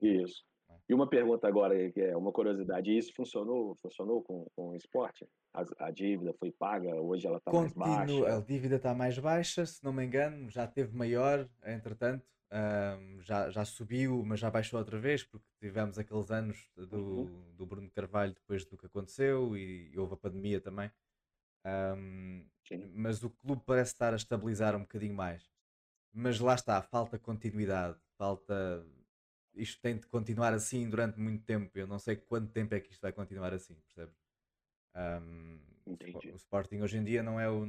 Isso. 0.00 0.44
E 0.88 0.94
uma 0.94 1.08
pergunta 1.08 1.46
agora, 1.46 1.90
que 1.92 2.00
é 2.00 2.16
uma 2.16 2.32
curiosidade, 2.32 2.96
isso 2.96 3.12
funcionou, 3.14 3.76
funcionou 3.76 4.22
com, 4.22 4.46
com 4.56 4.70
o 4.70 4.76
esporte? 4.76 5.24
A, 5.54 5.64
a 5.86 5.90
dívida 5.90 6.32
foi 6.32 6.50
paga, 6.50 6.94
hoje 7.00 7.26
ela 7.26 7.36
está 7.38 7.52
mais 7.52 7.72
baixa? 7.72 8.36
A 8.36 8.40
dívida 8.40 8.76
está 8.76 8.94
mais 8.94 9.18
baixa, 9.18 9.66
se 9.66 9.84
não 9.84 9.92
me 9.92 10.04
engano, 10.04 10.50
já 10.50 10.66
teve 10.66 10.96
maior, 10.96 11.48
entretanto, 11.64 12.26
um, 12.52 13.20
já, 13.20 13.50
já 13.50 13.64
subiu, 13.64 14.24
mas 14.24 14.40
já 14.40 14.50
baixou 14.50 14.80
outra 14.80 14.98
vez, 14.98 15.22
porque 15.22 15.46
tivemos 15.60 15.96
aqueles 15.96 16.30
anos 16.30 16.68
do, 16.76 16.98
uhum. 16.98 17.54
do 17.56 17.66
Bruno 17.66 17.90
Carvalho 17.90 18.34
depois 18.34 18.64
do 18.64 18.76
que 18.76 18.86
aconteceu 18.86 19.56
e, 19.56 19.90
e 19.92 19.98
houve 19.98 20.14
a 20.14 20.16
pandemia 20.16 20.60
também. 20.60 20.90
Um, 21.64 22.46
mas 22.94 23.22
o 23.22 23.30
clube 23.30 23.62
parece 23.66 23.92
estar 23.92 24.12
a 24.12 24.16
estabilizar 24.16 24.76
um 24.76 24.80
bocadinho 24.80 25.14
mais. 25.14 25.50
Mas 26.12 26.40
lá 26.40 26.54
está, 26.54 26.80
falta 26.82 27.18
continuidade, 27.18 27.98
falta 28.16 28.86
isto 29.54 29.80
tem 29.80 29.96
de 29.96 30.06
continuar 30.06 30.52
assim 30.52 30.88
durante 30.88 31.18
muito 31.18 31.44
tempo. 31.44 31.76
Eu 31.78 31.86
não 31.86 31.98
sei 31.98 32.16
quanto 32.16 32.52
tempo 32.52 32.74
é 32.74 32.80
que 32.80 32.92
isto 32.92 33.02
vai 33.02 33.12
continuar 33.12 33.52
assim, 33.52 33.74
percebes? 33.74 34.16
Um, 34.96 35.60
o 36.32 36.36
Sporting 36.36 36.80
hoje 36.80 36.98
em 36.98 37.04
dia 37.04 37.22
não 37.22 37.38
é 37.38 37.48
o, 37.48 37.64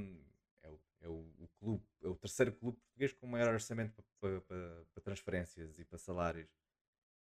é 0.64 0.70
o, 0.70 0.80
é 1.02 1.08
o, 1.08 1.26
o, 1.40 1.50
clube, 1.60 1.84
é 2.04 2.08
o 2.08 2.16
terceiro 2.16 2.52
clube 2.54 2.78
português 2.80 3.14
com 3.14 3.28
o 3.28 3.30
maior 3.30 3.54
orçamento 3.54 3.94
para, 4.20 4.42
para, 4.42 4.86
para 4.94 5.04
transferências 5.04 5.78
e 5.78 5.86
para 5.86 5.98
salários, 5.98 6.50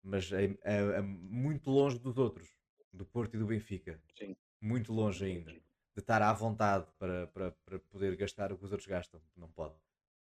mas 0.02 0.32
é, 0.32 0.46
é, 0.64 0.78
é, 0.98 1.02
muito 1.02 1.70
longe 1.70 2.00
dos 2.00 2.18
outros, 2.18 2.54
do 2.94 3.06
Porto 3.06 3.36
e 3.36 3.40
do 3.40 3.46
Benfica. 3.46 4.02
Sim. 4.18 4.36
Muito 4.62 4.94
longe 4.94 5.26
ainda. 5.26 5.54
De 5.94 6.02
estar 6.02 6.22
à 6.22 6.32
vontade 6.32 6.88
para, 6.98 7.28
para, 7.28 7.52
para 7.52 7.80
poder 7.80 8.16
gastar 8.16 8.52
o 8.52 8.58
que 8.58 8.64
os 8.64 8.72
outros 8.72 8.88
gastam. 8.88 9.22
Não 9.36 9.52
pode, 9.52 9.76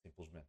simplesmente. 0.02 0.48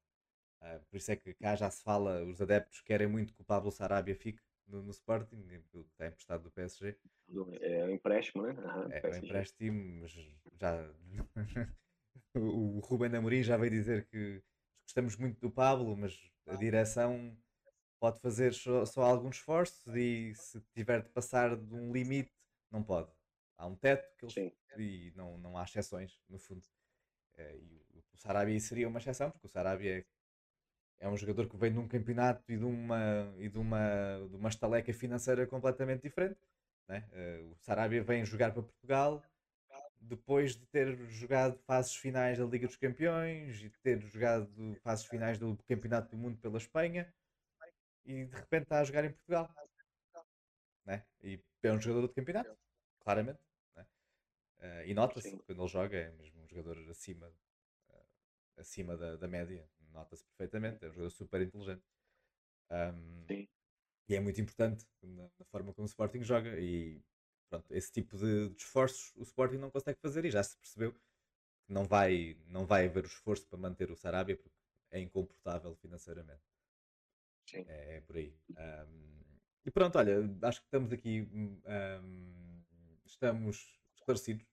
Uh, 0.62 0.80
por 0.90 0.98
isso 0.98 1.12
é 1.12 1.16
que 1.16 1.34
cá 1.34 1.56
já 1.56 1.70
se 1.70 1.82
fala, 1.84 2.24
os 2.24 2.42
adeptos 2.42 2.82
querem 2.82 3.08
muito 3.08 3.34
que 3.34 3.42
o 3.42 3.46
Pablo 3.46 3.72
Sarabia 3.72 4.16
fique 4.16 4.42
no, 4.68 4.84
no 4.84 4.92
Sporting, 4.92 5.42
que 5.72 5.80
está 5.80 6.08
emprestado 6.08 6.44
do 6.44 6.52
PSG. 6.52 6.98
É 7.62 7.86
um 7.86 7.90
empréstimo, 7.90 8.44
né? 8.44 8.52
Uhum, 8.54 8.92
é 8.92 9.10
um 9.10 9.16
empréstimo, 9.18 10.02
mas 10.02 10.12
já. 10.60 10.94
o 12.36 12.80
Ruben 12.80 13.16
Amorim 13.16 13.44
já 13.44 13.58
veio 13.58 13.72
dizer 13.72 14.06
que 14.08 14.42
gostamos 14.84 15.16
muito 15.16 15.40
do 15.40 15.52
Pablo, 15.52 15.96
mas 15.96 16.20
a 16.48 16.56
direção 16.56 17.38
pode 18.00 18.20
fazer 18.20 18.54
só, 18.54 18.86
só 18.86 19.04
alguns 19.04 19.38
esforços 19.38 19.96
e 19.96 20.34
se 20.36 20.62
tiver 20.74 21.04
de 21.04 21.10
passar 21.10 21.56
de 21.56 21.74
um 21.74 21.92
limite, 21.92 22.32
não 22.72 22.84
pode. 22.84 23.12
Há 23.60 23.68
um 23.68 23.76
teto 23.76 24.10
que 24.18 24.26
eles, 24.26 24.34
Sim. 24.34 24.52
e 24.78 25.14
não, 25.16 25.38
não 25.38 25.56
há 25.56 25.64
exceções, 25.64 26.20
no 26.28 26.40
fundo. 26.40 26.66
É, 27.38 27.56
e 27.56 27.84
o 28.14 28.18
Sarabia 28.18 28.60
seria 28.60 28.88
uma 28.88 29.00
exceção, 29.00 29.30
porque 29.30 29.46
o 29.46 29.50
Sarabia 29.50 30.00
é 30.00 30.06
é 31.00 31.08
um 31.08 31.16
jogador 31.16 31.48
que 31.48 31.58
vem 31.58 31.72
de 31.72 31.80
um 31.80 31.88
campeonato 31.88 32.44
e 32.52 32.58
de 32.58 32.66
uma, 32.66 33.34
e 33.38 33.48
de 33.48 33.58
uma, 33.58 34.28
de 34.30 34.36
uma 34.36 34.50
estaleca 34.50 34.94
financeira 34.94 35.48
completamente 35.48 36.02
diferente. 36.02 36.38
Né? 36.88 37.08
Uh, 37.14 37.52
o 37.52 37.56
Sarabia 37.62 38.04
vem 38.04 38.26
jogar 38.26 38.52
para 38.52 38.64
Portugal 38.64 39.24
depois 40.02 40.56
de 40.56 40.66
ter 40.68 40.96
jogado 41.10 41.58
fases 41.60 41.96
finais 41.96 42.38
da 42.38 42.46
Liga 42.46 42.68
dos 42.68 42.78
Campeões 42.78 43.58
e 43.58 43.70
de 43.70 43.80
ter 43.80 44.00
jogado 44.02 44.76
fases 44.82 45.06
finais 45.06 45.38
do 45.38 45.58
Campeonato 45.68 46.10
do 46.10 46.18
Mundo 46.18 46.38
pela 46.38 46.58
Espanha 46.58 47.14
e 48.06 48.26
de 48.26 48.36
repente 48.36 48.64
está 48.64 48.80
a 48.80 48.84
jogar 48.84 49.06
em 49.06 49.12
Portugal. 49.12 49.54
Né? 50.86 51.04
E 51.22 51.40
é 51.64 51.72
um 51.72 51.80
jogador 51.80 52.08
de 52.08 52.14
campeonato, 52.14 52.58
claramente. 53.02 53.40
Uh, 54.60 54.86
e 54.86 54.94
nota-se 54.94 55.38
quando 55.38 55.62
ele 55.62 55.68
joga, 55.70 55.98
é 55.98 56.12
mesmo 56.12 56.42
um 56.42 56.48
jogador 56.48 56.78
acima, 56.90 57.28
uh, 57.28 58.06
acima 58.58 58.98
da, 58.98 59.16
da 59.16 59.28
média 59.28 59.66
nota-se 59.92 60.24
perfeitamente, 60.26 60.84
é 60.84 60.90
um 60.90 60.92
jogador 60.92 61.10
super 61.12 61.42
inteligente. 61.42 61.84
Um, 62.72 63.26
Sim. 63.28 63.48
E 64.08 64.16
é 64.16 64.20
muito 64.20 64.42
importante 64.42 64.86
na, 65.02 65.30
na, 65.38 65.46
forma 65.46 65.74
como 65.74 65.86
o 65.86 65.90
Sporting 65.90 66.24
joga 66.24 66.60
e 66.60 67.02
pronto, 67.50 67.74
esse 67.74 67.92
tipo 67.92 68.18
de, 68.18 68.50
de, 68.50 68.62
esforços 68.62 69.14
o 69.16 69.24
Sporting 69.24 69.58
não 69.58 69.70
consegue 69.70 70.00
fazer 70.00 70.26
e 70.26 70.32
já 70.32 70.44
se 70.44 70.58
percebeu 70.58 70.94
que 70.94 71.02
não 71.68 71.86
vai, 71.86 72.36
não 72.48 72.66
vai 72.66 72.88
haver 72.88 73.04
o 73.04 73.08
esforço 73.08 73.48
para 73.48 73.60
manter 73.60 73.92
o 73.92 73.96
Sarabia 73.96 74.36
porque 74.36 74.58
é 74.92 75.00
incomportável 75.00 75.76
financeiramente. 75.76 76.42
Sim. 77.48 77.66
É, 77.68 77.98
é 77.98 78.02
por 78.02 78.18
aí. 78.18 78.36
Um, 78.50 79.20
e 79.66 79.72
pronto, 79.72 79.98
olha, 79.98 80.18
acho 80.44 80.62
que 80.62 80.68
estamos 80.68 80.92
aqui, 80.92 81.22
um, 81.32 82.64
estamos 83.06 83.80
esclarecidos 83.96 84.46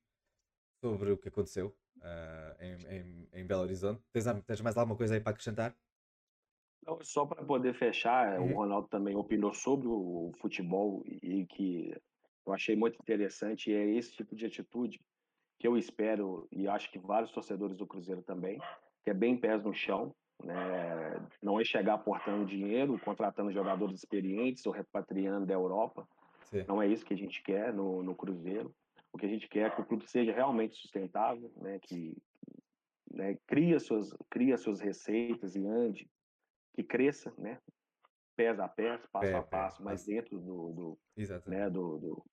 sobre 0.80 1.12
o 1.12 1.16
que 1.16 1.28
aconteceu 1.28 1.74
uh, 1.98 2.62
em, 2.62 2.96
em, 2.96 3.28
em, 3.32 3.46
Belo 3.46 3.62
Horizonte. 3.62 4.02
Tens, 4.12 4.24
tens, 4.46 4.60
mais 4.60 4.76
alguma 4.76 4.96
coisa 4.96 5.14
aí 5.14 5.20
para 5.20 5.30
acrescentar? 5.30 5.74
Não, 6.86 6.98
só 7.02 7.26
para 7.26 7.44
poder 7.44 7.74
fechar, 7.74 8.38
uhum. 8.38 8.52
o 8.52 8.56
Ronaldo 8.56 8.88
também 8.88 9.16
opinou 9.16 9.52
sobre 9.52 9.88
o 9.88 10.30
futebol 10.40 11.02
e 11.06 11.44
que 11.46 11.92
eu 12.46 12.52
achei 12.52 12.76
muito 12.76 12.98
interessante. 13.00 13.70
E 13.70 13.74
é 13.74 13.90
esse 13.96 14.12
tipo 14.12 14.36
de 14.36 14.46
atitude 14.46 15.00
que 15.58 15.66
eu 15.66 15.76
espero 15.76 16.46
e 16.52 16.68
acho 16.68 16.90
que 16.90 16.98
vários 16.98 17.32
torcedores 17.32 17.76
do 17.76 17.86
Cruzeiro 17.86 18.22
também, 18.22 18.60
que 19.02 19.10
é 19.10 19.14
bem 19.14 19.36
pés 19.36 19.64
no 19.64 19.74
chão, 19.74 20.14
né? 20.44 21.26
não 21.42 21.58
é 21.58 21.64
chegar 21.64 21.94
aportando 21.94 22.44
dinheiro, 22.44 22.98
contratando 23.00 23.52
jogadores 23.52 23.96
experientes 23.96 24.64
ou 24.66 24.72
repatriando 24.72 25.46
da 25.46 25.54
Europa. 25.54 26.06
Sim. 26.44 26.64
Não 26.68 26.80
é 26.80 26.86
isso 26.86 27.04
que 27.04 27.14
a 27.14 27.16
gente 27.16 27.42
quer 27.42 27.72
no, 27.72 28.02
no 28.02 28.14
Cruzeiro. 28.14 28.72
O 29.16 29.18
que 29.18 29.24
a 29.24 29.30
gente 29.30 29.48
quer 29.48 29.66
é 29.66 29.70
que 29.70 29.80
o 29.80 29.84
clube 29.86 30.06
seja 30.06 30.30
realmente 30.30 30.76
sustentável, 30.76 31.50
né? 31.56 31.78
que 31.78 32.14
né, 33.10 33.38
cria, 33.46 33.80
suas, 33.80 34.10
cria 34.28 34.58
suas 34.58 34.78
receitas 34.78 35.56
e 35.56 35.66
ande, 35.66 36.06
que 36.74 36.82
cresça, 36.82 37.32
né? 37.38 37.58
pés 38.36 38.60
a 38.60 38.68
pés, 38.68 39.00
passo 39.06 39.26
pé, 39.26 39.34
a 39.34 39.42
passo, 39.42 39.78
pé, 39.78 39.84
mas 39.84 40.04
dentro 40.04 40.38
do, 40.38 40.72
do, 40.74 40.98
né, 41.46 41.70
do, 41.70 41.96
do, 41.96 42.24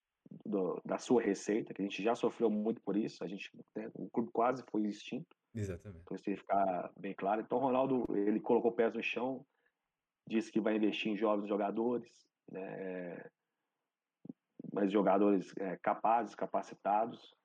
do, 0.45 0.81
da 0.83 0.97
sua 0.97 1.21
receita, 1.21 1.73
que 1.73 1.81
a 1.81 1.85
gente 1.85 2.03
já 2.03 2.15
sofreu 2.15 2.49
muito 2.49 2.81
por 2.81 2.97
isso, 2.97 3.23
a 3.23 3.27
gente, 3.27 3.49
né, 3.73 3.89
o 3.93 4.09
clube 4.09 4.29
quase 4.33 4.61
foi 4.69 4.85
extinto. 4.85 5.37
Exatamente. 5.55 6.01
Então 6.01 6.15
isso 6.15 6.25
tem 6.25 6.35
que 6.35 6.41
ficar 6.41 6.91
bem 6.99 7.13
claro. 7.13 7.39
Então 7.39 7.59
o 7.59 7.61
Ronaldo, 7.61 8.05
ele 8.09 8.41
colocou 8.41 8.73
pés 8.73 8.93
no 8.93 9.01
chão, 9.01 9.45
disse 10.27 10.51
que 10.51 10.59
vai 10.59 10.75
investir 10.75 11.13
em 11.13 11.15
jovens 11.15 11.47
jogadores, 11.47 12.27
né, 12.51 13.25
mas 14.73 14.91
jogadores 14.91 15.53
é, 15.57 15.77
capazes, 15.77 16.33
capacitados. 16.33 17.35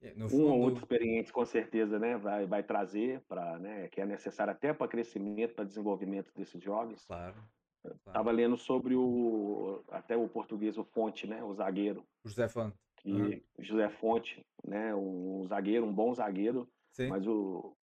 É, 0.00 0.14
no 0.14 0.26
um 0.26 0.28
fundo... 0.28 0.46
ou 0.46 0.60
outro 0.60 0.80
experiente, 0.80 1.32
com 1.32 1.44
certeza, 1.44 1.98
né, 1.98 2.16
vai, 2.16 2.46
vai 2.46 2.62
trazer 2.62 3.20
para, 3.28 3.58
né, 3.58 3.88
que 3.88 4.00
é 4.00 4.06
necessário 4.06 4.52
até 4.52 4.72
para 4.72 4.86
crescimento, 4.86 5.54
para 5.54 5.64
desenvolvimento 5.64 6.32
desses 6.36 6.62
jovens. 6.62 7.04
Claro. 7.04 7.34
Estava 7.84 8.24
claro. 8.24 8.36
lendo 8.36 8.56
sobre 8.56 8.94
o 8.94 9.82
até 9.90 10.16
o 10.16 10.28
português 10.28 10.78
o 10.78 10.84
Fonte, 10.84 11.26
né, 11.26 11.42
o 11.42 11.52
zagueiro. 11.52 12.04
José 12.24 12.48
Fonte. 12.48 12.76
Que 12.96 13.12
uhum. 13.12 13.40
José 13.58 13.88
Fonte, 13.90 14.46
né, 14.64 14.94
um 14.94 15.44
zagueiro, 15.46 15.84
um 15.84 15.92
bom 15.92 16.14
zagueiro. 16.14 16.66
Sim. 16.92 17.08
Mas 17.08 17.26
o 17.26 17.76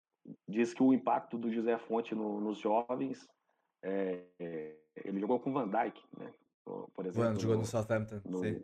diz 0.47 0.73
que 0.73 0.83
o 0.83 0.93
impacto 0.93 1.37
do 1.37 1.51
José 1.51 1.77
Fonte 1.77 2.13
no, 2.13 2.39
nos 2.39 2.59
jovens 2.59 3.27
é, 3.81 4.23
ele 5.03 5.19
jogou 5.19 5.39
com 5.39 5.49
o 5.49 5.53
Van 5.53 5.67
Dijk, 5.67 6.01
né? 6.17 6.31
Por 6.93 7.05
exemplo. 7.05 7.29
Quando 7.29 7.41
jogou 7.41 7.57
no, 7.57 7.65
Southampton, 7.65 8.21
no, 8.25 8.39
sim. 8.39 8.61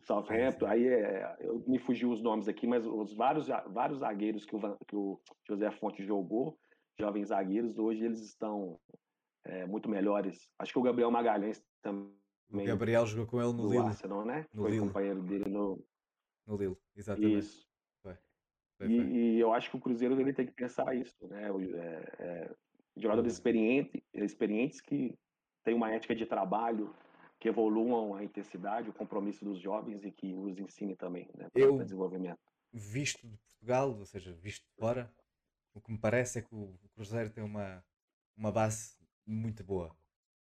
Southampton, 0.00 0.66
aí 0.66 0.86
é, 0.86 1.36
eu 1.40 1.62
me 1.66 1.78
fugiu 1.78 2.10
os 2.10 2.22
nomes 2.22 2.48
aqui, 2.48 2.66
mas 2.66 2.86
os 2.86 3.14
vários, 3.14 3.46
vários 3.68 4.00
zagueiros 4.00 4.44
que 4.44 4.56
o, 4.56 4.76
que 4.86 4.96
o 4.96 5.20
José 5.46 5.70
Fonte 5.70 6.04
jogou, 6.04 6.58
jovens 6.98 7.28
zagueiros, 7.28 7.78
hoje 7.78 8.04
eles 8.04 8.20
estão 8.20 8.78
é, 9.44 9.66
muito 9.66 9.88
melhores. 9.88 10.48
Acho 10.58 10.72
que 10.72 10.78
o 10.78 10.82
Gabriel 10.82 11.10
Magalhães 11.10 11.62
também. 11.82 12.12
O 12.50 12.64
Gabriel 12.64 13.06
jogou 13.06 13.26
com 13.26 13.40
ele 13.40 13.52
no 13.52 13.68
Lille. 13.68 13.86
Arsenal, 13.86 14.24
né? 14.24 14.46
No 14.52 14.62
Foi 14.62 14.70
Lille. 14.70 14.86
companheiro 14.86 15.22
dele 15.22 15.48
no. 15.48 15.84
No 16.46 16.56
Lille, 16.56 16.76
exatamente. 16.96 17.38
Isso. 17.38 17.68
Foi. 18.02 18.16
Foi, 18.76 18.86
e, 18.88 19.36
e, 19.36 19.40
eu 19.40 19.52
acho 19.52 19.70
que 19.70 19.76
o 19.76 19.80
Cruzeiro 19.80 20.18
ele 20.20 20.32
tem 20.32 20.46
que 20.46 20.52
pensar 20.52 20.94
isso, 20.94 21.26
né? 21.28 21.48
É, 21.48 22.22
é, 22.22 22.54
jogadores 22.96 23.32
experientes, 23.32 24.00
experientes 24.12 24.80
que 24.80 25.16
têm 25.64 25.74
uma 25.74 25.90
ética 25.90 26.14
de 26.14 26.26
trabalho, 26.26 26.94
que 27.44 27.48
evoluam 27.50 28.14
a 28.14 28.24
intensidade, 28.24 28.88
o 28.88 28.92
compromisso 28.94 29.44
dos 29.44 29.60
jovens 29.60 30.02
e 30.02 30.10
que 30.10 30.32
os 30.32 30.58
ensine 30.58 30.96
também 30.96 31.28
né, 31.36 31.50
para 31.50 31.70
o 31.70 31.84
desenvolvimento. 31.84 32.40
Visto 32.72 33.28
de 33.28 33.36
Portugal, 33.36 33.94
ou 33.98 34.06
seja, 34.06 34.32
visto 34.32 34.64
de 34.64 34.72
fora, 34.78 35.12
o 35.74 35.80
que 35.82 35.92
me 35.92 35.98
parece 35.98 36.38
é 36.38 36.42
que 36.42 36.54
o 36.54 36.74
Cruzeiro 36.94 37.28
tem 37.28 37.44
uma, 37.44 37.84
uma 38.34 38.50
base 38.50 38.96
muito 39.26 39.62
boa, 39.62 39.94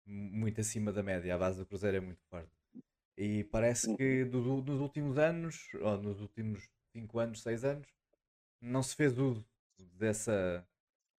muito 0.07 0.61
acima 0.61 0.93
da 0.93 1.03
média. 1.03 1.35
A 1.35 1.39
base 1.39 1.59
do 1.59 1.67
Cruzeiro 1.67 1.97
é 1.97 2.01
muito 2.01 2.23
forte. 2.31 2.53
E 3.19 3.43
parece 3.51 3.97
que 3.97 4.25
do, 4.25 4.63
nos 4.63 4.81
últimos 4.81 5.19
anos, 5.19 5.75
ou 5.81 6.01
nos 6.01 6.21
últimos 6.21 6.71
5 6.93 7.19
anos, 7.19 7.43
6 7.43 7.65
anos, 7.65 7.89
não 8.61 8.81
se 8.81 8.95
fez 8.95 9.19
uso 9.19 9.45
dessa, 9.99 10.65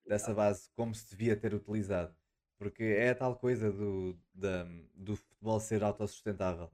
dessa 0.07 0.33
base 0.33 0.69
como 0.77 0.95
se 0.95 1.09
devia 1.09 1.35
ter 1.35 1.53
utilizado. 1.53 2.15
Porque 2.63 2.83
é 2.83 3.09
a 3.09 3.15
tal 3.15 3.35
coisa 3.35 3.69
do, 3.69 4.17
da, 4.33 4.63
do 4.95 5.17
futebol 5.17 5.59
ser 5.59 5.83
autossustentável. 5.83 6.71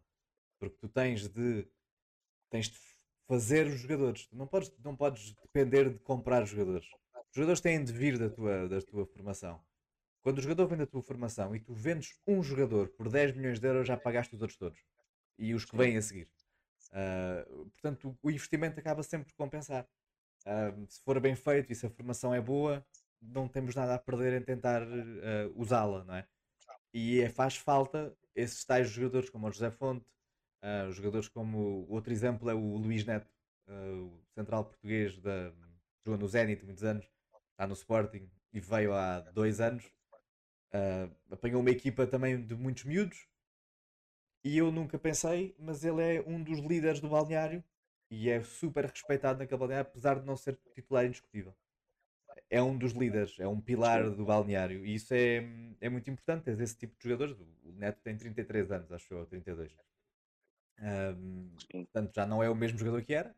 Porque 0.60 0.78
tu 0.78 0.88
tens 0.88 1.28
de, 1.28 1.68
tens 2.48 2.70
de 2.70 2.78
fazer 3.28 3.66
os 3.66 3.80
jogadores. 3.80 4.28
Tu 4.28 4.36
não 4.36 4.46
podes, 4.46 4.72
não 4.84 4.96
podes 4.96 5.34
depender 5.34 5.90
de 5.90 5.98
comprar 5.98 6.46
jogadores. 6.46 6.86
Os 7.32 7.36
jogadores 7.36 7.60
têm 7.60 7.84
de 7.84 7.92
vir 7.92 8.20
da 8.20 8.30
tua, 8.30 8.70
da 8.70 8.80
tua 8.84 9.04
formação. 9.08 9.60
quando 10.22 10.38
o 10.38 10.42
jogador 10.44 10.68
vem 10.68 10.78
da 10.78 10.86
tua 10.86 11.02
formação 11.02 11.56
e 11.56 11.60
tu 11.60 11.74
vendes 11.74 12.20
um 12.28 12.44
jogador 12.44 12.90
por 12.90 13.10
10 13.10 13.36
milhões 13.36 13.60
de 13.60 13.68
euros, 13.68 13.88
já 13.88 13.98
pagaste 13.98 14.36
os 14.36 14.42
outros 14.44 14.60
todos 14.60 14.80
e 15.40 15.56
os 15.56 15.66
que 15.66 15.76
vêm 15.76 15.98
a 15.98 16.02
seguir. 16.04 16.30
Uh, 16.92 17.66
portanto, 17.72 18.16
o 18.22 18.30
investimento 18.30 18.80
acaba 18.80 19.02
sempre 19.02 19.32
por 19.32 19.38
compensar. 19.44 19.88
Uh, 20.46 20.86
se 20.88 21.02
for 21.02 21.20
bem 21.20 21.36
feito 21.36 21.72
e 21.72 21.76
se 21.76 21.88
a 21.88 21.90
formação 21.90 22.32
é 22.32 22.40
boa, 22.40 22.86
não 23.22 23.48
temos 23.48 23.76
nada 23.76 23.96
a 23.96 24.00
perder 24.00 24.40
em 24.40 24.44
tentar 24.44 24.82
uh, 24.84 25.54
usá-la, 25.56 26.04
não 26.04 26.16
é? 26.16 26.28
E 26.94 27.22
é, 27.22 27.30
faz 27.30 27.56
falta 27.56 28.16
esses 28.36 28.64
tais 28.66 28.90
jogadores 28.90 29.30
como 29.30 29.48
o 29.48 29.52
José 29.52 29.70
Fonte, 29.72 30.06
uh, 30.64 30.92
jogadores 30.92 31.28
como 31.28 31.86
outro 31.90 32.12
exemplo 32.12 32.50
é 32.50 32.54
o 32.54 32.78
Luís 32.78 33.06
Neto, 33.06 33.30
uh, 33.68 34.06
o 34.06 34.24
central 34.34 34.66
português 34.66 35.18
da 35.20 35.52
jogou 36.06 36.18
no 36.18 36.28
Zenit 36.28 36.64
muitos 36.66 36.84
anos, 36.84 37.06
está 37.52 37.68
no 37.68 37.74
Sporting 37.74 38.30
e 38.54 38.60
veio 38.60 38.94
há 38.94 39.20
dois 39.20 39.60
anos. 39.60 39.86
Apanhou 41.32 41.62
uma 41.62 41.72
equipa 41.72 42.06
também 42.06 42.46
de 42.46 42.56
muitos 42.56 42.84
miúdos 42.84 43.28
e 44.44 44.58
eu 44.58 44.72
nunca 44.72 44.98
pensei, 44.98 45.56
mas 45.60 45.84
ele 45.84 46.02
é 46.02 46.24
um 46.26 46.42
dos 46.42 46.60
líderes 46.60 47.00
do 47.00 47.10
balneário 47.10 47.64
e 48.10 48.30
é 48.30 48.42
super 48.42 48.86
respeitado 48.86 49.40
naquele 49.40 49.60
balneário, 49.60 49.90
apesar 49.90 50.20
de 50.20 50.26
não 50.26 50.38
ser 50.38 50.58
titular 50.74 51.06
indiscutível 51.06 51.56
é 52.50 52.62
um 52.62 52.78
dos 52.78 52.94
líderes, 52.94 53.40
é 53.40 53.48
um 53.48 53.62
pilar 53.62 54.10
do 54.10 54.26
balneário 54.26 54.86
e 54.86 54.96
isso 54.96 55.14
é, 55.14 55.48
é 55.80 55.90
muito 55.90 56.10
importante, 56.10 56.46
tens 56.46 56.60
esse 56.60 56.76
tipo 56.76 56.98
de 56.98 57.10
jogadores. 57.10 57.40
O 57.64 57.72
Neto 57.74 58.00
tem 58.02 58.18
33 58.18 58.72
anos, 58.72 58.92
acho 58.92 59.14
eu, 59.14 59.26
32. 59.26 59.72
Um, 60.82 61.52
portanto, 61.72 62.16
já 62.16 62.26
não 62.26 62.42
é 62.42 62.50
o 62.50 62.56
mesmo 62.56 62.80
jogador 62.80 63.04
que 63.04 63.14
era, 63.14 63.36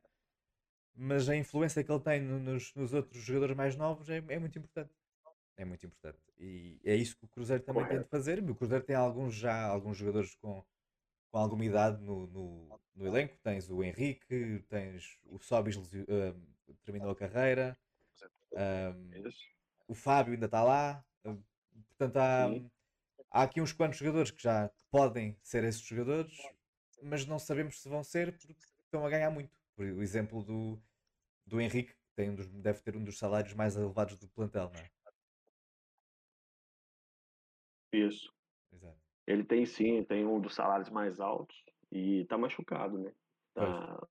mas 0.96 1.28
a 1.28 1.36
influência 1.36 1.84
que 1.84 1.92
ele 1.92 2.00
tem 2.00 2.22
nos, 2.22 2.74
nos 2.76 2.94
outros 2.94 3.22
jogadores 3.24 3.56
mais 3.56 3.76
novos 3.76 4.10
é, 4.10 4.24
é, 4.28 4.40
muito 4.40 4.58
importante. 4.58 4.94
É 5.58 5.66
muito 5.66 5.86
importante. 5.86 6.20
E 6.40 6.80
é 6.84 6.96
isso 6.96 7.18
que 7.18 7.26
o 7.26 7.28
Cruzeiro 7.28 7.64
também 7.64 7.84
Correto. 7.84 8.00
tem 8.00 8.04
de 8.04 8.10
fazer. 8.10 8.50
O 8.50 8.56
Cruzeiro 8.56 8.84
tem 8.84 8.96
alguns 8.96 9.36
já, 9.36 9.66
alguns 9.66 9.98
jogadores 9.98 10.36
com, 10.36 10.64
com 11.30 11.38
alguma 11.38 11.66
idade 11.66 12.02
no, 12.04 12.28
no, 12.28 12.80
no 12.96 13.08
elenco. 13.08 13.38
Tens 13.44 13.70
o 13.70 13.84
Henrique, 13.84 14.64
tens 14.70 15.20
o 15.26 15.40
Sobis 15.40 15.76
uh, 15.76 15.84
terminou 16.84 17.12
a 17.12 17.16
carreira. 17.16 17.78
Um, 18.54 19.30
o 19.88 19.94
Fábio 19.94 20.34
ainda 20.34 20.46
está 20.46 20.64
lá. 20.64 21.04
portanto, 21.90 22.18
há, 22.18 22.48
há 23.32 23.44
aqui 23.44 23.62
uns 23.62 23.74
quantos 23.74 24.00
jogadores 24.00 24.32
que 24.32 24.42
já 24.42 24.70
podem 24.90 25.38
ser 25.42 25.64
esses 25.64 25.82
jogadores, 25.82 26.38
mas 27.02 27.26
não 27.26 27.40
sabemos 27.40 27.82
se 27.82 27.90
vão 27.90 28.04
ser 28.04 28.38
porque 28.38 28.56
estão 28.84 29.06
a 29.06 29.10
ganhar 29.10 29.30
muito. 29.30 29.52
Por 29.76 29.86
o 29.86 30.02
exemplo 30.02 30.44
do, 30.44 30.82
do 31.46 31.60
Henrique, 31.60 31.94
que 31.94 32.16
tem 32.16 32.30
um 32.30 32.36
dos, 32.36 32.48
deve 32.48 32.82
ter 32.82 32.96
um 32.96 33.04
dos 33.04 33.18
salários 33.18 33.54
mais 33.54 33.76
elevados 33.76 34.18
do 34.18 34.28
plantel, 34.30 34.72
não 34.74 34.80
é? 34.80 34.90
Isso. 37.94 38.34
Exato. 38.72 38.98
Ele 39.28 39.44
tem 39.44 39.66
sim, 39.66 40.04
tem 40.04 40.26
um 40.26 40.40
dos 40.40 40.56
salários 40.56 40.90
mais 40.90 41.20
altos 41.20 41.56
e 41.92 42.22
está 42.22 42.38
machucado, 42.38 42.98
né? 42.98 43.14
Tá 43.54 44.08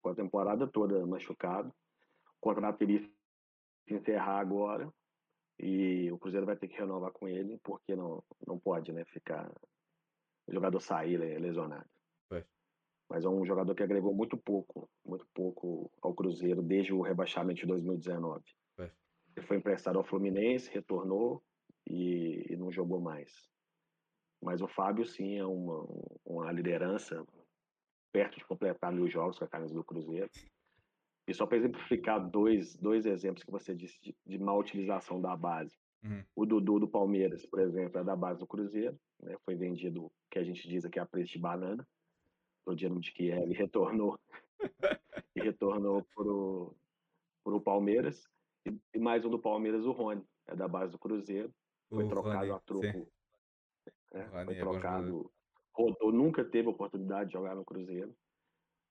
com 0.00 0.10
a 0.10 0.14
temporada 0.14 0.66
toda 0.66 1.04
machucado. 1.06 1.74
O 2.36 2.40
contrato 2.40 2.78
teria 2.78 3.10
enterrar 3.94 4.38
agora 4.38 4.92
e 5.58 6.10
o 6.12 6.18
Cruzeiro 6.18 6.46
vai 6.46 6.56
ter 6.56 6.68
que 6.68 6.76
renovar 6.76 7.12
com 7.12 7.28
ele 7.28 7.58
porque 7.62 7.96
não, 7.96 8.22
não 8.46 8.58
pode 8.58 8.92
né, 8.92 9.04
ficar 9.06 9.50
o 10.46 10.52
jogador 10.52 10.80
sair 10.80 11.16
lesionado. 11.16 11.88
É. 12.32 12.44
Mas 13.08 13.24
é 13.24 13.28
um 13.28 13.44
jogador 13.44 13.74
que 13.74 13.82
agregou 13.82 14.14
muito 14.14 14.36
pouco, 14.36 14.88
muito 15.04 15.26
pouco 15.34 15.90
ao 16.02 16.14
Cruzeiro 16.14 16.62
desde 16.62 16.92
o 16.92 17.00
rebaixamento 17.00 17.60
de 17.60 17.66
2019. 17.66 18.44
É. 18.78 18.90
Ele 19.36 19.46
foi 19.46 19.56
emprestado 19.56 19.98
ao 19.98 20.04
Fluminense, 20.04 20.70
retornou 20.70 21.42
e, 21.86 22.52
e, 22.52 22.56
não 22.56 22.70
jogou 22.70 23.00
mais. 23.00 23.32
Mas 24.42 24.60
o 24.60 24.68
Fábio, 24.68 25.04
sim, 25.04 25.38
é 25.38 25.46
uma, 25.46 25.86
uma 26.24 26.52
liderança 26.52 27.24
perto 28.12 28.38
de 28.38 28.44
completar 28.44 28.92
mil 28.92 29.08
jogos 29.08 29.38
com 29.38 29.44
a 29.44 29.48
camisa 29.48 29.74
do 29.74 29.84
Cruzeiro. 29.84 30.30
E 31.26 31.34
só 31.34 31.44
para 31.44 31.58
exemplificar 31.58 32.20
dois, 32.30 32.76
dois 32.76 33.04
exemplos 33.04 33.42
que 33.42 33.50
você 33.50 33.74
disse 33.74 34.00
de, 34.00 34.16
de 34.24 34.38
má 34.38 34.54
utilização 34.54 35.20
da 35.20 35.36
base. 35.36 35.76
Uhum. 36.04 36.24
O 36.36 36.46
Dudu 36.46 36.78
do 36.78 36.88
Palmeiras, 36.88 37.44
por 37.46 37.60
exemplo, 37.60 37.98
é 37.98 38.04
da 38.04 38.14
base 38.14 38.38
do 38.38 38.46
Cruzeiro, 38.46 38.96
né? 39.20 39.36
foi 39.44 39.56
vendido, 39.56 40.10
que 40.30 40.38
a 40.38 40.44
gente 40.44 40.68
diz 40.68 40.84
aqui, 40.84 41.00
a 41.00 41.06
preço 41.06 41.32
de 41.32 41.38
banana, 41.38 41.86
no 42.64 42.76
dia 42.76 42.88
de 42.88 43.12
que 43.12 43.24
ele 43.24 43.54
retornou, 43.54 44.18
e 45.34 45.40
retornou 45.40 46.06
para 46.14 47.54
o 47.54 47.60
Palmeiras. 47.60 48.24
E, 48.64 48.76
e, 48.94 48.98
mais 48.98 49.24
um 49.24 49.30
do 49.30 49.38
Palmeiras, 49.38 49.84
o 49.84 49.92
Rony, 49.92 50.24
é 50.46 50.54
da 50.54 50.68
base 50.68 50.92
do 50.92 50.98
Cruzeiro, 50.98 51.52
foi 51.88 52.04
o 52.04 52.08
trocado 52.08 52.38
Rony, 52.38 52.50
a 52.50 52.58
troco. 52.60 53.10
Né? 54.12 54.28
Foi 54.30 54.54
é 54.54 54.58
trocado, 54.58 55.32
rodou, 55.72 56.12
nunca 56.12 56.44
teve 56.44 56.68
oportunidade 56.68 57.28
de 57.28 57.32
jogar 57.32 57.56
no 57.56 57.64
Cruzeiro 57.64 58.14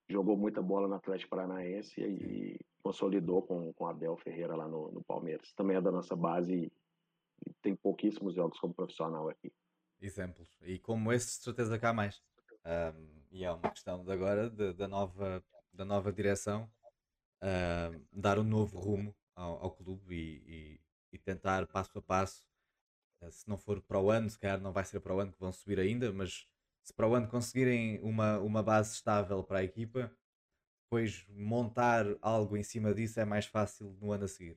jogou 0.08 0.36
muita 0.36 0.62
bola 0.62 0.88
no 0.88 0.94
Atlético 0.94 1.30
Paranaense 1.30 2.00
e, 2.00 2.58
consolidou 2.82 3.42
com, 3.42 3.72
com 3.72 3.86
Abel 3.86 4.16
Ferreira 4.16 4.54
lá 4.54 4.68
no, 4.68 4.92
no 4.92 5.02
Palmeiras. 5.02 5.52
Também 5.54 5.76
é 5.76 5.80
da 5.80 5.90
nossa 5.90 6.14
base 6.14 6.54
e, 6.54 7.52
tem 7.60 7.74
pouquíssimos 7.74 8.34
jogos 8.34 8.58
como 8.60 8.72
profissional 8.72 9.28
aqui. 9.28 9.52
Exemplos. 10.00 10.56
E 10.62 10.78
como 10.78 11.12
esse, 11.12 11.38
de 11.38 11.44
certeza 11.44 11.78
cá 11.78 11.92
mais. 11.92 12.22
Um, 12.64 13.22
e 13.30 13.44
é 13.44 13.50
uma 13.50 13.70
questão 13.70 14.04
de 14.04 14.12
agora 14.12 14.48
de, 14.48 14.72
da, 14.72 14.86
nova, 14.86 15.44
da 15.72 15.84
nova 15.84 16.12
direção 16.12 16.70
dar 18.12 18.38
um 18.38 18.44
novo 18.44 18.78
rumo 18.78 19.14
ao, 19.34 19.64
ao 19.64 19.70
clube 19.70 20.14
e, 20.14 20.42
e, 20.46 20.80
e, 21.12 21.18
tentar 21.18 21.66
passo 21.66 21.98
a 21.98 22.02
passo. 22.02 22.46
Uh, 23.20 23.30
se 23.30 23.48
não 23.48 23.56
for 23.56 23.80
para 23.80 24.00
o 24.00 24.10
ano, 24.10 24.28
se 24.28 24.38
calhar 24.38 24.60
não 24.60 24.72
vai 24.72 24.84
ser 24.84 25.00
para 25.00 25.14
o 25.14 25.20
ano 25.20 25.32
que 25.32 25.40
vão 25.40 25.52
subir 25.52 25.78
ainda, 25.78 26.12
mas 26.12 26.46
se 26.86 26.92
para 26.94 27.08
o 27.08 27.14
ano 27.16 27.26
conseguirem 27.26 27.98
uma, 28.00 28.38
uma 28.38 28.62
base 28.62 28.94
estável 28.94 29.42
para 29.42 29.58
a 29.58 29.64
equipa, 29.64 30.08
depois 30.84 31.26
montar 31.30 32.06
algo 32.22 32.56
em 32.56 32.62
cima 32.62 32.94
disso 32.94 33.18
é 33.18 33.24
mais 33.24 33.44
fácil 33.44 33.98
no 34.00 34.12
ano 34.12 34.24
a 34.24 34.28
seguir. 34.28 34.56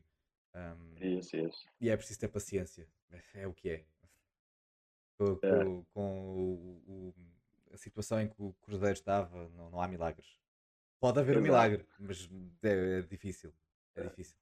Um, 0.53 1.17
isso, 1.17 1.35
isso. 1.35 1.67
E 1.81 1.89
é 1.89 1.97
preciso 1.97 2.19
ter 2.19 2.27
paciência. 2.27 2.87
É 3.33 3.47
o 3.47 3.53
que 3.53 3.69
é. 3.69 3.85
Com, 5.17 5.39
é. 5.41 5.65
com, 5.65 5.85
com 5.91 6.35
o, 6.35 6.83
o, 6.87 7.15
a 7.73 7.77
situação 7.77 8.21
em 8.21 8.29
que 8.29 8.35
o 8.37 8.53
Cruzeiro 8.61 8.93
estava, 8.93 9.49
não, 9.49 9.71
não 9.71 9.81
há 9.81 9.87
milagres. 9.87 10.39
Pode 10.99 11.19
haver 11.19 11.31
Exato. 11.31 11.39
um 11.39 11.43
milagre, 11.43 11.87
mas 11.99 12.29
é, 12.61 12.99
é 12.99 13.01
difícil. 13.01 13.51
É, 13.95 14.01
é, 14.01 14.03
difícil. 14.03 14.37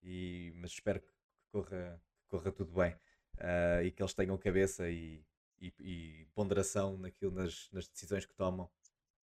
E, 0.00 0.52
mas 0.54 0.70
espero 0.70 1.00
que 1.00 1.12
corra, 1.50 2.00
que 2.20 2.28
corra 2.28 2.52
tudo 2.52 2.70
bem 2.70 2.92
uh, 2.92 3.82
e 3.82 3.90
que 3.90 4.00
eles 4.00 4.14
tenham 4.14 4.38
cabeça 4.38 4.88
e, 4.88 5.24
e, 5.62 5.72
e 5.80 6.26
ponderação 6.34 6.98
naquilo, 6.98 7.30
nas, 7.32 7.70
nas, 7.70 7.88
decisões 7.88 8.26
que 8.26 8.34
tomam, 8.34 8.68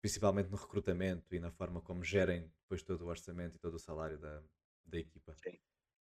principalmente 0.02 0.50
no 0.50 0.58
recrutamento 0.58 1.34
e 1.34 1.40
na 1.40 1.52
forma 1.52 1.80
como 1.80 2.04
gerem 2.04 2.52
depois 2.64 2.82
todo 2.82 3.04
o 3.04 3.08
orçamento 3.08 3.56
e 3.56 3.60
todo 3.60 3.76
o 3.76 3.80
salário 3.80 4.18
da, 4.18 4.42
da 4.86 4.98
equipa. 4.98 5.36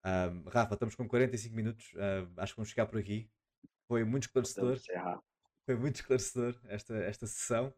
Um, 0.05 0.49
Rafa, 0.49 0.75
estamos 0.75 0.95
com 0.95 1.09
45 1.09 1.55
minutos, 1.55 1.93
uh, 1.95 2.33
acho 2.37 2.53
que 2.53 2.57
vamos 2.57 2.71
ficar 2.71 2.87
por 2.87 2.99
aqui. 2.99 3.29
Foi 3.89 4.05
muito 4.05 4.25
esclarecedor. 4.25 4.79
Foi 5.67 5.77
muito 5.77 5.97
esclarecedor 5.97 6.59
esta, 6.65 6.95
esta 6.97 7.27
sessão. 7.27 7.75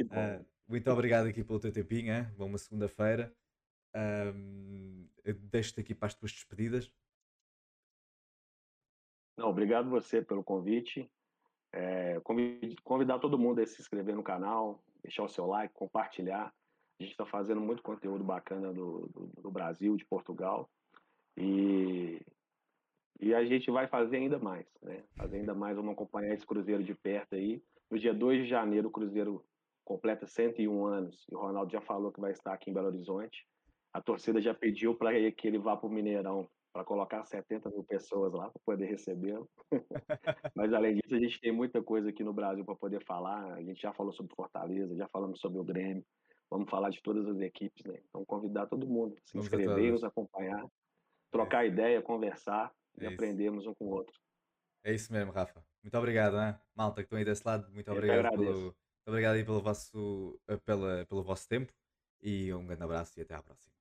Uh, 0.00 0.46
muito 0.68 0.88
obrigado 0.90 1.26
aqui 1.26 1.42
pelo 1.42 1.58
teu 1.58 1.72
tempinho, 1.72 2.12
hein? 2.12 2.26
uma 2.38 2.58
segunda-feira. 2.58 3.34
Um, 3.94 5.08
Deixo-te 5.24 5.80
aqui 5.80 5.94
para 5.94 6.06
as 6.06 6.14
tuas 6.14 6.32
despedidas. 6.32 6.92
Não, 9.36 9.48
obrigado 9.48 9.90
você 9.90 10.22
pelo 10.22 10.42
convite. 10.42 11.10
É, 11.72 12.20
convidar 12.82 13.18
todo 13.18 13.38
mundo 13.38 13.60
a 13.60 13.66
se 13.66 13.80
inscrever 13.80 14.14
no 14.14 14.22
canal, 14.22 14.82
deixar 15.02 15.24
o 15.24 15.28
seu 15.28 15.46
like, 15.46 15.74
compartilhar. 15.74 16.52
A 16.98 17.02
gente 17.02 17.12
está 17.12 17.24
fazendo 17.24 17.60
muito 17.60 17.82
conteúdo 17.82 18.24
bacana 18.24 18.72
do, 18.72 19.08
do, 19.08 19.42
do, 19.42 19.50
Brasil, 19.50 19.96
de 19.96 20.04
Portugal. 20.04 20.68
E, 21.36 22.20
e 23.20 23.34
a 23.34 23.44
gente 23.44 23.70
vai 23.70 23.86
fazer 23.86 24.16
ainda 24.16 24.38
mais, 24.38 24.66
né? 24.82 25.04
Fazer 25.16 25.36
ainda 25.36 25.54
mais, 25.54 25.76
vamos 25.76 25.92
acompanhar 25.92 26.34
esse 26.34 26.46
Cruzeiro 26.46 26.82
de 26.82 26.94
perto 26.94 27.34
aí. 27.34 27.62
No 27.90 27.98
dia 27.98 28.12
2 28.12 28.42
de 28.42 28.48
janeiro, 28.48 28.88
o 28.88 28.90
Cruzeiro 28.90 29.44
completa 29.84 30.26
101 30.26 30.84
anos. 30.84 31.24
E 31.30 31.34
o 31.34 31.38
Ronaldo 31.38 31.70
já 31.70 31.80
falou 31.80 32.12
que 32.12 32.20
vai 32.20 32.32
estar 32.32 32.52
aqui 32.52 32.70
em 32.70 32.74
Belo 32.74 32.88
Horizonte. 32.88 33.46
A 33.92 34.02
torcida 34.02 34.40
já 34.40 34.52
pediu 34.52 34.94
para 34.94 35.10
que 35.32 35.46
ele 35.46 35.58
vá 35.58 35.76
para 35.76 35.86
o 35.86 35.90
Mineirão 35.90 36.48
para 36.78 36.84
colocar 36.84 37.24
70 37.24 37.70
mil 37.70 37.82
pessoas 37.82 38.32
lá 38.32 38.48
para 38.48 38.60
poder 38.64 38.86
recebê-lo. 38.86 39.50
Mas 40.54 40.72
além 40.72 40.94
disso, 40.94 41.12
a 41.12 41.18
gente 41.18 41.40
tem 41.40 41.50
muita 41.50 41.82
coisa 41.82 42.10
aqui 42.10 42.22
no 42.22 42.32
Brasil 42.32 42.64
para 42.64 42.76
poder 42.76 43.04
falar. 43.04 43.54
A 43.54 43.62
gente 43.62 43.82
já 43.82 43.92
falou 43.92 44.12
sobre 44.12 44.32
Fortaleza, 44.36 44.94
já 44.94 45.08
falamos 45.08 45.40
sobre 45.40 45.58
o 45.58 45.64
Grêmio. 45.64 46.04
Vamos 46.48 46.70
falar 46.70 46.90
de 46.90 47.02
todas 47.02 47.26
as 47.26 47.40
equipes, 47.40 47.84
né? 47.84 47.98
Então 48.08 48.24
convidar 48.24 48.66
todo 48.66 48.86
mundo, 48.86 49.16
se 49.24 49.34
Vamos 49.34 49.46
inscrever, 49.46 49.90
nos 49.90 50.04
acompanhar, 50.04 50.64
trocar 51.32 51.64
é. 51.64 51.68
ideia, 51.68 52.00
conversar 52.00 52.72
é 52.96 53.02
e 53.02 53.06
isso. 53.06 53.14
aprendermos 53.14 53.66
um 53.66 53.74
com 53.74 53.86
o 53.86 53.90
outro. 53.90 54.14
É 54.84 54.94
isso 54.94 55.12
mesmo, 55.12 55.32
Rafa. 55.32 55.60
Muito 55.82 55.98
obrigado, 55.98 56.36
hein? 56.36 56.54
malta 56.76 57.02
que 57.02 57.06
estão 57.06 57.18
aí 57.18 57.24
desse 57.24 57.44
lado. 57.44 57.68
Muito 57.72 57.90
obrigado 57.90 58.30
pelo, 58.30 58.60
muito 58.62 59.08
obrigado 59.08 59.34
aí 59.34 59.44
pelo 59.44 59.60
vosso, 59.60 60.40
eh, 60.46 60.56
pela, 60.58 61.04
pelo 61.06 61.24
vosso 61.24 61.48
tempo 61.48 61.72
e 62.22 62.54
um 62.54 62.64
grande 62.64 62.84
abraço 62.84 63.18
e 63.18 63.22
até 63.22 63.34
à 63.34 63.42
próxima. 63.42 63.72